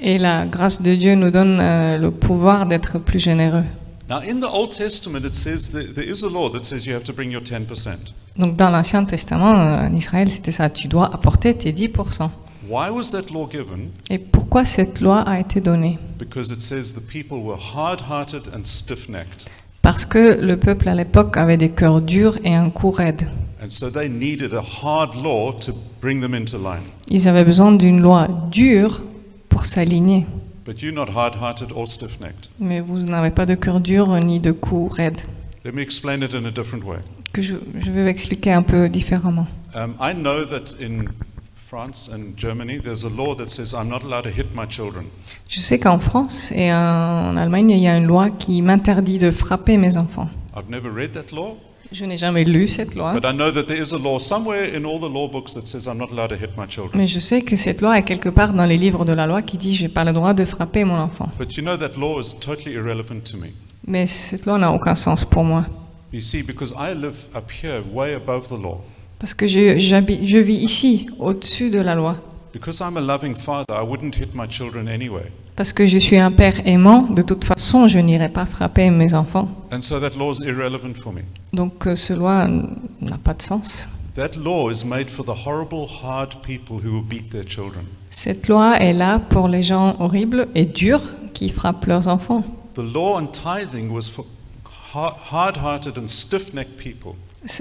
Et 0.00 0.18
la 0.18 0.46
grâce 0.46 0.82
de 0.82 0.94
Dieu 0.94 1.14
nous 1.14 1.30
donne 1.30 1.60
euh, 1.60 1.98
le 1.98 2.10
pouvoir 2.10 2.66
d'être 2.66 2.98
plus 2.98 3.20
généreux. 3.20 3.64
Now, 4.08 4.16
in 4.18 4.40
the 4.40 4.52
Old 4.52 4.72
Testament, 4.72 5.24
it 5.24 5.34
says 5.34 5.70
that 5.70 5.94
there 5.94 6.06
is 6.06 6.24
a 6.24 6.28
law 6.28 6.50
that 6.50 6.64
says 6.64 6.84
you 6.86 6.94
have 6.94 7.04
to 7.04 7.12
bring 7.12 7.30
your 7.30 7.40
10%. 7.40 8.12
Donc 8.36 8.56
dans 8.56 8.68
l'Ancien 8.68 9.04
Testament, 9.06 9.54
euh, 9.56 9.86
en 9.86 9.94
Israël, 9.94 10.28
c'était 10.28 10.50
ça. 10.50 10.68
Tu 10.68 10.88
dois 10.88 11.14
apporter 11.14 11.54
tes 11.54 11.72
10%. 11.72 12.30
Why 12.68 12.90
was 12.90 13.12
that 13.12 13.32
law 13.32 13.48
given? 13.50 13.90
Et 14.10 14.18
pourquoi 14.18 14.64
cette 14.64 15.00
loi 15.00 15.20
a 15.20 15.38
été 15.40 15.60
donnée? 15.60 15.98
Because 16.18 16.50
it 16.50 16.60
says 16.60 16.92
the 16.94 17.00
people 17.00 17.38
were 17.38 17.58
hard 17.74 18.02
hearted 18.10 18.50
and 18.54 18.64
stiff 18.64 19.08
necked. 19.08 19.48
Parce 19.80 20.04
que 20.04 20.40
le 20.40 20.58
peuple 20.58 20.88
à 20.88 20.94
l'époque 20.94 21.36
avait 21.36 21.56
des 21.56 21.70
cœurs 21.70 22.00
durs 22.00 22.38
et 22.44 22.54
un 22.54 22.70
cou 22.70 22.90
raide. 22.90 23.28
And 23.64 23.70
so 23.70 23.88
they 23.88 24.10
needed 24.10 24.52
a 24.52 24.60
hard 24.60 25.14
law 25.14 25.50
to 25.60 25.72
bring 26.02 26.20
them 26.20 26.34
into 26.34 26.58
line. 26.58 26.82
Ils 27.08 27.28
avaient 27.28 27.46
besoin 27.46 27.72
d'une 27.72 27.98
loi 27.98 28.28
dure 28.50 29.00
pour 29.48 29.64
s'aligner. 29.64 30.26
Mais 32.60 32.80
vous 32.80 32.98
n'avez 32.98 33.30
pas 33.30 33.46
de 33.46 33.54
cœur 33.54 33.80
dur 33.80 34.20
ni 34.22 34.38
de 34.38 34.52
cou 34.52 34.88
raide. 34.88 35.22
Let 35.64 35.72
me 35.72 35.80
explain 35.80 36.20
it 36.20 36.34
in 36.34 36.44
a 36.44 36.50
different 36.50 36.84
way. 36.84 36.98
Que 37.32 37.40
je, 37.40 37.54
je 37.78 37.90
vais 37.90 38.06
expliquer 38.10 38.52
un 38.52 38.62
peu 38.62 38.90
différemment. 38.90 39.46
Um, 39.74 39.94
I 39.98 40.12
know 40.12 40.44
that 40.44 40.78
in 40.78 41.06
France 41.56 42.10
and 42.12 42.36
Germany, 42.36 42.78
there's 42.78 43.04
a 43.04 43.08
law 43.08 43.34
that 43.34 43.48
says 43.48 43.72
I'm 43.72 43.88
not 43.88 44.02
allowed 44.02 44.24
to 44.24 44.30
hit 44.30 44.54
my 44.54 44.66
children. 44.68 45.06
Je 45.48 45.62
sais 45.62 45.78
qu'en 45.78 45.98
France 45.98 46.52
et 46.52 46.70
en 46.70 47.34
Allemagne, 47.38 47.70
il 47.70 47.78
y 47.78 47.88
a 47.88 47.96
une 47.96 48.06
loi 48.06 48.28
qui 48.28 48.60
m'interdit 48.60 49.18
de 49.18 49.30
frapper 49.30 49.78
mes 49.78 49.96
enfants. 49.96 50.28
I've 50.54 50.68
never 50.68 50.90
read 50.94 51.12
that 51.12 51.34
law, 51.34 51.56
Je 51.94 52.04
n'ai 52.04 52.18
jamais 52.18 52.42
lu 52.42 52.66
cette 52.66 52.96
loi, 52.96 53.12
but 53.12 53.24
I 53.24 53.32
know 53.32 53.52
that 53.52 53.66
there 53.66 53.80
is 53.80 53.92
a 53.94 53.98
law 53.98 54.18
somewhere 54.18 54.64
in 54.74 54.84
all 54.84 54.98
the 54.98 55.08
law 55.08 55.28
books 55.28 55.54
that 55.54 55.64
says 55.64 55.86
I'm 55.86 55.96
not 55.96 56.10
allowed 56.10 56.30
to 56.30 56.34
hit 56.34 56.56
my 56.56 56.66
children. 56.66 56.98
mais 56.98 57.06
je 57.06 57.20
sais 57.20 57.40
que 57.40 57.54
cette 57.54 57.80
loi 57.80 57.96
est 57.96 58.02
quelque 58.02 58.30
part 58.30 58.52
dans 58.52 58.64
les 58.66 58.76
livres 58.76 59.04
de 59.04 59.12
la 59.12 59.28
loi 59.28 59.42
qui 59.42 59.58
dit 59.58 59.76
j'ai 59.76 59.86
pas 59.88 60.02
le 60.02 60.12
droit 60.12 60.34
de 60.34 60.44
frapper 60.44 60.82
mon 60.82 60.98
enfant. 60.98 61.28
But 61.38 61.56
you 61.56 61.62
know 61.62 61.76
that 61.76 61.96
law 61.96 62.18
is 62.18 62.34
totally 62.40 62.74
irrelevant 62.74 63.20
to 63.30 63.36
me. 63.36 63.52
Mais 63.86 64.06
cette 64.06 64.44
loi 64.44 64.58
n'a 64.58 64.72
aucun 64.72 64.96
sens 64.96 65.24
pour 65.24 65.44
moi. 65.44 65.66
You 66.12 66.20
see, 66.20 66.42
because 66.42 66.74
I 66.76 66.94
live 66.94 67.28
up 67.32 67.48
here, 67.62 67.80
way 67.92 68.14
above 68.14 68.48
the 68.48 68.60
law. 68.60 68.80
Parce 69.20 69.32
que 69.32 69.46
je 69.46 70.40
vis 70.40 70.56
ici, 70.56 71.06
au-dessus 71.20 71.70
de 71.70 71.78
la 71.78 71.94
loi. 71.94 72.16
Because 72.52 72.80
I'm 72.80 72.96
a 72.96 73.00
loving 73.00 73.36
father, 73.36 73.72
I 73.72 73.84
wouldn't 73.84 74.16
hit 74.16 74.34
my 74.34 74.48
children 74.48 74.88
anyway. 74.88 75.30
Parce 75.56 75.72
que 75.72 75.86
je 75.86 75.98
suis 75.98 76.18
un 76.18 76.32
père 76.32 76.66
aimant, 76.66 77.02
de 77.02 77.22
toute 77.22 77.44
façon, 77.44 77.86
je 77.86 78.00
n'irai 78.00 78.28
pas 78.28 78.44
frapper 78.44 78.90
mes 78.90 79.14
enfants. 79.14 79.48
And 79.72 79.82
so 79.82 80.00
that 80.00 80.18
law 80.18 80.32
is 80.32 80.44
irrelevant 80.44 80.94
for 81.00 81.12
me. 81.12 81.20
Donc 81.52 81.86
euh, 81.86 81.94
ce 81.94 82.12
loi 82.12 82.48
n'a 83.00 83.18
pas 83.18 83.34
de 83.34 83.42
sens. 83.42 83.88
That 84.16 84.36
law 84.36 84.70
is 84.70 84.84
made 84.84 85.08
for 85.08 85.24
the 85.24 85.46
horrible, 85.46 85.86
hard 86.02 86.36
people 86.42 86.76
who 86.84 86.92
will 86.92 87.04
beat 87.04 87.30
their 87.30 87.46
children. 87.46 87.84
Cette 88.10 88.48
loi 88.48 88.78
est 88.80 88.92
là 88.92 89.20
pour 89.20 89.46
les 89.46 89.62
gens 89.62 89.96
horribles 90.00 90.48
et 90.56 90.64
durs 90.64 91.08
qui 91.34 91.48
frappent 91.50 91.86
leurs 91.86 92.08
enfants. 92.08 92.42
The 92.74 92.82
law 92.82 93.20
on 93.20 93.26
tithing 93.26 93.90
was 93.90 94.08
for 94.10 94.24
hard 94.92 95.56
hearted 95.56 95.98
and 95.98 96.08
stiff 96.08 96.52
necked 96.52 96.76
people. 96.76 97.12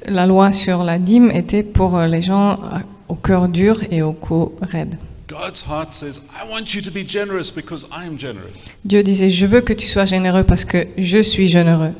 La 0.08 0.26
loi 0.26 0.52
sur 0.52 0.84
la 0.84 0.98
dîme 0.98 1.30
était 1.30 1.64
pour 1.64 1.98
euh, 1.98 2.08
les 2.08 2.22
gens 2.22 2.54
euh, 2.54 2.80
au 3.08 3.16
cœur 3.16 3.50
dur 3.50 3.84
et 3.92 4.02
au 4.02 4.14
cou 4.14 4.54
raide. 4.62 4.98
God's 5.34 5.64
heart 5.64 5.96
says, 5.96 6.22
I 6.32 6.48
want 6.48 6.76
you 6.76 6.82
to 6.82 6.92
be 6.92 7.04
generous 7.04 7.50
because 7.50 7.88
I 7.92 8.06
am 8.06 8.20
generous. 8.20 8.66
Dieu 8.86 9.02
disait, 9.02 9.32
je 9.32 9.48
veux 9.48 9.62
que 9.62 9.74
tu 9.74 9.88
sois 9.88 10.06
généreux 10.06 10.44
parce 10.44 10.64
que 10.64 10.88
je 10.96 11.24
suis 11.24 11.48
généreux. 11.48 11.96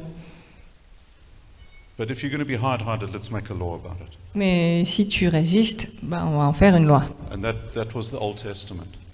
But 1.98 2.12
if 2.12 2.22
you're 2.22 2.32
going 2.32 2.46
to 2.46 2.46
be 2.46 2.56
hard 2.56 2.82
hearted, 2.82 3.12
let's 3.12 3.32
make 3.32 3.50
a 3.50 3.56
law 3.56 3.74
about 3.74 3.98
it. 4.02 4.18
Mais 4.36 4.86
si 4.86 5.08
tu 5.08 5.30
résistes, 5.30 5.90
ben, 6.04 6.26
on 6.28 6.38
va 6.38 6.44
en 6.46 6.54
faire 6.54 6.76
une 6.76 6.86
loi. 6.86 7.04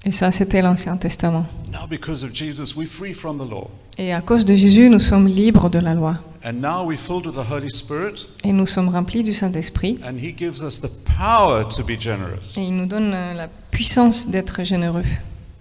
Et 0.05 0.11
ça, 0.11 0.31
c'était 0.31 0.61
l'Ancien 0.61 0.95
Testament. 0.97 1.45
Now, 1.71 1.85
because 1.89 2.23
of 2.23 2.33
Jesus, 2.33 2.75
we're 2.75 2.87
free 2.87 3.13
from 3.13 3.37
the 3.37 3.49
law. 3.49 3.69
Et 3.97 4.13
à 4.13 4.21
cause 4.21 4.45
de 4.45 4.55
Jésus, 4.55 4.89
nous 4.89 4.99
sommes 5.01 5.27
libres 5.27 5.69
de 5.69 5.79
la 5.79 5.93
loi. 5.93 6.17
And 6.45 6.53
now 6.61 6.85
we're 6.87 6.97
filled 6.97 7.25
with 7.25 7.35
the 7.35 7.51
Holy 7.51 7.69
Spirit, 7.69 8.29
Et 8.45 8.53
nous 8.53 8.65
sommes 8.65 8.87
remplis 8.87 9.23
du 9.23 9.33
Saint-Esprit. 9.33 9.99
and 10.05 10.17
He 10.17 10.33
gives 10.35 10.63
us 10.63 10.79
the 10.79 10.87
power 11.05 11.65
to 11.67 11.83
be 11.83 11.99
generous. 11.99 12.55
Et 12.57 12.61
il 12.63 12.75
nous 12.77 12.85
donne 12.85 13.11
euh, 13.13 13.33
la 13.33 13.49
puissance 13.71 14.27
d'être 14.29 14.63
généreux. 14.63 15.03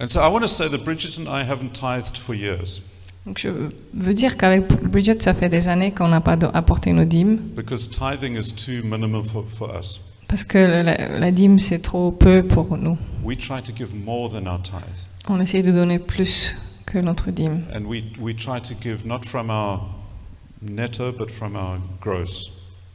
And 0.01 0.07
so 0.07 0.20
I 0.20 0.31
want 0.31 0.42
to 0.42 0.46
say 0.48 0.68
that 0.70 0.79
Bridget 0.85 1.18
and 1.18 1.24
I 1.29 1.42
haven't 1.42 1.72
tithed 1.72 2.16
for 2.16 2.33
years 2.37 2.81
Donc 3.27 3.40
je 3.40 3.48
veux 3.92 4.14
dire 4.14 4.37
qu'avec 4.37 4.68
Bridget, 4.85 5.20
ça 5.20 5.35
fait 5.35 5.48
des 5.48 5.66
années 5.66 5.90
qu'on 5.90 6.07
n'a 6.09 6.20
pas 6.20 6.38
apporté 6.55 6.92
nos 6.92 7.03
dîmes. 7.05 7.38
because 7.57 7.90
tithing 7.90 8.37
is 8.37 8.53
too 8.55 8.87
minimal 8.87 9.24
for, 9.24 9.44
for 9.48 9.68
us. 9.77 10.01
Parce 10.28 10.44
que 10.44 10.58
la, 10.58 11.18
la 11.18 11.30
dîme, 11.30 11.58
c'est 11.58 11.80
trop 11.80 12.12
peu 12.12 12.42
pour 12.42 12.76
nous. 12.76 12.98
We 13.24 13.36
try 13.36 13.62
to 13.62 13.72
give 13.74 13.94
more 13.94 14.30
than 14.30 14.46
our 14.46 14.60
tithe. 14.62 15.08
On 15.28 15.40
essaye 15.40 15.62
de 15.62 15.72
donner 15.72 15.98
plus 15.98 16.54
que 16.86 16.98
notre 16.98 17.30
dîme. 17.30 17.64
And 17.74 17.84
we, 17.86 18.04
we 18.20 18.34
try 18.36 18.60
to 18.60 18.74
give 18.80 19.06
not 19.06 19.20
from 19.24 19.50
our 19.50 19.80
netto, 20.62 21.12
but 21.12 21.30
from 21.30 21.56
our 21.56 21.78
gross. 22.00 22.50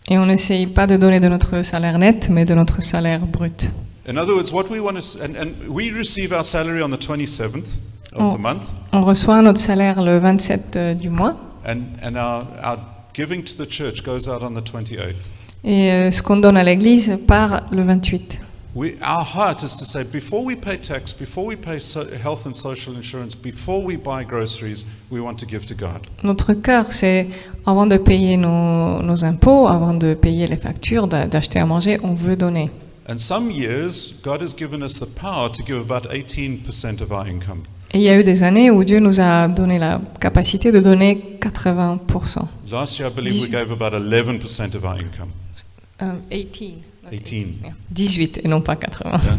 Et 0.10 0.18
on 0.18 0.26
n'essaye 0.26 0.68
pas 0.68 0.86
de 0.86 0.98
donner 0.98 1.20
de 1.20 1.28
notre 1.28 1.64
salaire 1.64 1.98
net, 1.98 2.30
mais 2.30 2.46
de 2.46 2.54
notre 2.54 2.82
salaire 2.84 3.26
brut. 3.26 3.70
In 4.08 4.18
other 4.18 4.36
words, 4.36 4.52
what 4.52 4.66
we 4.70 4.80
want 4.80 4.96
to, 4.96 5.24
and, 5.24 5.36
and 5.38 5.68
we 5.70 5.90
receive 5.90 6.34
our 6.34 6.44
salary 6.44 6.82
on 6.84 6.90
the 6.90 6.98
27th 6.98 7.80
of 8.14 8.36
the 8.36 8.40
month, 8.40 8.66
On 8.92 9.04
reçoit 9.04 9.42
notre 9.42 9.60
salaire 9.60 10.02
le 10.04 10.20
27 10.20 10.76
euh, 10.76 10.94
du 10.94 11.10
mois 11.10 11.36
and, 11.66 11.84
and 12.04 12.16
our, 12.16 12.46
our 12.64 12.78
giving 13.14 13.44
to 13.44 13.56
the 13.56 13.68
church 13.68 14.04
goes 14.04 14.28
out 14.28 14.44
on 14.44 14.54
the 14.54 14.62
28th. 14.62 15.30
Et 15.66 15.92
euh, 15.92 16.12
ce 16.12 16.22
qu'on 16.22 16.38
donne 16.38 16.58
à 16.58 16.64
l'Église 16.64 17.18
part 17.28 17.64
le 17.72 17.84
28. 17.84 18.42
We, 18.76 18.94
our 19.04 19.24
heart 19.24 19.62
is 19.62 19.76
to 19.78 19.86
say, 19.86 20.04
before 20.04 20.44
we 20.44 20.56
pay 20.56 20.78
tax, 20.80 21.14
before 21.14 21.46
we 21.46 21.56
pay 21.56 21.80
so, 21.80 22.02
health 22.24 22.48
and 22.48 22.56
social 22.56 22.96
insurance, 22.96 23.36
before 23.36 23.84
we 23.86 23.98
buy 23.98 24.26
groceries, 24.28 24.86
we 25.12 25.22
want 25.22 25.36
to 25.36 25.46
give 25.46 25.66
to 25.68 25.76
God. 25.76 26.00
Notre 26.24 26.54
cœur, 26.54 26.92
c'est 26.92 27.28
avant 27.68 27.86
de 27.86 27.98
payer 27.98 28.36
nos, 28.36 29.04
nos 29.04 29.24
impôts, 29.24 29.68
avant 29.68 29.94
de 29.94 30.16
payer 30.16 30.48
les 30.48 30.58
factures, 30.58 31.08
d'a- 31.08 31.28
d'acheter 31.28 31.60
à 31.60 31.68
manger, 31.68 32.00
on 32.04 32.16
veut 32.16 32.36
donner. 32.36 32.72
And 33.08 33.20
some 33.20 33.52
years, 33.52 34.16
God 34.24 34.42
has 34.42 34.56
given 34.58 34.82
us 34.82 35.00
the 35.00 35.06
power 35.06 35.52
to 35.52 35.62
give 35.64 35.78
about 35.78 36.08
18% 36.12 37.02
of 37.04 37.12
our 37.12 37.28
income. 37.28 37.64
Et 37.94 37.98
il 38.00 38.02
y 38.02 38.10
a 38.10 38.18
eu 38.18 38.24
des 38.24 38.42
années 38.42 38.72
où 38.72 38.84
Dieu 38.84 39.00
nous 39.00 39.20
a 39.22 39.48
donné 39.48 39.78
la 39.78 40.02
capacité 40.20 40.72
de 40.72 40.80
donner 40.80 41.38
80%. 41.42 42.48
Last 42.72 42.98
year, 42.98 43.08
I 43.12 43.14
believe 43.16 43.40
we 43.40 43.52
gave 43.52 43.72
about 43.72 43.94
11% 43.94 44.74
of 44.76 44.84
our 44.84 44.96
income. 44.96 45.30
Euh, 46.04 46.14
18. 46.32 46.78
18. 47.12 47.48
18 47.92 48.42
et 48.44 48.48
non 48.48 48.62
pas 48.62 48.76
80. 48.76 49.22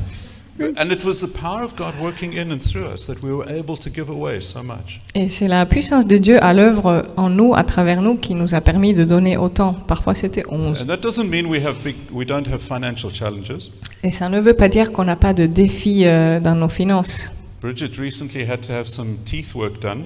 And 0.76 0.92
it 0.92 1.02
was 1.02 1.14
the 1.14 1.26
power 1.26 1.64
of 1.64 1.74
God 1.74 1.94
working 2.00 2.32
in 2.32 2.52
and 2.52 2.60
through 2.60 2.86
us 2.86 3.06
that 3.06 3.24
we 3.24 3.32
were 3.32 3.44
able 3.48 3.76
to 3.76 3.90
give 3.90 4.08
away 4.08 4.40
so 4.40 4.62
much. 4.62 5.00
Et 5.16 5.28
c'est 5.28 5.48
la 5.48 5.66
puissance 5.66 6.06
de 6.06 6.16
Dieu 6.16 6.40
à 6.44 6.52
l'œuvre 6.52 7.06
en 7.16 7.28
nous, 7.28 7.54
à 7.56 7.64
travers 7.64 8.00
nous, 8.00 8.14
qui 8.14 8.36
nous 8.36 8.54
a 8.54 8.60
permis 8.60 8.94
de 8.94 9.02
donner 9.04 9.36
autant. 9.36 9.72
Parfois 9.72 10.14
c'était 10.14 10.44
11. 10.48 10.82
And 10.82 10.86
that 10.86 10.98
doesn't 10.98 11.28
mean 11.28 11.46
we 11.46 11.60
have 11.64 11.74
big, 11.82 11.96
we 12.12 12.24
don't 12.24 12.46
have 12.46 12.60
financial 12.60 13.12
challenges. 13.12 13.72
Et 14.04 14.10
ça 14.10 14.28
ne 14.28 14.38
veut 14.38 14.54
pas 14.54 14.68
dire 14.68 14.92
qu'on 14.92 15.04
n'a 15.04 15.16
pas 15.16 15.34
de 15.34 15.46
défis 15.46 16.04
euh, 16.06 16.38
dans 16.38 16.54
nos 16.54 16.68
finances. 16.68 17.32
Bridget 17.60 17.98
recently 17.98 18.48
had 18.48 18.60
to 18.60 18.72
have 18.72 18.86
some 18.86 19.16
teeth 19.24 19.56
work 19.56 19.82
done, 19.82 20.04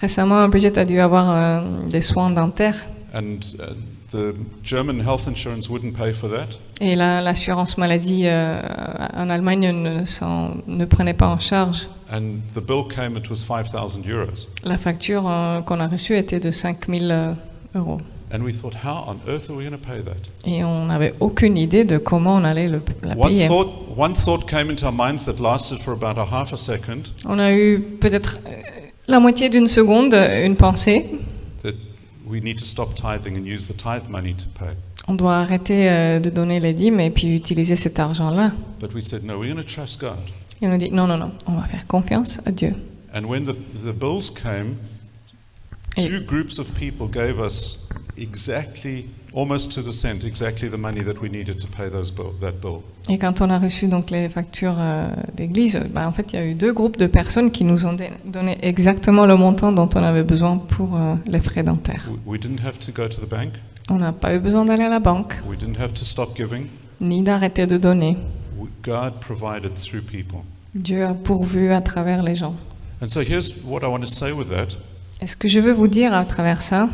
Récemment, 0.00 0.48
Brigitte 0.48 0.76
a 0.76 0.84
dû 0.84 0.98
avoir 0.98 1.30
euh, 1.30 1.60
des 1.88 2.02
soins 2.02 2.30
dentaires 2.30 2.88
and 3.14 3.38
uh, 3.60 3.74
the 4.12 4.34
German 4.62 5.00
health 5.00 5.26
insurance 5.26 5.68
wouldn't 5.68 5.92
pay 5.96 6.12
for 6.12 6.28
that. 6.30 6.58
et 6.80 6.94
la- 6.94 7.20
l'assurance 7.20 7.78
maladie 7.78 8.22
euh, 8.26 8.60
en 9.14 9.30
Allemagne 9.30 9.70
ne, 9.72 10.02
ne 10.66 10.84
prenait 10.84 11.14
pas 11.14 11.28
en 11.28 11.38
charge. 11.38 11.88
And 12.12 12.40
the 12.54 12.60
bill 12.60 12.84
came, 12.88 13.16
it 13.16 13.28
was 13.30 13.36
5,000 13.36 14.04
euros. 14.10 14.46
La 14.62 14.76
facture 14.78 15.24
euh, 15.28 15.60
qu'on 15.62 15.80
a 15.80 15.88
reçue 15.88 16.16
était 16.16 16.38
de 16.40 16.50
5000 16.50 17.10
euh, 17.10 17.32
euros. 17.74 17.98
And 18.32 18.40
we 18.42 18.52
thought, 18.52 18.74
how 18.84 19.04
on 19.08 19.16
earth 19.28 19.48
are 19.48 19.56
we 19.56 19.64
going 19.64 19.78
to 19.78 19.78
pay 19.78 20.02
that? 20.02 20.16
Et 20.48 20.64
on 20.64 20.86
n'avait 20.86 21.14
aucune 21.20 21.56
idée 21.56 21.84
de 21.84 21.98
comment 21.98 22.34
on 22.34 22.44
allait 22.44 22.66
le, 22.68 22.82
la 23.02 23.14
One 23.16 23.28
payer. 23.32 23.46
thought, 23.46 23.68
one 23.96 24.12
thought 24.14 24.48
came 24.48 24.70
into 24.70 24.84
our 24.86 24.92
minds 24.92 25.24
that 25.26 25.40
lasted 25.40 25.78
for 25.78 25.92
about 25.92 26.18
a 26.18 26.24
half 26.24 26.52
a 26.52 26.56
second 26.56 27.12
On 27.26 27.38
a 27.38 27.52
eu 27.52 27.80
peut-être 28.00 28.38
euh, 28.46 28.50
la 29.06 29.20
moitié 29.20 29.48
d'une 29.50 29.68
seconde, 29.68 30.14
une 30.14 30.56
pensée. 30.56 31.06
On 35.06 35.14
doit 35.14 35.36
arrêter 35.36 35.90
euh, 35.90 36.18
de 36.20 36.30
donner 36.30 36.60
les 36.60 36.72
dîmes 36.72 37.00
et 37.00 37.10
puis 37.10 37.34
utiliser 37.34 37.76
cet 37.76 37.98
argent-là. 37.98 38.52
But 38.80 38.94
we 38.94 39.02
said, 39.04 39.24
no, 39.24 39.38
we're 39.38 39.52
going 39.52 39.62
to 39.62 39.68
trust 39.68 40.00
God. 40.00 40.16
Et 40.62 40.66
on 40.66 40.72
a 40.72 40.78
dit 40.78 40.90
non, 40.90 41.06
non, 41.06 41.18
non, 41.18 41.32
on 41.46 41.56
va 41.56 41.64
faire 41.66 41.86
confiance 41.86 42.40
à 42.46 42.50
Dieu. 42.50 42.74
And 43.14 43.24
when 43.26 43.44
the, 43.44 43.54
the 43.84 43.92
bills 43.92 44.30
came, 44.30 44.76
Et- 45.96 46.08
two 46.08 46.20
groups 46.24 46.58
of 46.58 46.68
people 46.78 47.06
gave 47.06 47.38
us 47.38 47.88
exactly, 48.16 49.06
almost 49.34 49.72
to 49.72 49.82
the 49.82 49.92
cent, 49.92 50.24
exactly 50.24 50.68
the 50.70 50.76
money 50.78 51.02
that 51.02 51.20
we 51.20 51.28
needed 51.28 51.58
to 51.58 51.66
pay 51.66 51.90
those 51.90 52.10
bill, 52.12 52.32
that 52.40 52.52
bill. 52.62 52.82
Et 53.08 53.18
quand 53.18 53.40
on 53.40 53.50
a 53.50 53.58
reçu 53.58 53.86
donc 53.88 54.10
les 54.10 54.28
factures 54.28 54.76
euh, 54.78 55.08
d'église, 55.34 55.78
bah, 55.90 56.06
en 56.08 56.12
fait, 56.12 56.32
il 56.32 56.36
y 56.36 56.38
a 56.42 56.44
eu 56.46 56.54
deux 56.54 56.72
groupes 56.72 56.96
de 56.96 57.06
personnes 57.06 57.50
qui 57.50 57.64
nous 57.64 57.84
ont 57.86 57.96
donné 58.24 58.58
exactement 58.62 59.26
le 59.26 59.36
montant 59.36 59.72
dont 59.72 59.88
on 59.94 60.02
avait 60.02 60.22
besoin 60.22 60.58
pour 60.58 60.94
euh, 60.96 61.14
les 61.26 61.40
frais 61.40 61.62
dentaires. 61.62 62.08
We, 62.10 62.18
we 62.26 62.40
didn't 62.40 62.64
have 62.64 62.78
to 62.78 62.92
go 62.92 63.08
to 63.08 63.20
the 63.20 63.28
bank. 63.28 63.52
On 63.90 63.96
n'a 63.96 64.12
pas 64.12 64.34
eu 64.34 64.38
besoin 64.38 64.64
d'aller 64.64 64.84
à 64.84 64.88
la 64.88 65.00
banque, 65.00 65.34
We 65.46 65.58
didn't 65.58 65.78
have 65.78 65.92
to 65.94 66.04
stop 66.04 66.36
giving. 66.36 66.66
ni 67.00 67.22
d'arrêter 67.22 67.66
de 67.66 67.76
donner. 67.76 68.16
We, 68.58 68.70
God 68.82 69.20
provided 69.20 69.74
through 69.74 70.02
people. 70.04 70.38
Dieu 70.74 71.04
a 71.04 71.12
pourvu 71.14 71.72
à 71.72 71.80
travers 71.80 72.22
les 72.22 72.34
gens. 72.34 72.54
And 73.02 73.08
so 73.08 73.20
here's 73.20 73.54
what 73.64 73.80
I 73.82 73.86
want 73.86 74.00
to 74.00 74.06
say 74.06 74.32
with 74.32 74.48
that. 74.48 74.78
Et 75.20 75.26
ce 75.26 75.36
que 75.36 75.48
je 75.48 75.60
veux 75.60 75.72
vous 75.72 75.88
dire 75.88 76.14
à 76.14 76.24
travers 76.24 76.62
ça, 76.62 76.88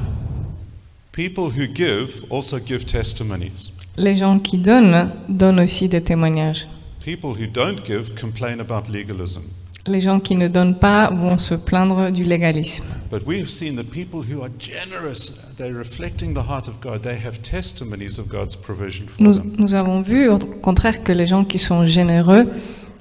People 1.12 1.50
who 1.50 1.66
give 1.66 2.24
also 2.30 2.58
give 2.58 2.84
testimonies. 2.84 3.72
les 3.96 4.16
gens 4.16 4.38
qui 4.38 4.56
donnent 4.58 5.10
donnent 5.28 5.60
aussi 5.60 5.88
des 5.88 6.00
témoignages. 6.02 6.68
People 7.04 7.30
who 7.30 7.46
don't 7.52 7.84
give 7.84 8.14
complain 8.14 8.60
about 8.60 8.90
legalism. 8.90 9.42
Les 9.86 10.00
gens 10.00 10.20
qui 10.20 10.36
ne 10.36 10.46
donnent 10.46 10.78
pas 10.78 11.10
vont 11.10 11.38
se 11.38 11.54
plaindre 11.54 12.10
du 12.12 12.22
légalisme. 12.22 12.84
But 13.10 13.22
we 13.26 13.38
have 13.40 13.48
seen 13.48 13.74
that 13.76 13.84
people 13.84 14.20
who 14.20 14.42
are 14.42 14.50
generous, 14.58 15.32
they're 15.56 15.74
reflecting 15.76 16.34
the 16.34 16.46
heart 16.48 16.68
of 16.68 16.80
God. 16.80 17.02
They 17.02 17.16
have 17.18 17.40
testimonies 17.42 18.18
of 18.18 18.28
God's 18.28 18.54
provision 18.54 19.06
for 19.08 19.22
Nous, 19.22 19.34
them. 19.34 19.52
nous 19.58 19.74
avons 19.74 20.00
vu 20.02 20.28
au 20.28 20.38
contraire 20.38 21.02
que 21.02 21.12
les 21.12 21.26
gens 21.26 21.44
qui 21.44 21.58
sont 21.58 21.86
généreux, 21.86 22.46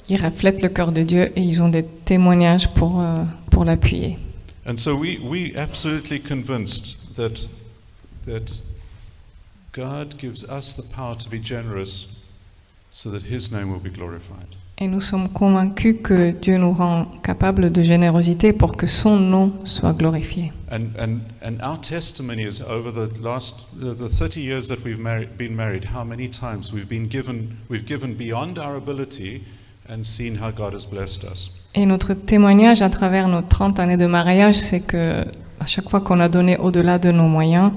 ils 0.09 0.19
reflètent 0.19 0.63
le 0.63 0.69
cœur 0.69 0.91
de 0.91 1.03
Dieu 1.03 1.31
et 1.35 1.41
ils 1.41 1.61
ont 1.61 1.69
des 1.69 1.83
témoignages 1.83 2.69
pour, 2.73 3.01
euh, 3.01 3.17
pour 3.51 3.65
l'appuyer. 3.65 4.17
And 4.65 4.77
so 4.77 4.95
we 4.95 5.19
we 5.21 5.53
absolutely 5.57 6.19
convinced 6.19 6.97
that 7.15 7.47
that 8.25 8.61
God 9.71 10.17
gives 10.17 10.43
us 10.49 10.73
the 10.73 10.83
power 10.95 11.15
to 11.15 11.29
be 11.29 11.39
generous 11.39 12.19
so 12.91 13.09
that 13.11 13.23
his 13.23 13.51
name 13.51 13.71
will 13.71 13.79
be 13.79 13.89
glorified. 13.89 14.57
Et 14.81 14.87
nous 14.87 15.01
sommes 15.01 15.27
convaincus 15.27 15.97
que 16.01 16.31
Dieu 16.31 16.57
nous 16.57 16.71
rend 16.71 17.05
capables 17.21 17.69
de 17.69 17.83
générosité 17.83 18.53
pour 18.53 18.77
que 18.77 18.87
son 18.87 19.19
nom 19.19 19.51
soit 19.65 19.91
glorifié. 19.91 20.53
And, 20.71 20.95
and, 20.97 21.19
and 21.41 21.61
our 21.61 21.77
testimony 21.77 22.43
is 22.43 22.61
over 22.61 22.91
the 22.91 23.09
last 23.21 23.67
the 23.77 24.07
30 24.07 24.39
years 24.39 24.69
that 24.69 24.79
we've 24.85 24.99
married, 24.99 25.35
been 25.37 25.53
married, 25.53 25.89
how 25.93 26.05
many 26.05 26.29
times 26.29 26.71
we've 26.71 26.87
been 26.87 27.09
given 27.09 27.57
we've 27.69 27.85
given 27.85 28.15
beyond 28.15 28.57
our 28.57 28.77
ability 28.77 29.43
and 29.89 30.05
seen 30.05 30.35
how 30.35 30.49
God 30.49 30.73
has 30.73 30.85
blessed 30.85 31.25
us. 31.25 31.51
Et 31.75 31.85
notre 31.85 32.13
témoignage 32.13 32.81
à 32.81 32.89
travers 32.89 33.27
nos 33.27 33.41
30 33.41 33.79
années 33.79 33.97
de 33.97 34.05
mariage, 34.05 34.55
c'est 34.55 34.81
que 34.81 35.25
à 35.59 35.65
chaque 35.65 35.89
fois 35.89 35.99
qu'on 35.99 36.21
a 36.21 36.29
donné 36.29 36.55
au-delà 36.55 36.99
de 36.99 37.11
nos 37.11 37.27
moyens, 37.27 37.73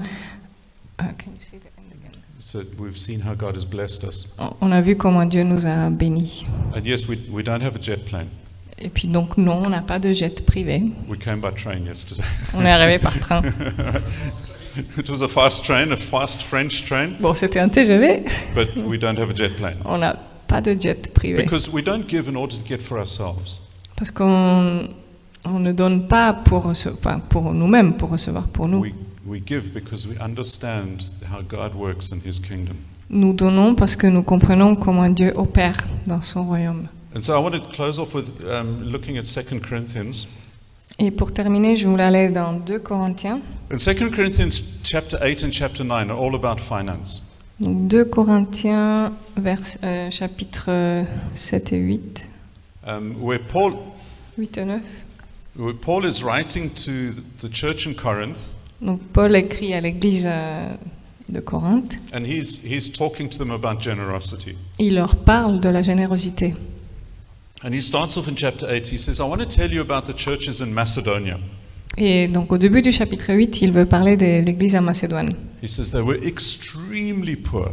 can 0.97 1.31
you 1.33 1.41
say 1.41 1.57
that 1.59 1.71
again? 1.77 2.11
So 2.39 2.61
we've 2.79 2.97
seen 2.97 3.21
how 3.21 3.35
God 3.35 3.55
has 3.55 3.65
blessed 3.65 4.03
us. 4.03 4.27
on- 4.61 4.71
a 4.73 4.81
vu 4.81 4.95
comment 4.95 5.25
Dieu 5.29 5.43
nous 5.43 5.65
a 5.65 5.89
bénis. 5.89 6.43
And 6.75 6.85
yes, 6.85 7.07
we, 7.07 7.17
we 7.31 7.43
don't 7.43 7.61
have 7.63 7.75
a 7.75 7.81
jet 7.81 8.05
plane. 8.05 8.27
Et 8.79 8.89
puis 8.89 9.07
donc 9.07 9.37
non, 9.37 9.63
on 9.65 9.69
n'a 9.69 9.81
pas 9.81 9.99
de 9.99 10.11
jet 10.13 10.45
privé. 10.45 10.81
We 11.07 11.17
came 11.17 11.39
by 11.39 11.53
train 11.55 11.85
yesterday. 11.85 12.23
On 12.53 12.61
est 12.61 12.69
arrivé 12.71 12.99
par 12.99 13.17
train. 13.19 13.41
it 14.97 15.09
was 15.09 15.21
a 15.21 15.27
fast 15.27 15.63
train, 15.65 15.91
a 15.91 15.97
fast 15.97 16.41
French 16.43 16.83
train, 16.85 17.11
Bon, 17.19 17.33
c'était 17.33 17.59
un 17.59 17.69
TGV. 17.69 18.23
but 18.55 18.75
we 18.75 18.97
don't 18.97 19.17
have 19.17 19.29
a 19.29 19.35
jet 19.35 19.55
plane. 19.55 19.77
On 19.85 19.99
n'a 19.99 20.15
pas 20.47 20.61
de 20.61 20.75
jet 20.79 21.13
privé. 21.13 21.43
Because 21.43 21.69
we 21.71 21.83
don't 21.83 22.07
give 22.09 22.27
in 22.27 22.35
order 22.35 22.55
to 22.57 22.63
get 22.67 22.79
for 22.81 22.97
ourselves. 22.99 23.59
Parce 23.95 24.11
qu'on 24.11 24.89
on 25.45 25.59
ne 25.59 25.71
donne 25.71 26.07
pas 26.07 26.33
pour, 26.33 26.67
rece- 26.67 26.91
enfin, 26.93 27.19
pour 27.19 27.53
nous-mêmes, 27.53 27.95
pour 27.95 28.09
recevoir 28.09 28.47
pour 28.47 28.67
nous. 28.67 28.79
We, 28.79 28.93
we 29.25 29.39
give 29.39 29.73
because 29.73 30.07
we 30.07 30.17
understand 30.19 31.15
how 31.29 31.41
God 31.41 31.75
works 31.75 32.11
in 32.11 32.19
his 32.21 32.39
kingdom. 32.39 32.77
Nous 33.09 33.33
donnons 33.33 33.75
parce 33.75 33.95
que 33.95 34.07
nous 34.07 34.23
comprenons 34.23 34.75
comment 34.75 35.09
Dieu 35.09 35.33
opère 35.35 35.77
dans 36.07 36.21
son 36.21 36.43
royaume. 36.43 36.87
And 37.15 37.21
so 37.21 37.35
I 37.35 37.39
want 37.39 37.51
to 37.51 37.59
close 37.59 37.99
off 37.99 38.15
with 38.15 38.43
um, 38.43 38.91
looking 38.91 39.17
at 39.17 39.25
2 39.25 39.59
Corinthians. 39.59 40.27
Et 40.99 41.11
pour 41.11 41.31
terminer, 41.31 41.75
je 41.77 41.87
voulais 41.87 42.03
aller 42.03 42.29
dans 42.29 42.53
2 42.53 42.79
Corinthiens. 42.79 43.41
And 43.71 43.77
2 43.77 44.09
Corinthians 44.09 44.81
chapter 44.83 45.17
8 45.21 45.43
and 45.43 45.51
chapter 45.51 45.83
9 45.83 46.09
are 46.09 46.17
all 46.17 46.35
about 46.35 46.59
finance. 46.59 47.21
Donc 47.59 47.87
2 47.87 48.05
Corinthiens, 48.05 49.13
vers, 49.37 49.59
euh, 49.83 50.09
chapitre 50.09 50.65
euh, 50.69 51.03
7 51.35 51.73
et 51.73 51.77
8. 51.77 52.27
Um, 52.85 53.15
where, 53.21 53.39
Paul, 53.39 53.73
8 54.37 54.57
et 54.57 54.65
9. 54.65 54.81
where 55.55 55.73
Paul 55.73 56.05
is 56.05 56.23
writing 56.23 56.71
to 56.71 57.13
the 57.39 57.49
church 57.49 57.85
in 57.85 57.93
Corinth, 57.93 58.53
Donc 58.83 58.99
Paul 59.13 59.35
écrit 59.35 59.73
à 59.73 59.81
l'église 59.81 60.27
euh, 60.29 60.67
de 61.29 61.39
Corinthe. 61.39 61.93
and 62.13 62.25
he's, 62.25 62.59
he's 62.63 62.91
talking 62.91 63.29
to 63.29 63.37
them 63.37 63.51
about 63.51 63.79
generosity. 63.81 64.55
Il 64.79 64.95
leur 64.95 65.15
parle 65.15 65.59
de 65.59 65.69
la 65.69 65.81
générosité. 65.81 66.53
And 67.63 67.71
he 67.71 67.81
starts 67.81 68.17
off 68.17 68.27
in 68.27 68.35
chapter 68.35 68.67
8. 68.67 68.87
He 68.91 68.97
says, 68.97 69.19
I 69.19 69.23
want 69.23 69.37
to 69.39 69.45
tell 69.45 69.71
you 69.71 69.81
about 69.81 70.05
the 70.11 70.15
churches 70.15 70.61
in 70.61 70.67
Macedonia. 70.73 71.39
Et 71.97 72.27
donc 72.27 72.51
au 72.51 72.57
début 72.57 72.81
du 72.81 72.91
chapitre 72.91 73.33
8, 73.33 73.61
il 73.61 73.71
veut 73.71 73.85
parler 73.85 74.17
de 74.17 74.43
l'église 74.43 74.75
à 74.75 74.81
Macédoine. 74.81 75.33
He 75.61 75.69
says 75.69 75.91
they 75.91 76.01
were 76.01 76.17
extremely 76.25 77.35
poor. 77.37 77.69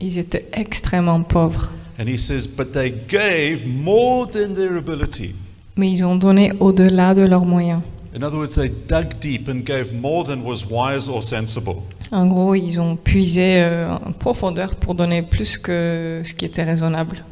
Ils 0.00 0.18
étaient 0.18 0.46
extrêmement 0.52 1.22
pauvres. 1.24 1.72
And 1.98 2.06
he 2.06 2.18
says, 2.18 2.46
but 2.46 2.72
they 2.72 2.92
gave 3.08 3.66
more 3.66 4.26
than 4.26 4.54
their 4.54 4.76
ability. 4.76 5.34
Mais 5.76 5.90
ils 5.90 6.04
ont 6.04 6.16
donné 6.16 6.52
au-delà 6.60 7.14
de 7.14 7.22
leurs 7.22 7.44
moyens. 7.44 7.80
In 8.14 8.22
other 8.22 8.36
words, 8.36 8.56
they 8.56 8.68
dug 8.68 9.20
deep 9.20 9.48
and 9.48 9.64
gave 9.64 9.92
more 9.92 10.24
than 10.24 10.44
was 10.44 10.66
wise 10.66 11.08
or 11.08 11.22
sensible. 11.22 11.82
En 12.10 12.26
gros, 12.26 12.54
ils 12.54 12.78
ont 12.78 12.96
puisé 12.96 13.56
euh, 13.58 13.90
en 13.90 14.12
profondeur 14.12 14.74
pour 14.74 14.94
donner 14.94 15.22
plus 15.22 15.56
que 15.56 16.20
ce 16.24 16.34
qui 16.34 16.44
était 16.44 16.62
raisonnable. 16.62 17.24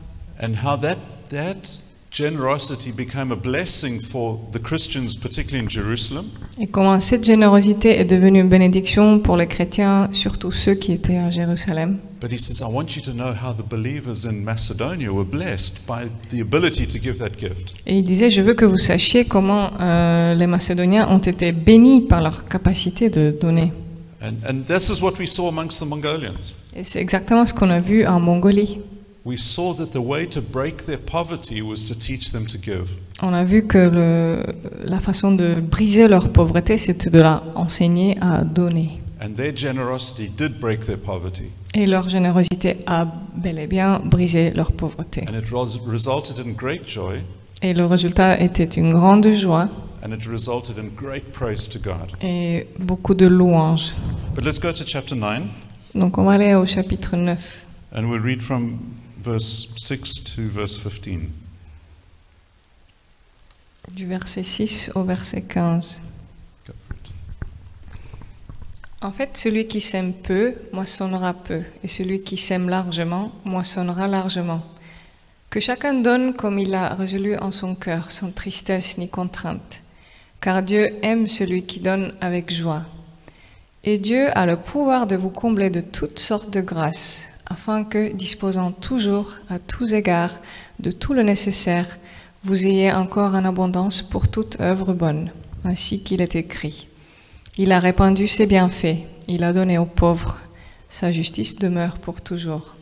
And 0.42 0.54
how 0.64 0.78
that, 0.78 0.96
that 1.28 1.82
generosity 2.10 2.90
became 2.92 3.30
a 3.32 3.36
blessing 3.36 4.00
for 4.00 4.38
the 4.52 4.58
Christians, 4.58 5.14
particularly 5.14 5.64
in 5.64 5.68
Jerusalem, 5.70 6.24
Et 6.60 6.66
comment 6.66 6.98
cette 7.00 7.24
générosité 7.24 7.98
est 8.00 8.04
devenue 8.04 8.40
une 8.40 8.48
bénédiction 8.48 9.20
pour 9.20 9.36
les 9.36 9.46
chrétiens, 9.46 10.08
surtout 10.12 10.50
ceux 10.50 10.74
qui 10.74 10.92
étaient 10.92 11.16
à 11.18 11.30
Jérusalem. 11.30 11.98
but 12.20 12.30
he 12.30 12.38
says, 12.38 12.60
I 12.60 12.66
want 12.70 12.96
you 12.96 13.02
to 13.02 13.12
know 13.12 13.32
how 13.32 13.54
the 13.54 13.62
believers 13.66 14.26
in 14.26 14.44
Macedonia 14.44 15.10
were 15.10 15.24
blessed 15.24 15.86
by 15.86 16.10
the 16.30 16.40
ability 16.42 16.86
to 16.86 16.98
give 16.98 17.18
that 17.18 17.38
gift. 17.38 17.72
Et 17.86 17.96
il 17.98 18.04
disait, 18.04 18.28
je 18.28 18.42
veux 18.42 18.52
que 18.54 18.66
vous 18.66 18.76
sachiez 18.76 19.24
comment 19.24 19.70
euh, 19.80 20.34
les 20.34 20.46
Macédoniens 20.46 21.08
ont 21.08 21.18
été 21.18 21.52
bénis 21.52 22.02
par 22.02 22.20
leur 22.20 22.44
capacité 22.46 23.08
de 23.08 23.34
donner. 23.40 23.72
And, 24.22 24.34
and 24.46 24.62
this 24.66 24.90
is 24.90 25.00
what 25.00 25.14
we 25.18 25.26
saw 25.26 25.48
amongst 25.48 25.80
the 25.80 25.86
Mongolians. 25.86 26.54
Et 26.76 26.84
c'est 26.84 27.00
exactement 27.00 27.46
ce 27.46 27.54
qu'on 27.54 27.70
a 27.70 27.78
vu 27.78 28.04
en 28.06 28.20
Mongolie. 28.20 28.80
We 29.24 29.36
saw 29.36 29.74
that 29.74 29.90
the 29.92 29.98
way 30.00 30.26
to 30.28 30.40
break 30.40 30.86
their 30.86 30.98
poverty 30.98 31.60
was 31.60 31.84
to 31.84 31.94
teach 31.94 32.30
them 32.32 32.46
to 32.46 32.56
give. 32.58 32.96
On 33.22 33.34
a 33.34 33.44
vu 33.44 33.66
que 33.66 33.76
le- 33.78 34.44
la 34.84 34.98
façon 34.98 35.32
de 35.32 35.54
briser 35.60 36.08
leur 36.08 36.32
pauvreté, 36.32 36.78
c'était 36.78 37.10
de 37.10 37.18
leur 37.20 37.42
enseigner 37.54 38.16
à 38.22 38.44
donner. 38.44 39.00
And 39.22 39.34
their 39.34 39.54
generosity 39.54 40.30
did 40.30 40.58
break 40.58 40.86
their 40.86 40.96
poverty. 40.98 41.50
Et 41.74 41.84
leur 41.84 42.08
générosité 42.08 42.78
a 42.86 43.04
bel 43.36 43.58
et 43.58 43.66
bien 43.66 44.00
brisé 44.02 44.52
leur 44.52 44.72
pauvreté. 44.72 45.24
And 45.28 45.36
it 45.38 45.50
res- 45.52 45.78
resulted 45.86 46.38
in 46.38 46.52
great 46.52 46.88
joy, 46.88 47.18
Et 47.60 47.74
le 47.74 47.84
résultat 47.84 48.40
était 48.40 48.64
une 48.64 48.92
grande 48.94 49.28
joie 49.34 49.68
and 50.02 50.12
it 50.14 50.24
resulted 50.26 50.78
in 50.78 50.88
great 50.96 51.24
praise 51.32 51.68
to 51.68 51.78
God. 51.78 52.10
et 52.22 52.66
beaucoup 52.78 53.12
de 53.12 53.26
louanges. 53.26 53.94
But 54.34 54.44
let's 54.46 54.58
go 54.58 54.72
to 54.72 54.84
chapter 54.86 55.14
9, 55.14 55.42
Donc 55.94 56.16
on 56.16 56.24
va 56.24 56.32
aller 56.32 56.54
au 56.54 56.64
chapitre 56.64 57.16
9, 57.16 57.66
and 57.94 58.04
we'll 58.08 58.22
read 58.22 58.40
from 58.40 58.78
verse 59.22 59.68
6 59.76 60.24
to 60.24 60.42
verse 60.48 60.78
15. 60.78 61.28
du 63.90 64.06
verset 64.06 64.44
6 64.44 64.90
au 64.94 65.02
verset 65.02 65.42
15. 65.42 66.00
Go 66.66 66.72
for 66.86 66.96
it. 66.96 67.12
En 69.02 69.12
fait, 69.12 69.36
celui 69.36 69.66
qui 69.66 69.80
sème 69.80 70.12
peu 70.12 70.54
moissonnera 70.72 71.34
peu, 71.34 71.62
et 71.82 71.88
celui 71.88 72.22
qui 72.22 72.36
sème 72.36 72.68
largement 72.68 73.32
moissonnera 73.44 74.06
largement. 74.06 74.62
Que 75.48 75.60
chacun 75.60 75.94
donne 75.94 76.34
comme 76.34 76.58
il 76.58 76.74
a 76.74 76.94
résolu 76.94 77.36
en 77.36 77.50
son 77.50 77.74
cœur, 77.74 78.10
sans 78.10 78.30
tristesse 78.30 78.98
ni 78.98 79.08
contrainte, 79.08 79.82
car 80.40 80.62
Dieu 80.62 80.94
aime 81.02 81.26
celui 81.26 81.64
qui 81.64 81.80
donne 81.80 82.14
avec 82.20 82.52
joie. 82.52 82.84
Et 83.82 83.98
Dieu 83.98 84.28
a 84.38 84.46
le 84.46 84.56
pouvoir 84.56 85.06
de 85.06 85.16
vous 85.16 85.30
combler 85.30 85.70
de 85.70 85.80
toutes 85.80 86.20
sortes 86.20 86.50
de 86.50 86.60
grâces, 86.60 87.29
afin 87.50 87.84
que, 87.84 88.12
disposant 88.12 88.70
toujours, 88.70 89.34
à 89.50 89.58
tous 89.58 89.92
égards, 89.92 90.38
de 90.78 90.90
tout 90.92 91.12
le 91.12 91.22
nécessaire, 91.22 91.98
vous 92.44 92.66
ayez 92.66 92.92
encore 92.92 93.34
en 93.34 93.44
abondance 93.44 94.00
pour 94.00 94.28
toute 94.28 94.60
œuvre 94.60 94.94
bonne, 94.94 95.30
ainsi 95.64 96.02
qu'il 96.02 96.22
est 96.22 96.36
écrit. 96.36 96.86
Il 97.58 97.72
a 97.72 97.80
répandu 97.80 98.28
ses 98.28 98.46
bienfaits, 98.46 98.96
il 99.28 99.44
a 99.44 99.52
donné 99.52 99.76
aux 99.76 99.84
pauvres, 99.84 100.38
sa 100.88 101.12
justice 101.12 101.56
demeure 101.56 101.98
pour 101.98 102.22
toujours. 102.22 102.76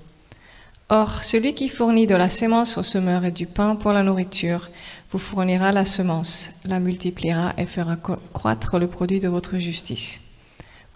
Or, 0.91 1.25
celui 1.25 1.55
qui 1.55 1.69
fournit 1.69 2.07
de 2.07 2.15
la 2.15 2.29
sémence 2.29 2.79
au 2.79 2.83
semeur 2.83 3.25
et 3.25 3.31
du 3.31 3.47
pain 3.47 3.75
pour 3.75 3.93
la 3.93 4.03
nourriture, 4.03 4.71
vous 5.11 5.19
fournira 5.19 5.73
la 5.73 5.85
semence, 5.85 6.51
la 6.65 6.79
multipliera 6.79 7.55
et 7.59 7.67
fera 7.67 7.97
croître 7.97 8.79
le 8.79 8.87
produit 8.87 9.21
de 9.21 9.29
votre 9.29 9.59
justice. 9.59 10.21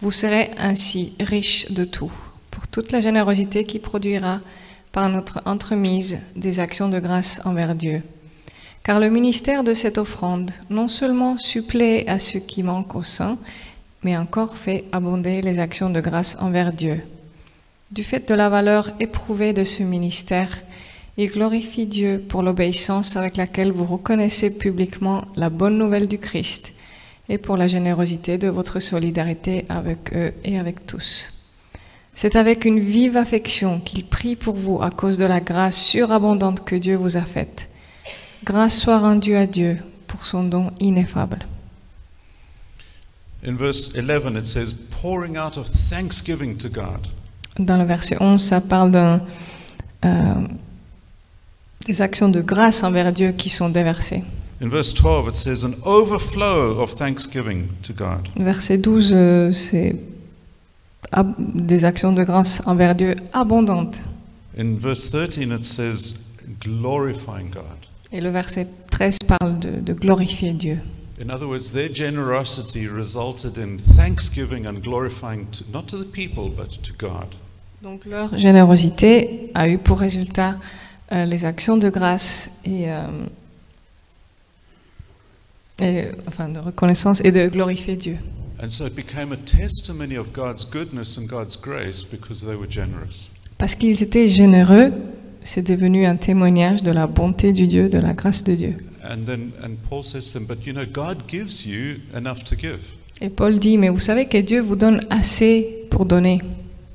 Vous 0.01 0.11
serez 0.11 0.51
ainsi 0.57 1.13
riches 1.19 1.71
de 1.71 1.85
tout, 1.85 2.11
pour 2.53 2.67
toute 2.67 2.91
la 2.91 3.01
générosité 3.01 3.63
qui 3.63 3.79
produira 3.79 4.39
par 4.91 5.09
notre 5.09 5.41
entremise 5.45 6.19
des 6.35 6.59
actions 6.59 6.87
de 6.87 6.99
grâce 6.99 7.41
envers 7.45 7.73
Dieu. 7.73 8.03
Car 8.83 8.99
le 8.99 9.09
ministère 9.09 9.63
de 9.63 9.73
cette 9.73 9.97
offrande 9.97 10.51
non 10.69 10.87
seulement 10.87 11.37
supplée 11.39 12.03
à 12.07 12.19
ce 12.19 12.37
qui 12.37 12.61
manque 12.61 12.95
au 12.95 13.01
sein, 13.01 13.39
mais 14.03 14.15
encore 14.15 14.57
fait 14.57 14.83
abonder 14.91 15.41
les 15.41 15.57
actions 15.57 15.89
de 15.89 15.99
grâce 15.99 16.37
envers 16.41 16.73
Dieu. 16.73 17.01
Du 17.91 18.03
fait 18.03 18.27
de 18.27 18.35
la 18.35 18.49
valeur 18.49 18.91
éprouvée 18.99 19.53
de 19.53 19.63
ce 19.63 19.81
ministère, 19.81 20.49
il 21.17 21.31
glorifie 21.31 21.87
Dieu 21.87 22.23
pour 22.27 22.43
l'obéissance 22.43 23.15
avec 23.15 23.35
laquelle 23.35 23.71
vous 23.71 23.85
reconnaissez 23.85 24.57
publiquement 24.57 25.25
la 25.35 25.49
bonne 25.49 25.77
nouvelle 25.77 26.07
du 26.07 26.19
Christ 26.19 26.73
et 27.29 27.39
pour 27.39 27.57
la 27.57 27.67
générosité 27.67 28.37
de 28.37 28.47
votre 28.47 28.79
solidarité 28.79 29.65
avec 29.69 30.13
eux 30.15 30.33
et 30.43 30.59
avec 30.59 30.85
tous. 30.85 31.31
C'est 32.15 32.35
avec 32.35 32.65
une 32.65 32.79
vive 32.79 33.17
affection 33.17 33.79
qu'il 33.79 34.05
prie 34.05 34.35
pour 34.35 34.55
vous 34.55 34.81
à 34.81 34.91
cause 34.91 35.17
de 35.17 35.25
la 35.25 35.39
grâce 35.39 35.77
surabondante 35.77 36.63
que 36.63 36.75
Dieu 36.75 36.95
vous 36.95 37.17
a 37.17 37.21
faite. 37.21 37.69
Grâce 38.43 38.77
soit 38.77 38.99
rendue 38.99 39.35
à 39.35 39.47
Dieu 39.47 39.77
pour 40.07 40.25
son 40.25 40.43
don 40.43 40.71
ineffable. 40.79 41.39
In 43.45 43.57
verse 43.57 43.91
11, 43.95 44.37
it 44.37 44.47
says, 44.47 44.73
pouring 44.73 45.35
out 45.35 45.57
of 45.57 45.67
thanksgiving 45.67 46.55
to 46.57 46.69
God. 46.69 47.07
Dans 47.59 47.77
le 47.77 47.83
verset 47.83 48.17
11, 48.21 48.41
ça 48.41 48.61
parle 48.61 49.19
euh, 50.05 50.35
des 51.85 52.01
actions 52.01 52.29
de 52.29 52.41
grâce 52.41 52.83
envers 52.83 53.11
Dieu 53.11 53.33
qui 53.33 53.49
sont 53.49 53.69
déversées. 53.69 54.23
In 54.61 54.69
verse 54.69 54.93
12, 54.93 55.27
it 55.29 55.35
says, 55.35 55.65
an 55.65 55.73
overflow 55.83 56.79
of 56.79 56.95
thanksgiving 56.95 57.67
to 57.81 57.91
God. 57.91 58.29
Verset 58.37 58.77
12, 58.77 59.11
euh, 59.11 59.51
c'est 59.51 59.95
des 61.37 61.85
actions 61.85 62.13
de 62.13 62.23
grâce 62.23 62.61
envers 62.65 62.95
Dieu 62.95 63.15
abondantes. 63.33 64.01
In 64.57 64.77
verse 64.77 65.09
13, 65.09 65.51
it 65.51 65.65
says, 65.65 66.13
glorifying 66.59 67.49
God. 67.49 67.87
Et 68.11 68.21
le 68.21 68.29
verset 68.29 68.67
13 68.91 69.17
parle 69.27 69.59
de, 69.59 69.79
de 69.79 69.93
glorifier 69.93 70.53
Dieu. 70.53 70.79
In 71.19 71.29
other 71.29 71.47
words, 71.47 71.71
their 71.71 71.89
generosity 71.89 72.87
resulted 72.87 73.57
in 73.57 73.77
thanksgiving 73.77 74.65
and 74.65 74.81
glorifying, 74.81 75.47
to, 75.51 75.63
not 75.71 75.87
to 75.87 75.97
the 75.97 76.05
people, 76.05 76.49
but 76.49 76.81
to 76.83 76.93
God. 76.93 77.35
Donc 77.81 78.05
leur 78.05 78.37
générosité 78.37 79.51
a 79.53 79.67
eu 79.67 79.77
pour 79.77 79.99
résultat 79.99 80.55
euh, 81.11 81.25
les 81.25 81.45
actions 81.45 81.77
de 81.77 81.89
grâce 81.89 82.49
et, 82.65 82.89
euh, 82.89 83.05
et, 85.79 86.05
enfin, 86.27 86.49
de 86.49 86.59
reconnaissance 86.59 87.21
et 87.23 87.31
de 87.31 87.47
glorifier 87.47 87.95
Dieu. 87.95 88.17
And 88.63 88.69
so 88.69 88.85
it 88.85 88.95
became 88.95 89.33
a 89.33 89.37
testimony 89.37 90.15
of 90.15 90.31
God's 90.31 90.63
goodness 90.63 91.17
and 91.17 91.27
God's 91.27 91.57
grace 91.57 92.01
because 92.01 92.45
they 92.45 92.55
were 92.55 92.69
generous. 92.69 93.29
Parce 93.57 93.75
qu'ils 93.75 94.01
étaient 94.01 94.29
généreux, 94.29 94.93
c'est 95.43 95.63
devenu 95.63 96.05
un 96.05 96.15
témoignage 96.15 96.81
de 96.81 96.91
la 96.91 97.05
bonté 97.05 97.51
du 97.51 97.67
Dieu, 97.67 97.89
de 97.89 97.97
la 97.97 98.13
grâce 98.13 98.45
de 98.45 98.55
Dieu. 98.55 98.77
And 99.03 99.25
then 99.25 99.51
and 99.61 99.75
Paul 99.89 100.01
says 100.01 100.31
to 100.31 100.39
them, 100.39 100.47
But 100.47 100.65
you 100.65 100.71
know, 100.71 100.85
God 100.85 101.27
gives 101.27 101.65
you 101.65 101.99
enough 102.15 102.45
to 102.45 102.55
give 102.55 102.79
Et 103.19 103.29
Paul 103.29 103.59
dit, 103.59 103.77
mais 103.77 103.89
vous 103.89 103.99
savez 103.99 104.27
que 104.27 104.37
Dieu 104.37 104.61
vous 104.61 104.77
donne 104.77 105.01
assez 105.09 105.85
pour 105.91 106.05
donner, 106.05 106.39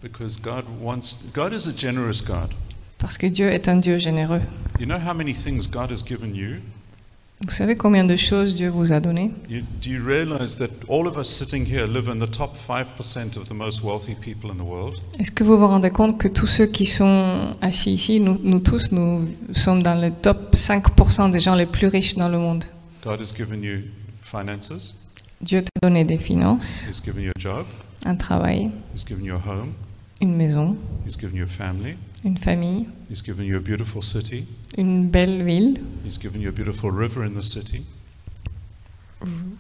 because 0.03 0.41
God 0.41 0.65
wants 0.81 1.19
God 1.35 1.53
is 1.53 1.69
a 1.69 1.77
generous 1.77 2.23
God. 2.27 2.55
parce 2.97 3.19
que 3.19 3.27
Dieu 3.27 3.51
est 3.51 3.69
un 3.69 3.77
Dieu 3.77 3.99
généreux. 3.99 4.41
You 4.81 4.87
know 4.87 4.99
how 4.99 5.13
many 5.13 5.35
things 5.35 5.69
God 5.71 5.91
has 5.91 6.03
given 6.03 6.35
you? 6.35 6.63
Vous 7.47 7.53
savez 7.53 7.77
combien 7.77 8.05
de 8.05 8.17
choses 8.17 8.57
Dieu 8.57 8.69
vous 8.69 8.93
a 8.93 8.99
donné 8.99 9.31
You, 9.49 9.63
do 9.81 9.91
you 9.91 10.05
realize 10.05 10.57
that 10.59 10.71
all 10.89 11.07
of 11.07 11.17
us 11.17 11.29
sitting 11.29 11.65
here 11.65 11.87
live 11.87 12.09
in 12.09 12.19
the 12.19 12.29
top 12.29 12.57
5% 12.57 13.37
of 13.37 13.49
the 13.49 13.55
most 13.55 13.85
wealthy 13.85 14.17
people 14.17 14.51
in 14.51 14.57
the 14.57 14.67
world? 14.67 15.01
Est-ce 15.21 15.31
que 15.31 15.45
vous 15.45 15.57
vous 15.57 15.69
rendez 15.69 15.91
compte 15.91 16.19
que 16.19 16.27
tous 16.27 16.49
ceux 16.49 16.67
qui 16.67 16.85
sont 16.85 17.55
assis 17.61 17.93
ici, 17.93 18.19
nous, 18.19 18.41
nous 18.43 18.59
tous, 18.59 18.91
nous 18.91 19.29
sommes 19.55 19.85
dans 19.85 19.95
le 19.95 20.11
top 20.11 20.57
5% 20.57 21.31
des 21.31 21.39
gens 21.39 21.55
les 21.55 21.67
plus 21.67 21.87
riches 21.87 22.17
dans 22.17 22.29
le 22.29 22.39
monde? 22.39 22.65
God 23.05 23.21
has 23.21 23.33
given 23.33 23.63
you 23.63 23.83
finances, 24.21 24.97
Dieu 25.41 25.63
t'a 25.63 25.89
donné 25.89 26.05
des 26.05 26.19
finances, 26.19 26.89
He's 26.89 27.01
given 27.01 27.23
you 27.23 27.31
a 27.37 27.39
job, 27.39 27.67
un 28.05 28.17
travail, 28.17 28.73
He's 28.93 29.07
given 29.07 29.25
you 29.25 29.37
a 29.37 29.39
home, 29.49 29.75
une 30.21 30.35
maison, 30.35 30.77
He's 31.07 31.17
given 31.17 31.37
you 31.37 31.45
a 31.45 31.47
family, 31.47 31.97
une 32.25 32.39
famille, 32.39 32.87
He's 33.11 33.23
given 33.23 33.47
you 33.47 33.57
a 33.57 33.61
beautiful 33.61 34.03
city, 34.03 34.47
une 34.77 35.09
belle 35.09 35.43
ville, 35.45 35.79
He's 36.05 36.19
given 36.19 36.41
you 36.41 36.49
a 36.49 36.53
beautiful 36.53 36.91
river 36.91 37.25
in 37.25 37.35
the 37.35 37.43
city. 37.43 37.85
A 39.21 39.25
beautiful 39.25 39.59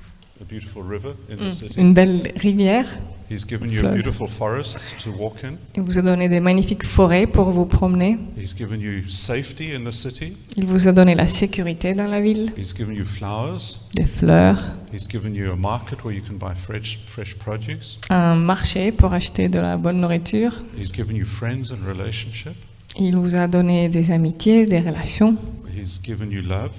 river 0.76 1.14
in 1.30 1.36
the 1.36 1.50
city. 1.52 1.78
une 1.80 1.92
belle 1.94 2.32
rivière. 2.36 2.86
He's 3.30 3.44
given 3.46 3.70
you 3.70 3.82
beautiful 3.82 4.26
forests 4.26 4.96
to 5.04 5.10
walk 5.10 5.44
in. 5.44 5.56
Il 5.76 5.82
vous 5.82 5.98
a 5.98 6.02
donné 6.02 6.30
des 6.30 6.40
magnifiques 6.40 6.86
forêts 6.86 7.26
pour 7.26 7.50
vous 7.50 7.66
promener. 7.66 8.16
He's 8.38 8.54
given 8.56 8.80
you 8.80 9.06
safety 9.06 9.74
in 9.74 9.84
the 9.84 9.92
city. 9.92 10.34
Il 10.56 10.64
vous 10.64 10.88
a 10.88 10.92
donné 10.92 11.14
la 11.14 11.28
sécurité 11.28 11.92
dans 11.92 12.06
la 12.06 12.20
ville, 12.22 12.52
He's 12.56 12.74
given 12.74 12.94
you 12.96 13.04
flowers. 13.04 13.80
des 13.94 14.06
fleurs, 14.06 14.68
He's 14.94 15.06
given 15.06 15.34
you 15.34 15.52
a 15.52 15.56
market 15.56 16.02
where 16.04 16.16
you 16.16 16.22
can 16.26 16.36
buy 16.38 16.54
fresh, 16.56 16.98
fresh 17.04 17.34
produce. 17.34 17.98
un 18.08 18.34
marché 18.36 18.92
pour 18.92 19.12
acheter 19.12 19.50
de 19.50 19.60
la 19.60 19.76
bonne 19.76 20.00
nourriture. 20.00 20.62
He's 20.78 20.90
given 20.92 21.14
you 21.14 21.26
friends 21.26 21.70
and 21.70 21.86
relationship. 21.86 22.54
Il 22.98 23.16
vous 23.16 23.36
a 23.36 23.46
donné 23.46 23.90
des 23.90 24.10
amitiés, 24.10 24.64
des 24.66 24.80
relations, 24.80 25.36
He's 25.76 26.00
given 26.02 26.30
you 26.32 26.40
love. 26.40 26.70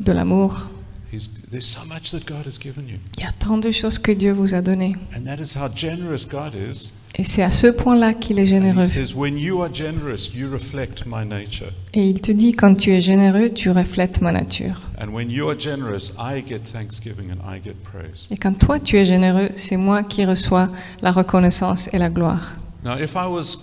de 0.00 0.12
l'amour. 0.12 0.68
He's, 1.10 1.28
there's 1.50 1.66
so 1.66 1.86
much 1.86 2.10
that 2.10 2.26
God 2.26 2.46
has 2.46 2.58
given 2.58 2.86
you. 2.88 2.98
Il 3.16 3.24
y 3.24 3.26
a 3.26 3.32
tant 3.32 3.58
de 3.58 3.70
choses 3.70 3.98
que 3.98 4.12
Dieu 4.12 4.32
vous 4.32 4.54
a 4.54 4.60
données. 4.60 4.96
And 5.16 5.24
that 5.24 5.40
is 5.40 5.56
how 5.56 5.68
generous 5.74 6.26
God 6.26 6.54
is. 6.54 6.92
Et 7.14 7.24
c'est 7.24 7.42
à 7.42 7.50
ce 7.50 7.68
point-là 7.68 8.12
qu'il 8.12 8.38
est 8.38 8.46
généreux. 8.46 8.82
says, 8.82 9.14
When 9.14 9.38
you 9.38 9.62
are 9.62 9.72
generous, 9.72 10.34
you 10.34 10.50
reflect 10.50 11.06
my 11.06 11.24
nature. 11.24 11.72
Et 11.94 12.08
il 12.08 12.20
te 12.20 12.30
dit, 12.30 12.52
quand 12.52 12.74
tu 12.74 12.92
es 12.92 13.00
généreux, 13.00 13.50
tu 13.50 13.70
reflètes 13.70 14.20
ma 14.20 14.32
nature. 14.32 14.82
And 15.00 15.08
when 15.08 15.30
you 15.30 15.48
are 15.48 15.58
generous, 15.58 16.12
I 16.18 16.44
get 16.46 16.64
thanksgiving 16.64 17.30
and 17.30 17.40
I 17.44 17.60
get 17.62 17.76
praise. 17.82 18.26
Et 18.30 18.36
quand 18.36 18.58
toi, 18.58 18.78
tu 18.78 18.98
es 18.98 19.06
généreux, 19.06 19.50
c'est 19.56 19.78
moi 19.78 20.02
qui 20.02 20.26
reçois 20.26 20.68
la 21.00 21.10
reconnaissance 21.10 21.88
et 21.92 21.98
la 21.98 22.10
gloire. 22.10 22.56
Now, 22.84 22.98
if 22.98 23.14
I 23.14 23.26
was 23.26 23.56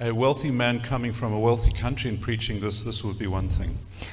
a 0.00 0.12
wealthy 0.12 0.50
man 0.50 0.80
coming 0.80 1.12
from 1.12 1.32
a 1.32 1.38
wealthy 1.38 1.72
country 1.72 2.10
and 2.10 2.20
preaching 2.20 2.60
this, 2.60 2.84
this 2.84 3.02
would 3.02 3.18
be 3.18 3.26
one 3.26 3.48
thing. 3.48 3.70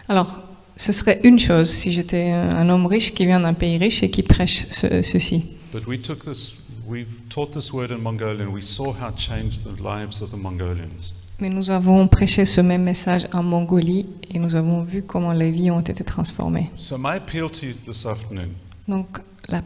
Alors, 0.07 0.39
ce 0.77 0.91
serait 0.91 1.19
une 1.23 1.39
chose 1.39 1.69
si 1.69 1.91
j'étais 1.91 2.29
un 2.31 2.69
homme 2.69 2.85
riche 2.85 3.13
qui 3.13 3.25
vient 3.25 3.39
d'un 3.39 3.53
pays 3.53 3.77
riche 3.77 4.03
et 4.03 4.09
qui 4.09 4.23
prêche 4.23 4.67
ce- 4.71 5.01
ceci. 5.01 5.43
But 5.73 5.85
we 5.87 6.01
took 6.01 6.23
this, 6.23 6.63
we 6.87 7.05
taught 7.29 7.51
this 7.51 7.73
word 7.73 7.91
in 7.91 7.97
Mongolian. 7.97 8.47
We 8.53 8.61
saw 8.63 8.93
how 8.93 9.09
it 9.09 9.17
changed 9.17 9.63
the 9.63 9.79
lives 9.81 10.21
of 10.21 10.31
the 10.31 10.37
Mongolians. 10.37 11.13
Mais 11.39 11.49
nous 11.49 11.69
avons 11.69 12.07
prêché 12.07 12.45
ce 12.45 12.61
même 12.61 12.83
message 12.83 13.27
en 13.31 13.43
Mongolie 13.43 14.07
et 14.33 14.39
nous 14.39 14.55
avons 14.55 14.81
vu 14.83 15.03
comment 15.03 15.33
les 15.33 15.51
vies 15.51 15.69
ont 15.69 15.81
été 15.81 16.03
transformées. 16.03 16.71
So, 16.77 16.97
my 16.97 17.17
appeal 17.17 17.49
to 17.51 17.65
you 17.67 17.73
this 17.85 18.05
afternoon 18.05 18.49
Donc, 18.87 19.19
la 19.49 19.61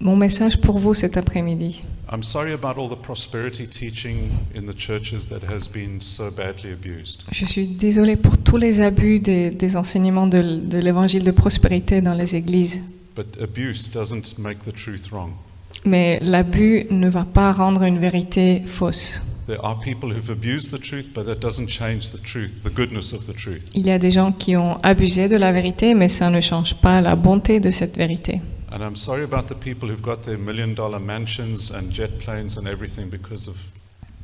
mon 0.00 0.16
message 0.16 0.60
pour 0.60 0.78
vous 0.78 0.94
cet 0.94 1.16
après-midi, 1.16 1.82
I'm 2.12 2.22
sorry 2.22 2.52
about 2.52 2.76
all 2.76 2.88
the 2.88 3.00
prosperity 3.00 3.66
teaching 3.66 4.30
in 4.54 4.66
the 4.66 4.74
churches 4.74 5.28
that 5.28 5.42
has 5.44 5.68
been 5.68 6.00
so 6.00 6.30
badly 6.30 6.72
abused. 6.72 7.24
je 7.32 7.44
suis 7.46 7.66
désolée 7.66 8.16
pour 8.16 8.36
tous 8.38 8.56
les 8.56 8.80
abus 8.80 9.20
des, 9.20 9.50
des 9.50 9.76
enseignements 9.76 10.26
de, 10.26 10.42
de 10.42 10.78
l'évangile 10.78 11.24
de 11.24 11.30
prospérité 11.30 12.00
dans 12.02 12.14
les 12.14 12.36
églises. 12.36 12.82
But 13.16 13.40
abuse 13.40 13.90
doesn't 13.90 14.38
make 14.38 14.60
the 14.64 14.72
truth 14.72 15.10
wrong. 15.10 15.32
Mais 15.84 16.18
l'abus 16.20 16.86
ne 16.90 17.08
va 17.08 17.24
pas 17.24 17.52
rendre 17.52 17.82
une 17.82 17.98
vérité 17.98 18.62
fausse. 18.66 19.20
There 19.46 19.60
are 19.62 19.78
people 19.78 20.10
who've 20.10 20.30
abused 20.30 20.72
the 20.72 20.80
truth, 20.80 21.12
but 21.14 21.26
that 21.26 21.36
doesn't 21.36 21.68
change 21.68 22.10
the 22.10 22.22
truth, 22.22 22.62
the 22.64 22.70
goodness 22.74 23.12
of 23.12 23.26
the 23.26 23.34
truth. 23.36 23.70
Il 23.74 23.86
y 23.86 23.90
a 23.90 23.98
des 23.98 24.10
gens 24.10 24.32
qui 24.32 24.56
ont 24.56 24.78
abusé 24.82 25.28
de 25.28 25.36
la 25.36 25.52
vérité, 25.52 25.92
mais 25.94 26.08
ça 26.08 26.30
ne 26.30 26.40
change 26.40 26.74
pas 26.76 27.02
la 27.02 27.14
bonté 27.14 27.60
de 27.60 27.70
cette 27.70 27.96
vérité. 27.96 28.40
And 28.74 28.82
I'm 28.82 28.96
sorry 28.96 29.22
about 29.22 29.46
the 29.46 29.54
people 29.54 29.88
who've 29.88 30.02
got 30.02 30.24
their 30.24 30.36
million 30.36 30.74
dollar 30.74 30.98
mansions 30.98 31.70
and 31.70 31.92
jet 31.92 32.18
planes 32.18 32.56
and 32.56 32.66
everything 32.66 33.08
because 33.08 33.46
of 33.46 33.56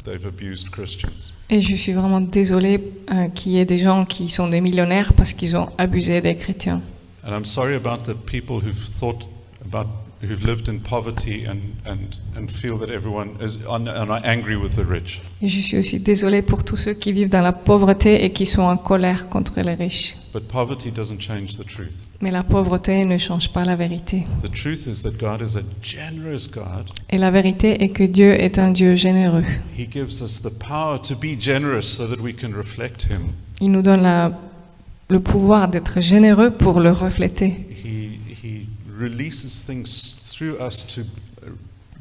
they've 0.02 0.26
abused 0.26 0.72
Christians. 0.72 1.32
Et 1.50 1.60
je 1.60 1.76
suis 1.76 1.92
vraiment 1.92 2.20
désolée 2.20 2.80
euh, 3.12 3.28
qu'il 3.28 3.52
y 3.52 3.60
ait 3.60 3.64
des 3.64 3.78
gens 3.78 4.04
qui 4.04 4.28
sont 4.28 4.48
des 4.48 4.60
millionnaires 4.60 5.12
parce 5.12 5.34
qu'ils 5.34 5.56
ont 5.56 5.68
abusé 5.78 6.20
des 6.20 6.34
chrétiens. 6.34 6.82
And 7.22 7.32
I'm 7.32 7.44
sorry 7.44 7.76
about 7.76 8.02
the 8.12 8.16
people 8.16 8.56
who've 8.56 8.88
thought 8.98 9.28
about 9.64 9.86
who've 10.22 10.44
lived 10.44 10.68
in 10.68 10.80
poverty 10.80 11.44
and, 11.46 11.60
and, 11.86 12.20
and 12.36 12.48
feel 12.50 12.76
that 12.78 12.90
everyone 12.90 13.30
is 13.40 13.58
and 13.68 13.88
and 13.88 14.10
are 14.10 14.20
angry 14.24 14.56
with 14.56 14.76
the 14.76 14.84
rich. 14.86 15.20
Et 15.42 15.48
je 15.48 15.60
suis 15.60 15.78
aussi 15.78 15.98
désolée 15.98 16.42
pour 16.42 16.64
tous 16.64 16.76
ceux 16.76 16.92
qui 16.94 17.12
vivent 17.12 17.28
dans 17.30 17.40
la 17.42 17.52
pauvreté 17.52 18.24
et 18.24 18.30
qui 18.32 18.44
sont 18.46 18.62
en 18.62 18.76
colère 18.76 19.28
contre 19.28 19.60
les 19.60 19.74
riches. 19.74 20.16
But 20.32 20.46
poverty 20.46 20.90
doesn't 20.92 21.20
change 21.20 21.56
the 21.56 21.64
truth. 21.66 21.94
Mais 22.20 22.30
la 22.30 22.42
pauvreté 22.44 23.04
ne 23.04 23.18
change 23.18 23.52
pas 23.52 23.64
la 23.64 23.74
vérité. 23.76 24.24
The 24.42 24.50
truth 24.52 24.86
is 24.86 25.02
that 25.02 25.12
God 25.18 25.40
is 25.40 25.56
a 25.56 25.62
generous 25.82 26.48
God. 26.52 26.90
Et 27.08 27.18
la 27.18 27.30
vérité 27.30 27.82
est 27.82 27.88
que 27.88 28.04
Dieu 28.04 28.32
est 28.32 28.58
un 28.58 28.70
Dieu 28.70 28.94
généreux. 28.96 29.44
He 29.76 29.88
gives 29.90 30.20
us 30.22 30.40
the 30.42 30.50
power 30.58 30.98
to 31.00 31.14
be 31.16 31.40
generous 31.40 31.82
so 31.82 32.06
that 32.06 32.20
we 32.22 32.34
can 32.34 32.50
reflect 32.56 33.04
Him. 33.10 33.32
Il 33.60 33.70
nous 33.72 33.82
donne 33.82 34.02
la- 34.02 34.30
le 35.08 35.18
pouvoir 35.18 35.66
d'être 35.68 36.00
généreux 36.00 36.50
pour 36.52 36.78
le 36.78 36.92
refléter. 36.92 37.52
He, 39.00 39.06
he 39.06 39.08
releases 39.08 39.62
things 39.62 40.14
through 40.14 40.58
us 40.58 40.82
to 40.94 41.00
uh, 41.00 41.50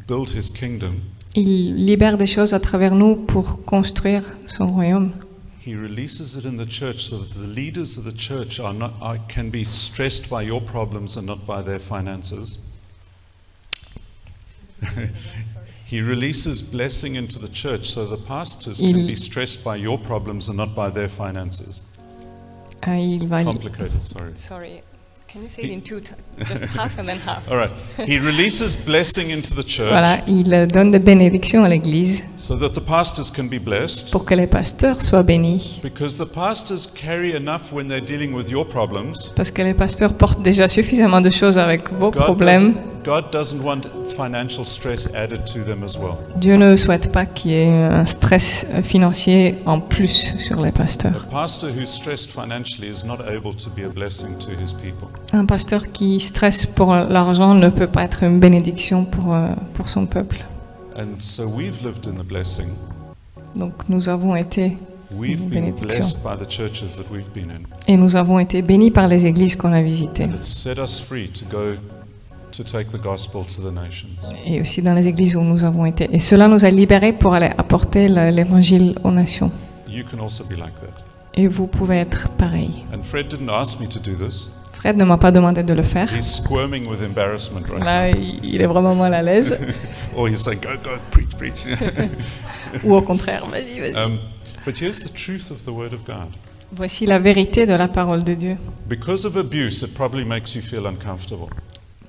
build 0.07 0.31
His 0.31 0.51
kingdom. 0.51 1.01
Il 1.35 1.85
libère 1.85 2.17
des 2.17 2.27
choses 2.27 2.53
à 2.53 2.59
travers 2.59 2.95
nous 2.95 3.15
pour 3.15 3.63
construire 3.63 4.23
son 4.47 4.67
royaume. 4.67 5.11
He 5.61 5.75
releases 5.75 6.35
it 6.35 6.45
in 6.45 6.57
the 6.57 6.65
church 6.65 7.03
so 7.03 7.17
that 7.19 7.31
the 7.31 7.47
leaders 7.47 7.97
of 7.97 8.03
the 8.03 8.11
church 8.11 8.59
are 8.59 8.73
not, 8.73 8.93
are, 9.01 9.19
can 9.27 9.49
be 9.49 9.65
stressed 9.65 10.29
by 10.29 10.41
your 10.41 10.61
problems 10.61 11.17
and 11.17 11.27
not 11.27 11.45
by 11.45 11.61
their 11.61 11.79
finances. 11.79 12.57
he 15.85 16.01
releases 16.01 16.61
blessing 16.61 17.15
into 17.15 17.37
the 17.37 17.49
church 17.49 17.85
so 17.89 18.05
the 18.05 18.17
pastors 18.17 18.79
can 18.79 19.05
be 19.05 19.15
stressed 19.15 19.63
by 19.63 19.75
your 19.75 19.99
problems 19.99 20.49
and 20.49 20.57
not 20.57 20.73
by 20.73 20.89
their 20.89 21.09
finances. 21.09 21.83
Ah, 22.81 22.95
il 22.95 23.27
va 23.27 23.43
Complicated, 23.43 24.01
sorry. 24.01 24.31
Sorry. 24.35 24.81
Can 25.31 25.43
you 25.43 25.47
say 25.47 25.61
it 25.61 25.69
in 25.69 25.81
two 25.83 25.99
times? 25.99 26.49
Just 26.49 26.65
half 26.75 26.97
and 26.97 27.07
then 27.07 27.19
half? 27.19 27.47
All 27.51 27.57
right. 27.57 27.69
He 28.07 28.17
releases 28.17 28.75
blessing 28.75 29.29
into 29.29 29.53
the 29.53 29.63
church 29.63 29.91
Voilà, 29.91 30.21
il 30.27 30.49
donne 30.67 30.89
des 30.89 30.97
bénédictions 30.97 31.63
à 31.63 31.69
l'Église 31.69 32.23
so 32.35 32.57
that 32.57 32.69
the 32.69 32.83
pastors 32.83 33.29
can 33.29 33.43
be 33.43 33.59
blessed 33.59 34.09
pour 34.11 34.25
que 34.25 34.33
les 34.33 34.47
pasteurs 34.47 35.03
soient 35.03 35.21
bénis. 35.21 35.79
because 35.83 36.17
the 36.17 36.25
pastors 36.25 36.87
carry 36.87 37.35
enough 37.35 37.71
when 37.71 37.87
they're 37.87 38.01
dealing 38.03 38.33
with 38.33 38.49
your 38.49 38.67
problems. 38.67 39.31
Parce 39.35 39.51
que 39.51 39.61
les 39.61 39.75
pasteurs 39.75 40.13
portent 40.13 40.41
déjà 40.41 40.67
suffisamment 40.67 41.21
de 41.21 41.29
choses 41.29 41.59
avec 41.59 41.91
vos 41.93 42.09
God 42.09 42.23
problèmes. 42.23 42.73
Doesn't, 42.99 43.03
God 43.05 43.31
doesn't 43.31 43.63
want 43.63 43.85
financial 44.15 44.65
stress 44.65 45.07
added 45.13 45.45
to 45.53 45.59
them 45.63 45.83
as 45.83 45.97
well. 45.97 46.17
Dieu 46.35 46.55
ne 46.57 46.75
souhaite 46.75 47.11
pas 47.11 47.25
qu'il 47.25 47.51
y 47.51 47.55
ait 47.55 47.69
un 47.83 48.05
stress 48.05 48.65
financier 48.83 49.55
en 49.65 49.79
plus 49.79 50.33
sur 50.37 50.61
les 50.61 50.71
pasteurs. 50.71 51.25
A 51.29 51.31
pastor 51.31 51.69
who's 51.71 51.89
stressed 51.89 52.29
financially 52.29 52.87
is 52.89 53.03
not 53.05 53.19
able 53.27 53.53
to 53.55 53.69
be 53.69 53.83
a 53.85 53.89
blessing 53.89 54.37
to 54.39 54.49
his 54.51 54.73
people. 54.73 55.07
Un 55.33 55.45
pasteur 55.45 55.91
qui 55.91 56.19
stresse 56.19 56.65
pour 56.65 56.93
l'argent 56.95 57.53
ne 57.53 57.69
peut 57.69 57.87
pas 57.87 58.03
être 58.03 58.23
une 58.23 58.39
bénédiction 58.39 59.05
pour, 59.05 59.33
euh, 59.33 59.49
pour 59.75 59.89
son 59.89 60.05
peuple. 60.05 60.37
And 60.97 61.19
so 61.19 61.43
we've 61.47 61.81
lived 61.83 62.07
in 62.07 62.21
the 62.21 62.25
blessing. 62.25 62.67
Donc 63.55 63.73
nous 63.89 64.09
avons 64.09 64.35
été 64.35 64.77
We've 65.11 65.39
been 65.47 65.71
bénédiction. 65.71 65.87
blessed 65.87 66.23
by 66.23 66.37
the 66.37 66.47
churches 66.47 66.95
that 66.97 67.05
we've 67.11 67.31
been 67.33 67.49
in. 67.49 67.63
et 67.87 67.97
nous 67.97 68.15
avons 68.15 68.37
été 68.37 68.61
bénis 68.61 68.91
par 68.91 69.07
les 69.07 69.25
églises 69.25 69.55
qu'on 69.55 69.73
a 69.73 69.81
visitées. 69.81 70.25
And 70.25 70.33
it's 70.35 70.45
set 70.45 70.77
us 70.77 70.99
free 70.99 71.29
to 71.29 71.45
go 71.49 71.77
Et 74.45 74.61
aussi 74.61 74.81
dans 74.81 74.93
les 74.93 75.07
églises 75.07 75.35
où 75.35 75.41
nous 75.41 75.63
avons 75.63 75.85
été. 75.85 76.09
Et 76.11 76.19
cela 76.19 76.47
nous 76.47 76.63
a 76.65 76.69
libérés 76.69 77.13
pour 77.13 77.33
aller 77.33 77.51
apporter 77.57 78.09
le- 78.09 78.29
l'évangile 78.31 78.95
aux 79.03 79.11
nations. 79.11 79.51
You 79.87 80.03
can 80.09 80.19
also 80.23 80.43
be 80.43 80.51
like 80.57 80.75
that. 80.75 81.03
Et 81.35 81.47
vous 81.47 81.67
pouvez 81.67 81.97
être 81.97 82.29
pareil. 82.37 82.85
And 82.93 83.03
Fred 83.03 83.27
didn't 83.27 83.49
ask 83.49 83.79
me 83.79 83.87
to 83.87 83.99
do 83.99 84.13
this. 84.15 84.49
Fred 84.73 84.97
ne 84.97 85.03
m'a 85.03 85.17
pas 85.17 85.31
demandé 85.31 85.61
de 85.63 85.73
le 85.73 85.83
faire. 85.83 86.09
He's 86.13 86.37
squirming 86.37 86.87
with 86.87 87.01
embarrassment 87.03 87.65
right 87.69 87.83
Là, 87.83 88.09
il 88.09 88.61
est 88.61 88.65
vraiment 88.67 88.95
mal 88.95 89.13
à 89.13 89.21
l'aise. 89.21 89.57
now. 89.59 89.67
Or 90.21 90.27
he's 90.29 90.37
saying, 90.39 90.59
go, 90.61 90.69
go, 90.83 90.91
preach, 91.11 91.35
preach. 91.37 91.65
Ou 92.83 92.93
au 92.95 93.01
contraire, 93.01 93.45
vas-y, 93.51 93.79
vas-y. 93.79 94.19
but 94.65 94.75
here's 94.81 95.03
the 95.03 95.13
truth 95.13 95.51
of 95.51 95.63
the 95.65 95.69
Word 95.69 95.93
of 95.93 96.03
God. 96.05 96.29
Voici 96.71 97.05
la 97.05 97.19
vérité 97.19 97.65
de 97.65 97.73
la 97.73 97.87
parole 97.87 98.23
de 98.23 98.33
Dieu. 98.35 98.57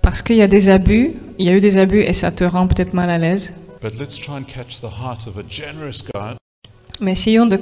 Parce 0.03 0.23
qu'il 0.23 0.37
y 0.37 0.43
a 0.43 0.49
des 0.49 0.69
abus, 0.69 1.13
il 1.39 1.47
y 1.47 1.49
a 1.49 1.53
eu 1.53 1.61
des 1.61 1.77
abus 1.77 2.01
et 2.01 2.13
ça 2.13 2.31
te 2.31 2.45
rend 2.45 2.67
peut-être 2.67 2.95
mal 2.95 3.11
à 3.11 3.19
l'aise. 3.19 3.55
Mais 7.01 7.13
essayons 7.13 7.47
de 7.47 7.61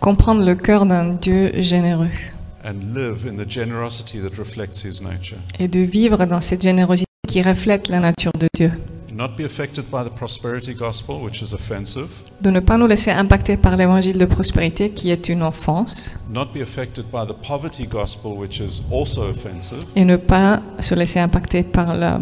comprendre 0.00 0.44
le 0.44 0.54
cœur 0.54 0.86
d'un 0.86 1.04
Dieu 1.14 1.52
généreux 1.60 2.08
and 2.64 2.94
live 2.94 3.26
in 3.26 3.36
the 3.36 3.48
generosity 3.50 4.18
that 4.18 4.36
reflects 4.38 4.84
His 4.84 5.00
nature. 5.02 5.38
et 5.58 5.68
de 5.68 5.80
vivre 5.80 6.24
dans 6.26 6.40
cette 6.40 6.62
générosité 6.62 7.06
qui 7.26 7.42
reflète 7.42 7.88
la 7.88 8.00
nature 8.00 8.32
de 8.38 8.48
Dieu. 8.54 8.70
Not 9.20 9.36
be 9.36 9.44
affected 9.44 9.84
by 9.90 10.02
the 10.02 10.08
prosperity 10.08 10.72
gospel, 10.72 11.16
which 11.22 11.42
is 11.42 11.52
offensive. 11.52 12.08
De 12.40 12.48
ne 12.48 12.60
pas 12.60 12.78
nous 12.78 12.86
laisser 12.86 13.10
impacter 13.10 13.58
par 13.58 13.76
l'évangile 13.76 14.16
de 14.16 14.24
prospérité 14.24 14.88
qui 14.92 15.10
est 15.10 15.28
une 15.28 15.42
offense 15.42 16.16
Not 16.30 16.46
be 16.54 16.62
affected 16.62 17.04
by 17.12 17.26
the 17.28 17.34
poverty 17.46 17.84
gospel, 17.86 18.32
which 18.32 18.60
is 18.60 18.80
also 18.90 19.28
offensive. 19.28 19.82
et 19.94 20.06
ne 20.06 20.16
pas 20.16 20.62
se 20.78 20.94
laisser 20.94 21.20
impacter 21.20 21.64
par 21.64 21.94
la 21.94 22.18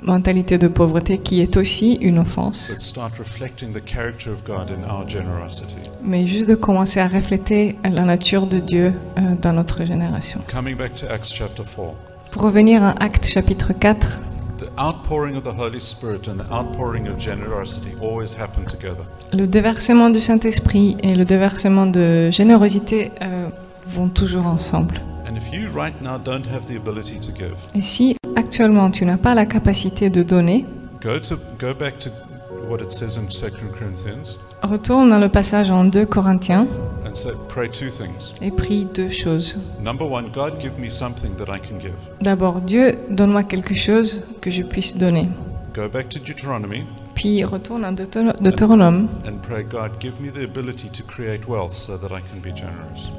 mentalité 0.00 0.56
de 0.56 0.68
pauvreté 0.68 1.18
qui 1.18 1.40
est 1.40 1.56
aussi 1.56 1.94
une 1.94 2.20
offense. 2.20 2.68
But 2.70 2.80
start 2.80 3.18
reflecting 3.18 3.72
the 3.72 3.82
character 3.84 4.30
of 4.30 4.44
God 4.44 4.70
in 4.70 4.88
our 4.88 5.08
generosity. 5.08 5.74
Mais 6.04 6.28
juste 6.28 6.46
de 6.48 6.54
commencer 6.54 7.00
à 7.00 7.08
refléter 7.08 7.74
la 7.82 8.04
nature 8.04 8.46
de 8.46 8.60
Dieu 8.60 8.92
euh, 9.18 9.20
dans 9.42 9.52
notre 9.52 9.84
génération. 9.84 10.38
Coming 10.48 10.76
back 10.76 10.94
to 10.94 11.06
Acts 11.10 11.34
chapter 11.34 11.64
4. 11.64 11.92
Pour 12.30 12.42
revenir 12.42 12.84
à 12.84 12.90
Actes 13.02 13.26
chapitre 13.26 13.72
4, 13.72 14.06
The 14.06 14.35
outpouring 14.78 15.36
of 15.36 15.42
the 15.44 15.50
Holy 15.56 15.80
Spirit 15.80 16.28
and 16.28 16.36
the 16.38 16.46
outpouring 16.52 17.08
of 17.08 17.18
generosity 17.18 17.92
always 18.02 18.34
happen 18.34 18.64
together. 18.64 19.04
le 19.32 19.46
déversement 19.46 20.10
du 20.10 20.20
Saint-Esprit 20.20 20.96
et 21.02 21.14
le 21.14 21.24
déversement 21.24 21.86
de 21.86 22.30
générosité 22.30 23.10
euh, 23.22 23.48
vont 23.86 24.08
toujours 24.08 24.46
ensemble. 24.46 24.94
And 25.28 25.36
if 25.36 25.52
you 25.52 25.68
right 25.74 25.94
now 26.02 26.18
don't 26.18 26.46
have 26.46 26.66
the 26.66 26.76
ability 26.76 27.18
to 27.20 27.32
give, 27.32 27.56
Et 27.74 27.80
si 27.82 28.16
actuellement 28.36 28.90
tu 28.90 29.04
n'as 29.04 29.16
pas 29.16 29.34
la 29.34 29.46
capacité 29.46 30.08
de 30.10 30.22
donner, 30.22 30.64
go 31.02 31.18
to 31.18 31.36
go 31.58 31.74
back 31.74 31.98
to 31.98 32.10
what 32.68 32.80
it 32.80 32.90
says 32.90 33.16
in 33.16 33.26
2 33.28 33.56
Corinthians 33.78 34.38
retourne 34.62 35.08
dans 35.10 35.18
le 35.18 35.28
passage 35.28 35.70
en 35.70 35.88
2 35.88 36.06
Corinthiens 36.06 36.66
and 37.06 37.14
say, 37.14 37.30
pray 37.48 37.68
two 37.68 37.88
things. 37.90 38.32
et 38.42 38.50
prie 38.50 38.84
deux 38.84 39.08
choses. 39.10 39.56
Number 39.80 40.04
one, 40.04 40.30
God 40.32 40.58
give 40.60 40.78
me 40.78 40.90
something 40.90 41.34
that 41.36 41.48
I 41.48 41.58
can 41.60 41.78
give. 41.78 41.94
D'abord, 42.20 42.60
Dieu, 42.60 42.98
donne-moi 43.10 43.44
quelque 43.44 43.74
chose 43.74 44.22
que 44.40 44.50
je 44.50 44.62
puisse 44.62 44.96
donner. 44.96 45.28
Go 45.74 45.88
back 45.88 46.08
to 46.08 46.18
Deuteronomy 46.18 46.84
Puis 47.16 47.42
retourne 47.44 47.84
à 47.84 47.90
Deutéro- 47.92 48.32
Deutéronome. 48.40 49.08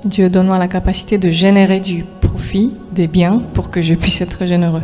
Dieu 0.06 0.30
donne-moi 0.30 0.58
la 0.60 0.68
capacité 0.68 1.18
de 1.18 1.30
générer 1.32 1.80
du 1.80 2.06
profit, 2.22 2.74
des 2.92 3.08
biens, 3.08 3.42
pour 3.56 3.70
que 3.72 3.82
je 3.82 3.96
puisse 3.96 4.22
être 4.22 4.46
généreux. 4.46 4.84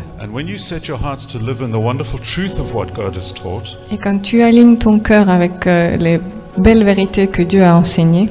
Et 3.91 3.97
quand 3.97 4.19
tu 4.19 4.41
alignes 4.41 4.77
ton 4.77 4.99
cœur 4.99 5.29
avec 5.29 5.67
euh, 5.67 5.95
les 5.97 6.19
belles 6.57 6.83
vérités 6.83 7.27
que 7.27 7.43
Dieu 7.43 7.63
a 7.63 7.75
enseignées, 7.77 8.29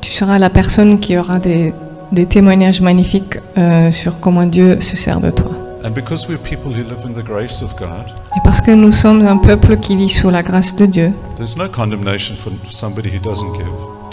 tu 0.00 0.10
seras 0.12 0.38
la 0.38 0.50
personne 0.50 1.00
qui 1.00 1.16
aura 1.18 1.38
des, 1.40 1.72
des 2.12 2.26
témoignages 2.26 2.80
magnifiques 2.80 3.38
euh, 3.58 3.90
sur 3.90 4.20
comment 4.20 4.46
Dieu 4.46 4.80
se 4.80 4.96
sert 4.96 5.20
de 5.20 5.30
toi. 5.30 5.50
And 5.86 5.94
because 5.94 6.26
we're 6.28 6.36
people 6.36 6.72
who 6.72 6.82
live 6.82 7.04
in 7.04 7.14
the 7.14 7.22
grace 7.22 7.62
of 7.62 7.76
God, 7.76 8.10
Et 8.36 8.40
parce 8.42 8.60
que 8.60 8.72
nous 8.72 8.90
sommes 8.90 9.24
un 9.24 9.36
peuple 9.36 9.76
qui 9.76 9.94
vit 9.94 10.08
sous 10.08 10.30
la 10.30 10.42
grâce 10.42 10.74
de 10.74 10.84
Dieu, 10.84 11.12
there's 11.36 11.56
no 11.56 11.68
condemnation 11.68 12.34
for 12.34 12.52
somebody 12.68 13.08
who 13.08 13.20
doesn't 13.20 13.52
give, 13.52 13.68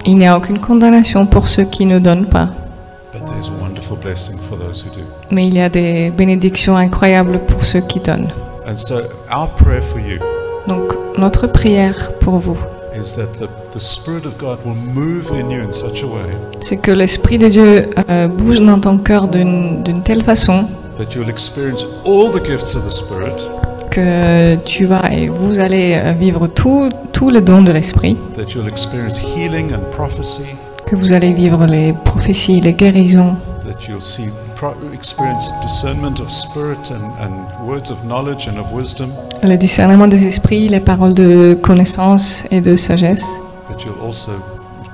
il 0.06 0.18
n'y 0.18 0.28
a 0.28 0.38
aucune 0.38 0.60
condamnation 0.60 1.26
pour 1.26 1.48
ceux 1.48 1.64
qui 1.64 1.88
ne 1.88 1.98
donnent 1.98 2.28
pas. 2.28 2.50
but 3.12 3.26
there's 3.26 3.50
wonderful 3.60 3.98
blessing 3.98 4.38
for 4.38 4.56
those 4.56 4.86
who 4.86 4.92
do. 4.92 5.04
Mais 5.32 5.48
il 5.48 5.56
y 5.56 5.62
a 5.62 5.70
des 5.70 6.12
bénédictions 6.12 6.78
incroyables 6.78 7.40
pour 7.48 7.66
ceux 7.66 7.82
qui 7.82 8.00
donnent. 8.00 8.32
And 8.68 8.76
so 8.76 8.98
our 9.36 9.50
prayer 9.56 9.82
for 9.82 10.00
you 10.00 10.20
Donc 10.68 10.94
notre 11.18 11.48
prière 11.48 12.12
pour 12.20 12.38
vous, 12.38 12.58
is 12.96 13.16
that 13.16 13.40
the, 13.40 13.50
the 13.72 13.82
Spirit 13.82 14.28
of 14.28 14.38
God 14.38 14.60
will 14.64 14.76
move 14.76 15.32
in 15.32 15.50
you 15.50 15.64
in 15.64 15.72
such 15.72 16.04
a 16.04 16.06
way 16.06 16.38
c'est 16.60 16.78
que 16.78 16.92
l'Esprit 16.92 17.40
de 17.40 17.48
Dieu 17.48 17.90
euh, 18.12 18.28
bouge 18.28 18.60
dans 18.60 18.80
ton 18.80 19.00
cœur 19.00 19.28
d'une 19.28 20.04
telle 20.06 20.24
façon 20.24 20.68
that 20.98 21.14
you'll 21.16 21.30
experience 21.30 21.86
all 22.06 22.32
the 22.32 22.42
gifts 22.42 22.76
of 22.76 22.86
the 22.86 22.92
Spirit, 22.92 23.34
que 23.90 24.56
tu 24.66 24.86
vas 24.86 25.12
et 25.12 25.30
vous 25.30 25.60
allez 25.60 25.96
euh, 25.96 26.14
vivre 26.14 26.48
tous 26.48 26.90
tous 27.12 27.30
les 27.30 27.42
dons 27.42 27.62
de 27.62 27.72
l'Esprit, 27.72 28.18
that 28.36 28.54
you'll 28.54 28.68
experience 28.68 29.20
healing 29.20 29.72
and 29.74 29.90
prophecy, 29.92 30.56
que 30.86 30.96
vous 30.96 31.12
allez 31.14 31.34
vivre 31.34 31.66
les 31.66 31.94
prophéties, 32.06 32.60
les 32.62 32.74
guérisons, 32.74 33.36
that 33.66 33.88
you'll 33.88 34.02
see 34.02 34.30
pro- 34.56 34.76
experience 34.94 35.52
discernment 35.62 36.20
of 36.20 36.30
spirit 36.30 36.92
and, 36.92 37.04
and 37.22 37.68
words 37.68 37.92
of 37.92 38.04
knowledge 38.06 38.48
and 38.48 38.58
of 38.60 38.72
wisdom, 38.74 39.10
le 39.44 39.56
discernement 39.58 40.08
des 40.08 40.26
esprits, 40.26 40.68
les 40.68 40.80
paroles 40.80 41.14
de 41.14 41.54
connaissance 41.62 42.44
et 42.52 42.62
de 42.62 42.76
sagesse, 42.76 43.26
but 43.70 43.84
you'll 43.84 44.02
also 44.06 44.32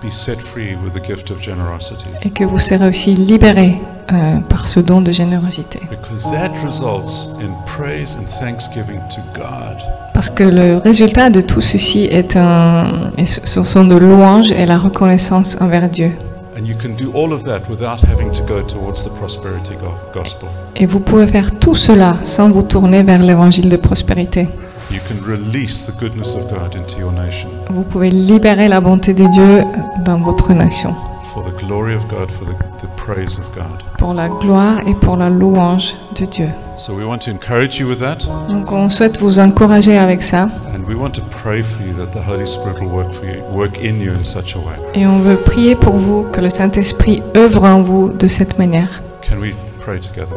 be 0.02 0.12
set 0.12 0.40
free 0.40 0.76
with 0.84 0.94
the 0.94 1.06
gift 1.06 1.32
of 1.32 1.42
generosity. 1.42 2.06
et 2.24 2.30
que 2.30 2.44
vous 2.44 2.60
serez 2.60 2.88
aussi 2.88 3.14
libérés 3.14 3.76
euh, 4.12 4.38
par 4.50 4.68
ce 4.68 4.80
don 4.80 5.02
de 5.02 5.12
générosité. 5.12 5.80
Because 5.90 6.24
that 6.32 6.52
results 6.66 7.36
in 7.42 7.52
praise 7.66 8.18
and 8.18 8.26
thanksgiving 8.40 9.00
to 9.10 9.22
God. 9.34 9.78
Parce 10.14 10.30
que 10.30 10.44
le 10.44 10.78
résultat 10.78 11.30
de 11.30 11.42
tout 11.42 11.62
ceci 11.62 12.06
est 12.06 12.36
un, 12.36 13.12
et 13.18 13.26
ce 13.26 13.64
sont 13.64 13.86
de 13.86 13.96
louanges 13.96 14.52
et 14.52 14.66
la 14.66 14.78
reconnaissance 14.78 15.58
envers 15.62 15.88
Dieu. 15.90 16.12
And 16.58 16.66
you 16.66 16.76
can 16.76 16.90
do 16.90 17.12
all 17.16 17.32
of 17.32 17.44
that 17.46 17.62
without 17.70 18.02
having 18.12 18.32
to 18.34 18.44
go 18.44 18.62
towards 18.62 19.04
the 19.04 19.10
prosperity 19.18 19.76
go- 19.80 19.94
gospel. 20.14 20.50
Et 20.76 20.86
vous 20.86 21.00
pouvez 21.00 21.28
faire 21.28 21.52
tout 21.58 21.76
cela 21.76 22.16
sans 22.24 22.50
vous 22.50 22.64
tourner 22.64 23.02
vers 23.04 23.22
l'évangile 23.22 23.70
de 23.70 23.78
prospérité. 23.78 24.50
You 24.92 25.00
can 25.08 25.22
release 25.24 25.84
the 25.86 25.92
goodness 26.00 26.36
of 26.36 26.50
God 26.50 26.76
into 26.76 27.00
your 27.00 27.12
nation 27.12 27.50
Vous 27.70 27.84
pouvez 27.84 28.10
libérer 28.10 28.68
la 28.68 28.82
bonté 28.82 29.14
de 29.14 29.26
Dieu 29.28 29.64
dans 30.04 30.18
votre 30.18 30.52
nation, 30.54 30.96
for 31.32 31.44
the 31.44 31.56
glory 31.64 31.94
of 31.94 32.08
God, 32.08 32.32
for 32.32 32.46
the, 32.46 32.56
the 32.82 32.88
praise 32.96 33.38
of 33.38 33.46
God. 33.54 33.84
pour 34.00 34.14
la 34.16 34.28
gloire 34.30 34.80
et 34.88 34.96
pour 34.96 35.16
la 35.18 35.30
louange 35.30 35.96
de 36.20 36.26
Dieu. 36.26 36.48
So 36.78 36.94
we 36.96 37.06
want 37.06 37.20
to 37.26 37.32
encourage 37.32 37.78
you 37.80 37.88
with 37.88 38.00
that, 38.00 38.26
Donc 38.50 38.72
on 38.72 38.90
souhaite 38.90 39.20
vous 39.20 39.38
encourager 39.38 39.96
avec 39.98 40.24
ça 40.24 40.50
and 40.74 40.84
we 40.88 40.96
want 40.96 41.12
to 41.12 41.22
pray 41.30 41.62
for 41.62 41.86
you 41.86 41.94
that 41.94 42.12
the 42.18 42.24
Holy 42.28 42.48
Spirit 42.48 42.80
will 42.82 42.90
work 42.90 43.14
for 43.14 43.26
you, 43.26 43.44
work 43.54 43.78
in 43.78 44.00
you 44.02 44.12
in 44.14 44.24
such 44.24 44.56
a 44.56 44.60
way. 44.60 44.76
et 44.96 45.06
on 45.06 45.20
veut 45.20 45.36
prier 45.38 45.76
pour 45.76 45.94
vous 45.98 46.24
que 46.32 46.42
le 46.42 46.50
Saint-Esprit 46.50 47.22
œuvre 47.38 47.64
en 47.66 47.82
vous 47.84 48.10
de 48.12 48.28
cette 48.28 48.58
manière. 48.58 49.04
Can 49.22 49.38
we 49.40 49.54
pray 49.80 50.00
together? 50.00 50.36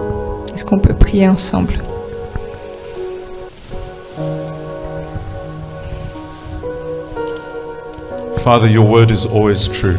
Est-ce 0.54 0.64
qu'on 0.64 0.78
peut 0.78 0.92
prier 0.94 1.26
ensemble? 1.26 1.74
Father, 8.42 8.66
your 8.68 8.86
word 8.86 9.10
is 9.10 9.24
always 9.24 9.68
true. 9.68 9.96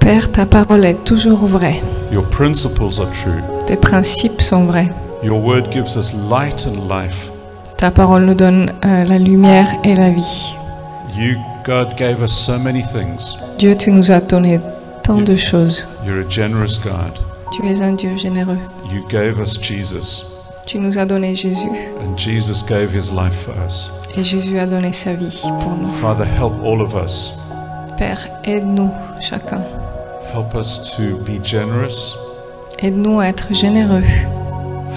Père, 0.00 0.30
ta 0.32 0.46
parole 0.46 0.84
est 0.84 1.04
toujours 1.04 1.46
vraie. 1.46 1.82
Your 2.10 2.24
principles 2.30 2.98
are 2.98 3.10
true. 3.12 3.42
Tes 3.66 3.76
principes 3.76 4.40
sont 4.42 4.64
vrais. 4.66 4.90
Your 5.22 5.40
word 5.40 5.70
gives 5.70 5.96
us 5.96 6.14
light 6.14 6.66
and 6.66 6.88
life. 6.88 7.30
Ta 7.76 7.90
parole 7.90 8.24
nous 8.24 8.34
donne 8.34 8.70
euh, 8.84 9.04
la 9.04 9.18
lumière 9.18 9.68
et 9.84 9.94
la 9.94 10.10
vie. 10.10 10.54
You, 11.14 11.36
God, 11.64 11.96
gave 11.98 12.22
us 12.22 12.32
so 12.32 12.58
many 12.58 12.82
things. 12.82 13.36
Dieu, 13.58 13.74
tu 13.76 13.90
nous 13.90 14.10
as 14.10 14.20
donné 14.20 14.60
tant 15.02 15.20
de 15.20 15.36
choses. 15.36 15.86
You're 16.06 16.20
a 16.20 16.30
generous 16.30 16.78
God. 16.78 17.18
Tu 17.52 17.66
es 17.68 17.82
un 17.82 17.92
Dieu 17.92 18.16
généreux. 18.16 18.58
You 18.90 19.06
gave 19.08 19.38
us 19.38 19.58
Jesus, 19.60 20.24
Tu 20.66 20.78
nous 20.78 20.98
as 20.98 21.04
donné 21.06 21.34
Jésus 21.36 21.70
and 22.02 22.16
Jesus 22.16 22.62
gave 22.66 22.90
his 22.92 23.10
life 23.12 23.34
for 23.34 23.54
us. 23.66 23.90
et 24.16 24.24
Jésus 24.24 24.58
a 24.58 24.66
donné 24.66 24.92
sa 24.92 25.12
vie 25.12 25.40
pour 25.42 25.76
nous. 25.76 25.88
Father, 25.88 26.24
help 26.24 26.54
all 26.64 26.80
of 26.80 26.94
us. 26.94 27.38
Père, 27.96 28.28
aide-nous 28.44 28.90
chacun. 29.20 29.62
Help 30.32 30.54
us 30.54 30.94
to 30.96 31.16
be 31.24 31.42
generous. 31.42 32.14
Aide-nous 32.78 33.20
à 33.20 33.28
être 33.28 33.54
généreux. 33.54 34.02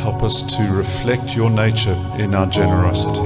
Help 0.04 0.22
us 0.24 0.46
to 0.46 0.64
reflect 0.76 1.34
your 1.36 1.50
nature 1.50 1.96
in 2.20 2.34
our 2.34 2.52
generosity. 2.52 3.22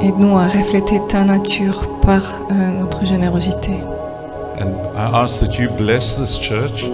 Aide-nous 0.00 0.36
à 0.36 0.46
refléter 0.46 1.00
ta 1.08 1.24
nature 1.24 1.88
par 2.02 2.22
euh, 2.50 2.80
notre 2.80 3.04
générosité. 3.04 3.72
And 4.60 4.70
I 4.94 5.24
ask 5.24 5.40
that 5.40 5.58
you 5.58 5.68
bless 5.76 6.16
this 6.16 6.38
church 6.38 6.84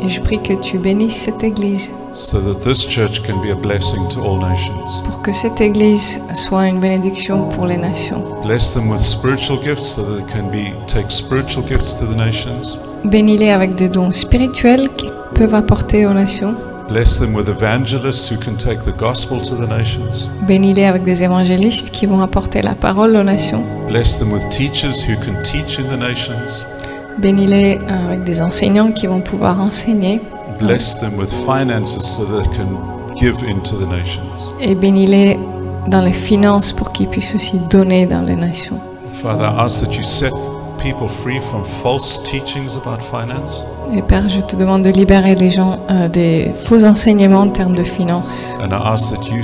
Et 0.00 0.08
je 0.08 0.20
prie 0.20 0.42
que 0.42 0.54
tu 0.54 0.78
bénisses 0.78 1.16
cette 1.16 1.42
Église 1.42 1.92
so 2.16 2.40
that 2.40 2.62
this 2.62 2.84
church 2.84 3.22
can 3.22 3.40
be 3.42 3.50
a 3.50 3.54
blessing 3.54 4.08
to 4.08 4.20
all 4.22 4.38
nations. 4.38 5.02
pour 5.04 5.22
que 5.22 5.32
cette 5.32 5.60
Église 5.60 6.20
soit 6.34 6.66
une 6.66 6.80
bénédiction 6.80 7.48
pour 7.50 7.66
les 7.66 7.76
nations. 7.76 8.24
Bless 8.42 8.72
them 8.72 8.88
with 8.88 9.00
spiritual 9.00 9.58
gifts 9.62 9.94
so 9.94 10.02
that 10.02 10.22
they 10.22 10.32
can 10.32 10.50
be 10.50 10.72
take 10.86 11.10
spiritual 11.10 11.62
gifts 11.66 11.94
to 11.98 12.06
the 12.06 12.16
nations. 12.16 12.78
Bénis-les 13.04 13.50
avec 13.50 13.74
des 13.74 13.88
dons 13.88 14.10
spirituels 14.10 14.88
qu'ils 14.96 15.12
peuvent 15.34 15.54
apporter 15.54 16.06
aux 16.06 16.14
nations. 16.14 16.54
Bless 16.88 17.18
them 17.18 17.34
with 17.34 17.48
evangelists 17.48 18.30
who 18.30 18.36
can 18.36 18.54
take 18.56 18.84
the 18.84 18.96
gospel 18.96 19.40
to 19.42 19.56
the 19.56 19.68
nations. 19.68 20.28
Bénis-les 20.46 20.84
avec 20.84 21.04
des 21.04 21.22
évangélistes 21.24 21.90
qui 21.90 22.06
vont 22.06 22.20
apporter 22.20 22.62
la 22.62 22.74
parole 22.74 23.16
aux 23.16 23.24
nations. 23.24 23.62
Bless 23.88 24.18
them 24.18 24.32
with 24.32 24.48
teachers 24.48 25.02
who 25.06 25.16
can 25.16 25.42
teach 25.42 25.78
in 25.78 25.88
the 25.88 25.98
nations. 25.98 26.64
Bénis-les 27.18 27.78
euh, 27.78 28.06
avec 28.06 28.24
des 28.24 28.40
enseignants 28.40 28.92
qui 28.92 29.06
vont 29.06 29.20
pouvoir 29.20 29.60
enseigner. 29.60 30.20
Bless 30.58 30.98
them 30.98 31.16
with 31.16 31.30
finances 31.44 32.04
so 32.04 32.24
they 32.24 32.46
can 32.56 33.14
give 33.14 33.42
into 33.44 33.76
the 33.76 33.86
nations. 33.86 34.48
Et 34.60 34.74
bénis-les 34.74 35.38
dans 35.88 36.00
les 36.00 36.12
finances 36.12 36.72
pour 36.72 36.92
qu'ils 36.92 37.08
puissent 37.08 37.34
aussi 37.34 37.58
donner 37.70 38.06
dans 38.06 38.22
les 38.22 38.36
nations. 38.36 38.80
Father, 39.12 39.44
I 39.44 39.64
ask 39.64 39.84
that 39.84 39.92
you 39.94 40.02
set 40.02 40.32
people 40.78 41.08
free 41.08 41.40
from 41.40 41.64
false 41.64 42.22
teachings 42.22 42.76
about 42.76 43.02
finance. 43.02 43.64
Et 43.94 44.02
Père, 44.02 44.28
je 44.28 44.40
te 44.40 44.56
demande 44.56 44.82
de 44.82 44.90
libérer 44.90 45.34
les 45.34 45.50
gens 45.50 45.78
euh, 45.90 46.08
des 46.08 46.52
faux 46.64 46.84
enseignements 46.84 47.42
en 47.42 47.48
termes 47.48 47.74
de 47.74 47.84
finances. 47.84 48.56
And 48.60 48.70
I 48.70 48.94
ask 48.94 49.14
that 49.14 49.28
you 49.30 49.42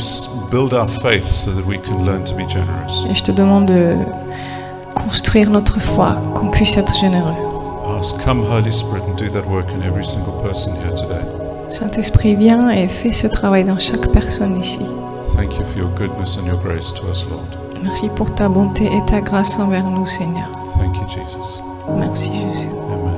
build 0.50 0.72
our 0.72 0.88
faith 0.88 1.26
so 1.26 1.50
that 1.52 1.66
we 1.66 1.78
can 1.78 2.04
learn 2.04 2.24
to 2.24 2.34
be 2.34 2.48
generous. 2.48 3.06
Et 3.10 3.14
je 3.14 3.22
te 3.22 3.32
demande 3.32 3.66
de 3.66 3.96
construire 4.94 5.50
notre 5.50 5.80
foi, 5.80 6.16
qu'on 6.34 6.48
puisse 6.48 6.76
être 6.76 6.94
généreux. 6.98 7.51
Come, 8.02 8.42
Holy 8.42 8.72
Spirit, 8.72 9.04
and 9.04 9.16
do 9.16 9.30
that 9.30 9.46
work 9.46 9.68
in 9.70 9.82
every 9.82 10.04
single 10.04 10.42
person 10.42 10.74
here 10.74 10.90
today. 10.96 11.24
Saint-Esprit, 11.70 12.34
viens 12.34 12.68
et 12.68 12.88
fais 12.88 13.12
ce 13.12 13.28
travail 13.28 13.64
dans 13.64 13.78
chaque 13.78 14.10
personne 14.12 14.58
ici. 14.58 14.80
Thank 15.36 15.56
you 15.56 15.64
for 15.64 15.78
your 15.78 15.88
goodness 15.96 16.36
and 16.36 16.46
your 16.46 16.58
grace 16.58 16.92
to 16.94 17.08
us, 17.08 17.24
Lord. 17.30 17.46
Merci 17.84 18.08
pour 18.16 18.34
ta 18.34 18.48
bonté 18.48 18.86
et 18.86 19.06
ta 19.06 19.20
grâce 19.20 19.56
envers 19.58 19.84
nous, 19.84 20.06
Seigneur. 20.06 20.50
Thank 20.78 20.96
you, 20.96 21.08
Jesus. 21.08 21.62
Merci, 21.96 22.30
Jésus. 22.32 22.68
Amen. 22.92 23.12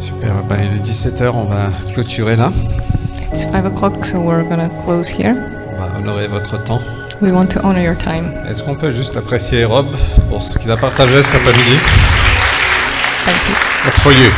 Super, 0.00 0.42
ben, 0.48 0.56
il 0.64 0.76
est 0.78 0.84
17h, 0.84 1.30
on 1.32 1.44
va 1.44 1.68
clôturer 1.92 2.34
là. 2.36 2.50
It's 3.36 3.44
5 3.44 3.66
o'clock, 3.66 4.02
so 4.06 4.18
we're 4.18 4.44
gonna 4.48 4.70
close 4.82 5.10
here. 5.10 5.36
On 5.70 5.76
va 5.78 5.98
honorer 5.98 6.26
votre 6.26 6.56
temps. 6.64 6.80
We 7.20 7.32
want 7.32 7.48
to 7.48 7.60
honor 7.62 7.82
your 7.82 7.94
time. 7.94 8.32
Est-ce 8.48 8.62
qu'on 8.62 8.74
peut 8.76 8.90
juste 8.90 9.14
apprécier 9.14 9.66
Rob 9.66 9.88
pour 10.30 10.40
ce 10.40 10.56
qu'il 10.56 10.70
a 10.70 10.76
partagé 10.78 11.20
cet 11.20 11.34
après-midi? 11.34 11.76
Thank 13.26 13.36
you. 13.46 13.54
That's 13.84 14.00
for 14.00 14.12
you. 14.12 14.30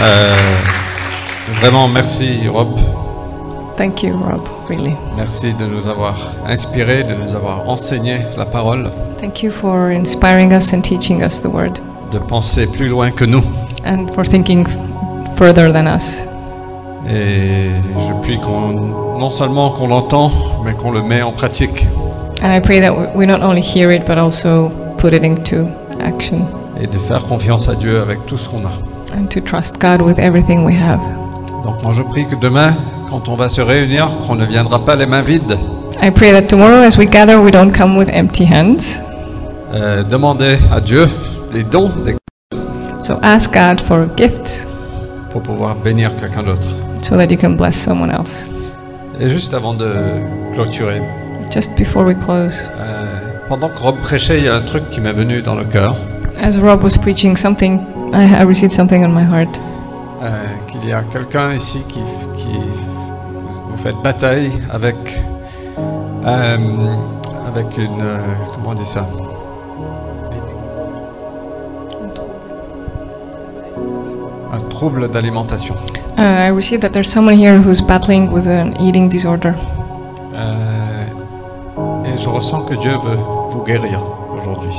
Euh, 0.00 0.36
vraiment, 1.60 1.86
merci 1.86 2.48
Rob. 2.48 2.78
Thank 3.76 4.02
you, 4.02 4.16
Rob, 4.16 4.48
really. 4.70 4.96
Merci 5.18 5.52
de 5.52 5.66
nous 5.66 5.86
avoir 5.86 6.16
inspirés, 6.48 7.04
de 7.04 7.12
nous 7.12 7.34
avoir 7.34 7.68
enseigné 7.68 8.20
la 8.38 8.46
parole, 8.46 8.90
Thank 9.20 9.42
you 9.42 9.52
for 9.52 9.90
inspiring 9.90 10.54
us 10.54 10.72
and 10.72 10.80
teaching 10.80 11.22
us 11.22 11.42
the 11.42 11.52
word 11.52 11.78
de 12.10 12.18
penser 12.18 12.66
plus 12.66 12.88
loin 12.88 13.10
que 13.10 13.26
nous. 13.26 13.44
and 13.84 14.06
for 14.14 14.24
thinking 14.24 14.66
further 15.40 15.72
than 15.72 15.86
us. 15.86 16.24
Et 17.08 17.70
je 17.98 18.12
prie 18.22 18.38
qu'on, 18.38 19.18
non 19.18 19.30
seulement 19.30 19.70
qu'on 19.70 19.86
l'entend, 19.88 20.30
mais 20.64 20.74
qu'on 20.74 20.90
le 20.90 21.00
met 21.02 21.22
en 21.22 21.32
pratique. 21.32 21.86
And 22.42 22.52
I 22.54 22.60
pray 22.60 22.78
that 22.82 22.92
we- 23.14 23.26
not 23.26 23.40
only 23.42 23.62
hear 23.62 23.90
it 23.90 24.04
but 24.06 24.18
also 24.18 24.70
put 24.98 25.14
it 25.14 25.24
into 25.24 25.66
action 26.04 26.46
Et 26.78 26.86
de 26.86 26.98
faire 26.98 27.24
confiance 27.24 27.68
à 27.70 27.74
Dieu 27.74 28.02
avec 28.02 28.26
tout 28.26 28.36
ce 28.36 28.48
qu'on 28.50 28.58
a. 28.66 28.72
and 29.18 29.26
to 29.30 29.40
trust 29.40 29.80
God 29.80 30.02
with 30.02 30.18
everything 30.18 30.64
we 30.66 30.74
have. 30.74 31.00
Donc 31.64 31.82
moi 31.82 31.92
je 31.94 32.02
prie 32.02 32.26
que 32.26 32.36
demain, 32.36 32.74
quand 33.08 33.28
on 33.30 33.34
va 33.34 33.48
se 33.48 33.62
réunir, 33.62 34.08
qu'on 34.26 34.34
ne 34.34 34.44
viendra 34.44 34.78
pas 34.84 34.94
les 34.94 35.06
mains 35.06 35.22
vides. 35.22 35.56
I 36.02 36.10
pray 36.10 36.32
that 36.32 36.42
tomorrow 36.48 36.82
as 36.82 36.98
we 36.98 37.06
gather 37.08 37.38
we 37.40 37.50
don't 37.50 37.72
come 37.72 37.96
with 37.96 38.10
empty 38.12 38.44
hands. 38.44 39.00
Euh, 39.74 40.02
demandez 40.02 40.58
à 40.74 40.80
Dieu 40.80 41.08
des 41.52 41.64
dons 41.64 41.90
des- 42.04 42.16
So 43.02 43.14
ask 43.22 43.54
God 43.54 43.80
for 43.80 44.06
gifts 44.18 44.66
pour 45.30 45.42
pouvoir 45.42 45.74
bénir 45.76 46.14
quelqu'un 46.16 46.42
d'autre. 46.42 46.68
so 47.02 47.16
that 47.16 47.26
you 47.30 47.36
can 47.38 47.50
bless 47.56 47.76
someone 47.76 48.10
else. 48.10 48.50
Et 49.20 49.28
juste 49.28 49.54
avant 49.54 49.74
de 49.74 49.92
clôturer, 50.54 51.00
Just 51.50 51.76
before 51.76 52.04
we 52.04 52.14
close, 52.16 52.70
euh, 52.78 53.04
pendant 53.48 53.68
que 53.68 53.78
Rob 53.78 53.96
prêchait, 54.00 54.38
il 54.38 54.44
y 54.44 54.48
a 54.48 54.54
un 54.54 54.60
truc 54.62 54.88
qui 54.90 55.00
m'est 55.00 55.12
venu 55.12 55.42
dans 55.42 55.54
le 55.56 55.64
cœur, 55.64 55.96
as 56.40 56.56
Rob 56.58 56.82
was 56.84 56.96
preaching 57.00 57.36
something, 57.36 57.80
I, 58.12 58.24
I 58.40 58.44
received 58.44 58.72
something 58.72 59.04
on 59.04 59.08
my 59.10 59.24
heart. 59.24 59.58
euh, 60.22 60.28
qu'il 60.70 60.88
y 60.88 60.92
a 60.92 61.02
quelqu'un 61.02 61.54
ici 61.54 61.78
qui, 61.88 62.00
qui 62.36 62.58
vous 63.68 63.76
faites 63.76 63.96
bataille 64.02 64.52
avec, 64.70 64.96
euh, 66.26 66.56
avec 67.48 67.76
une, 67.78 68.00
euh, 68.00 68.18
comment 68.54 68.70
on 68.70 68.74
dit 68.74 68.86
ça? 68.86 69.06
Un 74.52 74.60
trouble 74.68 75.08
d'alimentation. 75.08 75.76
Uh, 76.18 76.22
I 76.22 76.48
received 76.50 76.82
that 76.82 76.92
there's 76.92 77.10
someone 77.10 77.36
here 77.36 77.58
who's 77.58 77.80
battling 77.80 78.32
with 78.32 78.46
an 78.46 78.74
eating 78.80 79.08
disorder. 79.08 79.54
Euh, 80.34 81.04
et 82.04 82.18
je 82.18 82.28
ressens 82.28 82.62
que 82.62 82.74
Dieu 82.74 82.92
veut 82.92 83.18
vous 83.50 83.62
guérir 83.64 84.00
aujourd'hui. 84.36 84.76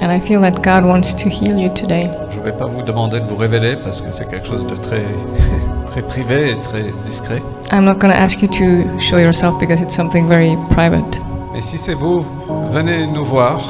And 0.00 0.10
I 0.10 0.18
feel 0.18 0.40
that 0.40 0.62
God 0.62 0.84
wants 0.84 1.14
to 1.14 1.28
heal 1.28 1.56
you 1.56 1.68
today. 1.68 2.10
Je 2.30 2.40
ne 2.40 2.44
vais 2.44 2.52
pas 2.52 2.66
vous 2.66 2.82
demander 2.82 3.20
de 3.20 3.26
vous 3.26 3.36
révéler 3.36 3.76
parce 3.76 4.00
que 4.00 4.10
c'est 4.10 4.28
quelque 4.28 4.46
chose 4.46 4.66
de 4.66 4.74
très, 4.74 5.04
très 5.86 6.02
privé 6.02 6.50
et 6.50 6.56
très 6.60 6.92
discret. 7.04 7.40
I'm 7.70 7.84
not 7.84 7.94
going 8.00 8.12
to 8.12 8.18
ask 8.18 8.42
you 8.42 8.48
to 8.48 8.98
show 9.00 9.18
yourself 9.18 9.60
because 9.60 9.80
it's 9.80 9.94
something 9.94 10.26
very 10.28 10.56
private. 10.70 11.20
Mais 11.54 11.60
si 11.60 11.78
c'est 11.78 11.94
vous, 11.94 12.24
venez 12.72 13.06
nous 13.06 13.24
voir 13.24 13.60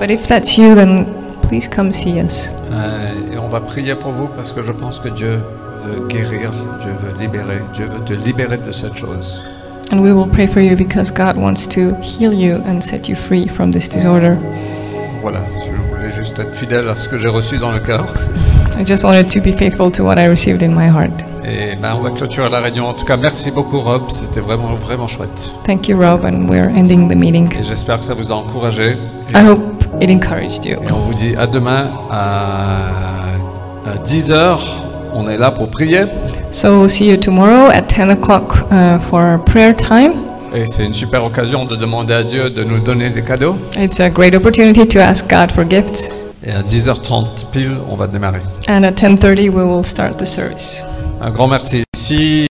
But 0.00 0.10
if 0.10 0.26
that's 0.26 0.58
you, 0.58 0.74
then 0.74 1.06
please 1.48 1.68
come 1.68 1.92
see 1.92 2.20
us. 2.20 2.50
euh, 2.72 3.34
et 3.34 3.38
on 3.38 3.48
va 3.48 3.60
prier 3.60 3.94
pour 3.94 4.12
vous 4.12 4.28
parce 4.28 4.52
que 4.52 4.62
je 4.62 4.72
pense 4.72 4.98
que 5.00 5.08
Dieu 5.08 5.38
veut 5.84 6.06
guérir, 6.08 6.50
Dieu 6.80 6.92
veut 7.00 7.14
libérer, 7.20 7.60
Dieu 7.74 7.86
veut 7.86 8.00
te 8.04 8.12
libérer 8.12 8.58
de 8.58 8.72
cette 8.72 8.96
chose. 8.96 9.42
And 9.92 10.00
we 10.00 10.12
will 10.12 10.28
pray 10.28 10.48
for 10.48 10.60
you 10.60 10.76
because 10.76 11.12
God 11.12 11.36
wants 11.36 11.68
to 11.68 11.94
heal 12.02 12.34
you 12.34 12.56
and 12.66 12.80
set 12.80 13.08
you 13.08 13.14
free 13.14 13.46
from 13.48 13.70
this 13.70 13.88
disorder. 13.88 14.36
Voilà, 15.22 15.40
je 15.64 15.94
voulais 15.94 16.10
juste 16.10 16.38
être 16.38 16.54
fidèle 16.54 16.88
à 16.88 16.96
ce 16.96 17.08
que 17.08 17.16
j'ai 17.18 17.28
reçu 17.28 17.58
dans 17.58 17.70
le 17.70 17.78
cœur. 17.80 18.04
I 18.78 18.84
just 18.84 19.04
wanted 19.04 19.28
to 19.30 19.40
be 19.40 19.52
faithful 19.56 19.90
to 19.92 20.04
what 20.04 20.16
I 20.18 20.26
received 20.28 20.62
in 20.62 20.70
my 20.74 20.86
heart. 20.88 21.24
Et 21.48 21.76
ben, 21.76 21.94
on 21.96 22.02
va 22.02 22.10
clôturer 22.10 22.50
la 22.50 22.58
réunion. 22.60 22.88
En 22.88 22.92
tout 22.94 23.04
cas, 23.04 23.16
merci 23.16 23.52
beaucoup 23.52 23.78
Rob, 23.80 24.10
c'était 24.10 24.40
vraiment, 24.40 24.74
vraiment 24.74 25.06
chouette. 25.06 25.50
Thank 25.64 25.86
you, 25.88 25.96
Rob, 25.96 26.24
and 26.24 26.48
we're 26.48 26.68
ending 26.76 27.08
the 27.08 27.14
meeting. 27.16 27.48
Et 27.58 27.62
j'espère 27.62 28.00
que 28.00 28.04
ça 28.04 28.14
vous 28.14 28.32
a 28.32 28.34
encouragé. 28.34 28.96
I 29.34 29.48
hope 29.48 29.75
it 30.00 30.10
encouraged 30.10 30.64
you. 30.64 30.76
Et 30.82 30.92
on 30.92 31.00
vous 31.00 31.14
dit 31.14 31.34
à 31.36 31.46
demain 31.46 31.86
à, 32.10 32.88
à 33.86 33.96
10h. 34.04 34.58
On 35.14 35.28
est 35.28 35.38
là 35.38 35.50
pour 35.50 35.68
prier. 35.68 36.04
So 36.50 36.78
we'll 36.78 36.90
see 36.90 37.08
you 37.08 37.16
tomorrow 37.16 37.70
at 37.70 37.82
10 37.88 38.10
o'clock 38.10 38.54
uh, 38.70 38.98
for 39.10 39.38
prayer 39.44 39.74
time. 39.74 40.12
Et 40.54 40.66
c'est 40.66 40.84
une 40.84 40.92
super 40.92 41.24
occasion 41.24 41.64
de 41.64 41.76
demander 41.76 42.14
à 42.14 42.22
Dieu 42.22 42.50
de 42.50 42.62
nous 42.64 42.78
donner 42.80 43.10
des 43.10 43.22
cadeaux. 43.22 43.56
It's 43.78 44.00
a 44.00 44.08
great 44.10 44.34
opportunity 44.34 44.86
to 44.86 44.98
ask 45.00 45.28
God 45.28 45.50
for 45.52 45.64
gifts. 45.68 46.10
Et 46.46 46.50
à 46.52 46.62
10h30 46.62 47.50
pile, 47.52 47.76
on 47.90 47.96
va 47.96 48.06
démarrer. 48.06 48.40
And 48.68 48.84
at 48.84 48.92
10:30 48.92 49.50
we 49.50 49.64
will 49.64 49.84
start 49.84 50.18
the 50.18 50.24
service. 50.26 50.84
Un 51.20 51.30
grand 51.30 51.48
merci. 51.48 51.82
Si 51.96 52.44